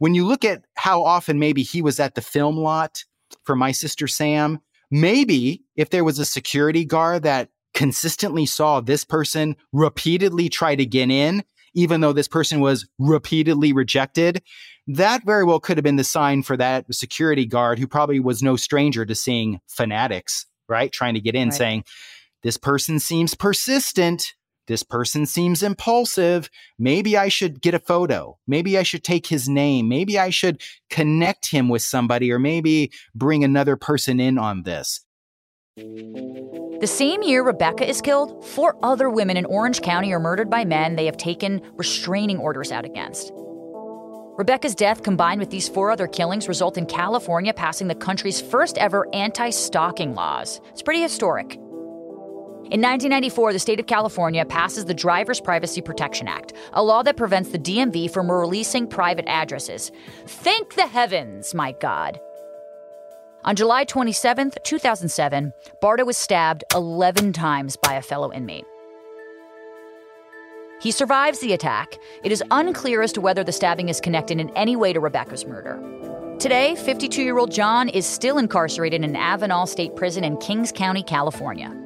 When 0.00 0.16
you 0.16 0.26
look 0.26 0.44
at 0.44 0.64
how 0.74 1.04
often 1.04 1.38
maybe 1.38 1.62
he 1.62 1.80
was 1.80 2.00
at 2.00 2.16
the 2.16 2.20
film 2.20 2.56
lot 2.56 3.04
for 3.44 3.56
My 3.56 3.72
Sister 3.72 4.06
Sam, 4.06 4.60
maybe 4.90 5.64
if 5.76 5.90
there 5.90 6.04
was 6.04 6.18
a 6.18 6.24
security 6.24 6.84
guard 6.84 7.22
that 7.24 7.50
consistently 7.74 8.46
saw 8.46 8.80
this 8.80 9.04
person 9.04 9.56
repeatedly 9.72 10.48
try 10.48 10.74
to 10.74 10.86
get 10.86 11.10
in, 11.10 11.44
even 11.74 12.00
though 12.00 12.12
this 12.12 12.28
person 12.28 12.60
was 12.60 12.88
repeatedly 12.98 13.72
rejected, 13.72 14.42
that 14.86 15.24
very 15.26 15.44
well 15.44 15.60
could 15.60 15.76
have 15.76 15.84
been 15.84 15.96
the 15.96 16.04
sign 16.04 16.42
for 16.42 16.56
that 16.56 16.86
security 16.94 17.44
guard 17.44 17.78
who 17.78 17.86
probably 17.86 18.18
was 18.18 18.42
no 18.42 18.56
stranger 18.56 19.04
to 19.04 19.14
seeing 19.14 19.60
fanatics, 19.68 20.46
right? 20.68 20.90
Trying 20.90 21.14
to 21.14 21.20
get 21.20 21.34
in, 21.34 21.48
right. 21.48 21.56
saying, 21.56 21.84
This 22.42 22.56
person 22.56 22.98
seems 22.98 23.34
persistent. 23.34 24.32
This 24.66 24.82
person 24.82 25.26
seems 25.26 25.62
impulsive. 25.62 26.50
Maybe 26.78 27.16
I 27.16 27.28
should 27.28 27.60
get 27.60 27.74
a 27.74 27.78
photo. 27.78 28.38
Maybe 28.46 28.76
I 28.76 28.82
should 28.82 29.04
take 29.04 29.26
his 29.26 29.48
name. 29.48 29.88
Maybe 29.88 30.18
I 30.18 30.30
should 30.30 30.60
connect 30.90 31.50
him 31.50 31.68
with 31.68 31.82
somebody, 31.82 32.32
or 32.32 32.38
maybe 32.38 32.90
bring 33.14 33.44
another 33.44 33.76
person 33.76 34.20
in 34.20 34.38
on 34.38 34.64
this. 34.64 35.04
The 35.76 36.86
same 36.86 37.22
year 37.22 37.42
Rebecca 37.42 37.88
is 37.88 38.00
killed, 38.00 38.44
four 38.44 38.76
other 38.82 39.10
women 39.10 39.36
in 39.36 39.44
Orange 39.44 39.82
County 39.82 40.12
are 40.12 40.18
murdered 40.18 40.50
by 40.50 40.64
men 40.64 40.96
they 40.96 41.06
have 41.06 41.16
taken 41.16 41.60
restraining 41.74 42.38
orders 42.38 42.72
out 42.72 42.84
against. 42.84 43.30
Rebecca's 44.38 44.74
death, 44.74 45.02
combined 45.02 45.40
with 45.40 45.50
these 45.50 45.68
four 45.68 45.90
other 45.90 46.06
killings, 46.06 46.48
result 46.48 46.76
in 46.76 46.84
California 46.84 47.54
passing 47.54 47.88
the 47.88 47.94
country's 47.94 48.40
first 48.40 48.76
ever 48.76 49.06
anti 49.14 49.48
stalking 49.50 50.14
laws. 50.14 50.60
It's 50.70 50.82
pretty 50.82 51.00
historic. 51.00 51.58
In 52.68 52.80
1994, 52.80 53.52
the 53.52 53.60
state 53.60 53.78
of 53.78 53.86
California 53.86 54.44
passes 54.44 54.86
the 54.86 54.92
Driver's 54.92 55.40
Privacy 55.40 55.80
Protection 55.80 56.26
Act, 56.26 56.52
a 56.72 56.82
law 56.82 57.04
that 57.04 57.16
prevents 57.16 57.50
the 57.50 57.60
DMV 57.60 58.10
from 58.10 58.28
releasing 58.28 58.88
private 58.88 59.24
addresses. 59.28 59.92
Thank 60.26 60.74
the 60.74 60.88
heavens, 60.88 61.54
my 61.54 61.70
God. 61.80 62.18
On 63.44 63.54
July 63.54 63.84
27, 63.84 64.50
2007, 64.64 65.52
Bardo 65.80 66.04
was 66.04 66.16
stabbed 66.16 66.64
11 66.74 67.32
times 67.32 67.76
by 67.76 67.94
a 67.94 68.02
fellow 68.02 68.32
inmate. 68.32 68.64
He 70.80 70.90
survives 70.90 71.38
the 71.38 71.52
attack. 71.52 71.94
It 72.24 72.32
is 72.32 72.42
unclear 72.50 73.00
as 73.00 73.12
to 73.12 73.20
whether 73.20 73.44
the 73.44 73.52
stabbing 73.52 73.88
is 73.88 74.00
connected 74.00 74.40
in 74.40 74.50
any 74.56 74.74
way 74.74 74.92
to 74.92 74.98
Rebecca's 74.98 75.46
murder. 75.46 75.80
Today, 76.40 76.74
52 76.74 77.22
year 77.22 77.38
old 77.38 77.52
John 77.52 77.88
is 77.88 78.06
still 78.06 78.38
incarcerated 78.38 79.04
in 79.04 79.14
Avenal 79.14 79.68
State 79.68 79.94
Prison 79.94 80.24
in 80.24 80.36
Kings 80.38 80.72
County, 80.72 81.04
California. 81.04 81.85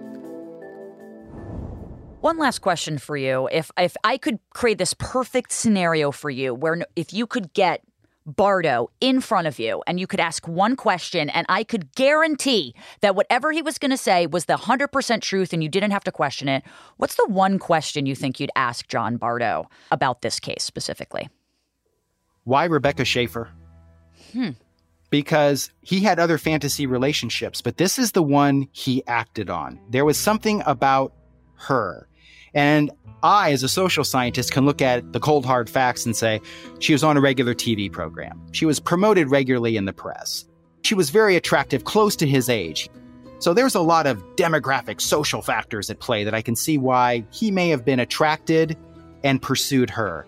One 2.21 2.37
last 2.37 2.59
question 2.59 2.99
for 2.99 3.17
you. 3.17 3.49
If, 3.51 3.71
if 3.79 3.97
I 4.05 4.19
could 4.19 4.41
create 4.51 4.77
this 4.77 4.93
perfect 4.93 5.53
scenario 5.53 6.11
for 6.11 6.29
you 6.29 6.55
where 6.55 6.85
if 6.95 7.15
you 7.15 7.27
could 7.27 7.55
get 7.55 7.81
Bardo 8.27 8.91
in 9.01 9.23
front 9.23 9.47
of 9.47 9.59
you 9.59 9.83
and 9.87 9.99
you 9.99 10.07
could 10.07 10.21
ask 10.21 10.47
one 10.47 10.77
question 10.77 11.31
and 11.31 11.47
I 11.49 11.65
could 11.65 11.95
guarantee 11.95 12.75
that 13.01 13.17
whatever 13.17 13.53
he 13.53 13.63
was 13.63 13.79
going 13.79 13.91
to 13.91 13.97
say 13.97 14.27
was 14.27 14.45
the 14.45 14.59
100% 14.59 15.23
truth 15.23 15.55
and 15.55 15.63
you 15.63 15.71
didn't 15.71 15.93
have 15.93 16.05
to 16.05 16.13
question 16.13 16.47
it, 16.47 16.63
what's 16.99 17.15
the 17.15 17.27
one 17.27 17.59
question 17.59 18.05
you 18.05 18.15
think 18.15 18.39
you'd 18.39 18.51
ask 18.55 18.87
John 18.87 19.17
Bardo 19.17 19.71
about 19.91 20.21
this 20.21 20.39
case 20.39 20.63
specifically? 20.63 21.31
Why 22.45 22.65
Rebecca 22.65 23.07
Schaeffer? 23.07 23.49
Hmm. 24.35 24.51
Because 25.09 25.71
he 25.81 26.01
had 26.01 26.19
other 26.21 26.37
fantasy 26.37 26.85
relationships, 26.85 27.63
but 27.63 27.79
this 27.79 27.99
is 27.99 28.13
the 28.13 28.23
one 28.23 28.69
he 28.73 29.03
acted 29.07 29.49
on. 29.49 29.81
There 29.89 30.05
was 30.05 30.19
something 30.19 30.63
about 30.67 31.15
her. 31.55 32.07
And 32.55 32.91
I, 33.23 33.53
as 33.53 33.63
a 33.63 33.69
social 33.69 34.05
scientist, 34.05 34.53
can 34.53 34.65
look 34.65 34.81
at 34.81 35.13
the 35.13 35.21
cold 35.21 35.45
hard 35.45 35.69
facts 35.69 36.07
and 36.07 36.17
say 36.17 36.41
she 36.79 36.93
was 36.93 37.05
on 37.05 37.17
a 37.17 37.21
regular 37.21 37.55
TV 37.55 37.91
program. 37.91 38.41
She 38.53 38.67
was 38.67 38.81
promoted 38.81 39.31
regularly 39.31 39.77
in 39.77 39.85
the 39.85 39.93
press. 39.93 40.47
She 40.83 40.95
was 40.95 41.11
very 41.11 41.37
attractive, 41.37 41.85
close 41.85 42.17
to 42.17 42.27
his 42.27 42.49
age. 42.49 42.89
So 43.39 43.55
there's 43.55 43.75
a 43.75 43.81
lot 43.81 44.07
of 44.07 44.23
demographic, 44.37 45.01
social 45.01 45.43
factors 45.43 45.91
at 45.91 46.01
play 46.01 46.25
that 46.25 46.35
I 46.35 46.43
can 46.43 46.57
see 46.57 46.79
why 46.79 47.25
he 47.31 47.51
may 47.51 47.69
have 47.69 47.85
been 47.85 48.01
attracted 48.01 48.77
and 49.25 49.41
pursued 49.41 49.91
her. 49.91 50.27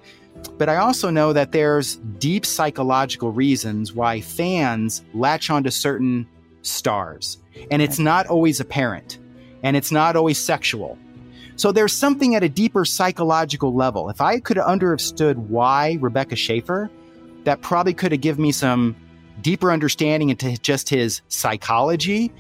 But 0.59 0.69
I 0.69 0.77
also 0.77 1.11
know 1.11 1.33
that 1.33 1.53
there's 1.53 1.97
deep 2.19 2.45
psychological 2.47 3.31
reasons 3.31 3.93
why 3.93 4.21
fans 4.21 5.03
latch 5.15 5.51
onto 5.51 5.71
certain 5.71 6.27
stars. 6.63 7.39
And 7.71 7.83
it's 7.83 7.99
not 7.99 8.27
always 8.27 8.61
apparent, 8.61 9.19
and 9.63 9.77
it's 9.77 9.93
not 9.93 10.17
always 10.17 10.39
sexual. 10.39 10.99
So 11.57 11.73
there's 11.73 11.93
something 11.93 12.35
at 12.35 12.43
a 12.43 12.49
deeper 12.49 12.85
psychological 12.85 13.75
level. 13.75 14.09
If 14.09 14.21
I 14.21 14.41
could 14.41 14.57
have 14.57 14.67
understood 14.67 15.51
why 15.51 15.99
Rebecca 16.01 16.37
Schaeffer, 16.37 16.91
that 17.45 17.61
probably 17.61 17.95
could 17.95 18.13
have 18.13 18.21
given 18.21 18.43
me 18.43 18.53
some 18.53 18.97
deeper 19.41 19.71
understanding 19.71 20.31
into 20.31 20.57
just 20.59 20.89
his 20.89 21.21
psychology, 21.29 22.33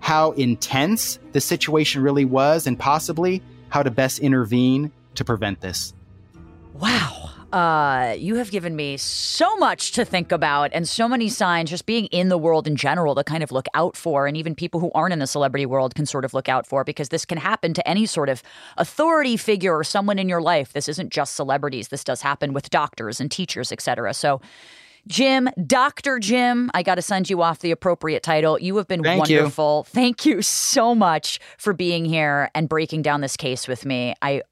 how 0.00 0.32
intense 0.32 1.18
the 1.32 1.40
situation 1.40 2.02
really 2.02 2.24
was, 2.24 2.66
and 2.66 2.78
possibly 2.78 3.42
how 3.68 3.82
to 3.82 3.90
best 3.90 4.18
intervene 4.18 4.92
to 5.14 5.24
prevent 5.24 5.60
this. 5.60 5.94
Wow. 6.74 7.30
Uh, 7.52 8.14
you 8.16 8.36
have 8.36 8.50
given 8.50 8.76
me 8.76 8.96
so 8.96 9.56
much 9.56 9.90
to 9.92 10.04
think 10.04 10.30
about 10.30 10.70
and 10.72 10.88
so 10.88 11.08
many 11.08 11.28
signs 11.28 11.70
just 11.70 11.84
being 11.84 12.06
in 12.06 12.28
the 12.28 12.38
world 12.38 12.66
in 12.66 12.76
general 12.76 13.14
to 13.16 13.24
kind 13.24 13.42
of 13.42 13.50
look 13.50 13.66
out 13.74 13.96
for. 13.96 14.26
And 14.26 14.36
even 14.36 14.54
people 14.54 14.78
who 14.78 14.90
aren't 14.94 15.12
in 15.12 15.18
the 15.18 15.26
celebrity 15.26 15.66
world 15.66 15.94
can 15.94 16.06
sort 16.06 16.24
of 16.24 16.32
look 16.32 16.48
out 16.48 16.66
for 16.66 16.84
because 16.84 17.08
this 17.08 17.24
can 17.24 17.38
happen 17.38 17.74
to 17.74 17.88
any 17.88 18.06
sort 18.06 18.28
of 18.28 18.42
authority 18.76 19.36
figure 19.36 19.76
or 19.76 19.82
someone 19.82 20.18
in 20.18 20.28
your 20.28 20.40
life. 20.40 20.72
This 20.72 20.88
isn't 20.88 21.10
just 21.10 21.34
celebrities. 21.34 21.88
This 21.88 22.04
does 22.04 22.22
happen 22.22 22.52
with 22.52 22.70
doctors 22.70 23.20
and 23.20 23.30
teachers, 23.30 23.72
etc. 23.72 24.14
So, 24.14 24.40
Jim, 25.08 25.48
Dr. 25.66 26.18
Jim, 26.18 26.70
I 26.74 26.82
got 26.82 26.96
to 26.96 27.02
send 27.02 27.30
you 27.30 27.42
off 27.42 27.60
the 27.60 27.70
appropriate 27.70 28.22
title. 28.22 28.60
You 28.60 28.76
have 28.76 28.86
been 28.86 29.02
Thank 29.02 29.20
wonderful. 29.20 29.86
You. 29.86 29.92
Thank 29.92 30.26
you 30.26 30.42
so 30.42 30.94
much 30.94 31.40
for 31.58 31.72
being 31.72 32.04
here 32.04 32.50
and 32.54 32.68
breaking 32.68 33.02
down 33.02 33.22
this 33.22 33.36
case 33.36 33.66
with 33.66 33.86
me. 33.86 34.14
I 34.22 34.42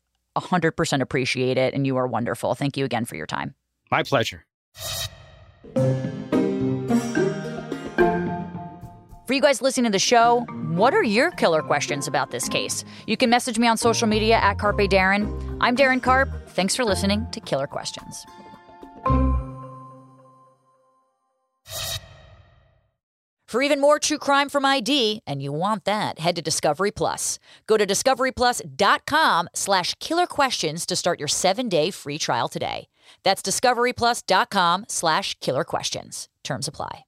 100% 0.40 1.00
appreciate 1.00 1.58
it, 1.58 1.74
and 1.74 1.86
you 1.86 1.96
are 1.96 2.06
wonderful. 2.06 2.54
Thank 2.54 2.76
you 2.76 2.84
again 2.84 3.04
for 3.04 3.16
your 3.16 3.26
time. 3.26 3.54
My 3.90 4.02
pleasure. 4.02 4.44
For 9.26 9.34
you 9.34 9.42
guys 9.42 9.60
listening 9.60 9.84
to 9.84 9.90
the 9.90 9.98
show, 9.98 10.46
what 10.70 10.94
are 10.94 11.02
your 11.02 11.30
killer 11.32 11.60
questions 11.60 12.08
about 12.08 12.30
this 12.30 12.48
case? 12.48 12.82
You 13.06 13.18
can 13.18 13.28
message 13.28 13.58
me 13.58 13.66
on 13.66 13.76
social 13.76 14.08
media 14.08 14.36
at 14.36 14.58
Carpe 14.58 14.88
Darren. 14.88 15.58
I'm 15.60 15.76
Darren 15.76 16.02
Carp. 16.02 16.30
Thanks 16.50 16.74
for 16.74 16.84
listening 16.84 17.26
to 17.32 17.40
Killer 17.40 17.66
Questions. 17.66 18.24
For 23.48 23.62
even 23.62 23.80
more 23.80 23.98
true 23.98 24.18
crime 24.18 24.50
from 24.50 24.66
ID, 24.66 25.22
and 25.26 25.40
you 25.40 25.52
want 25.52 25.86
that, 25.86 26.18
head 26.18 26.36
to 26.36 26.42
Discovery 26.42 26.90
Plus. 26.90 27.38
Go 27.66 27.78
to 27.78 27.86
discoveryplus.com 27.86 29.48
slash 29.54 29.94
killer 30.00 30.26
questions 30.26 30.84
to 30.84 30.94
start 30.94 31.18
your 31.18 31.28
seven-day 31.28 31.90
free 31.90 32.18
trial 32.18 32.48
today. 32.48 32.88
That's 33.22 33.40
discoveryplus.com 33.40 34.84
slash 34.88 35.34
killer 35.40 35.64
questions. 35.64 36.28
Terms 36.44 36.68
apply. 36.68 37.07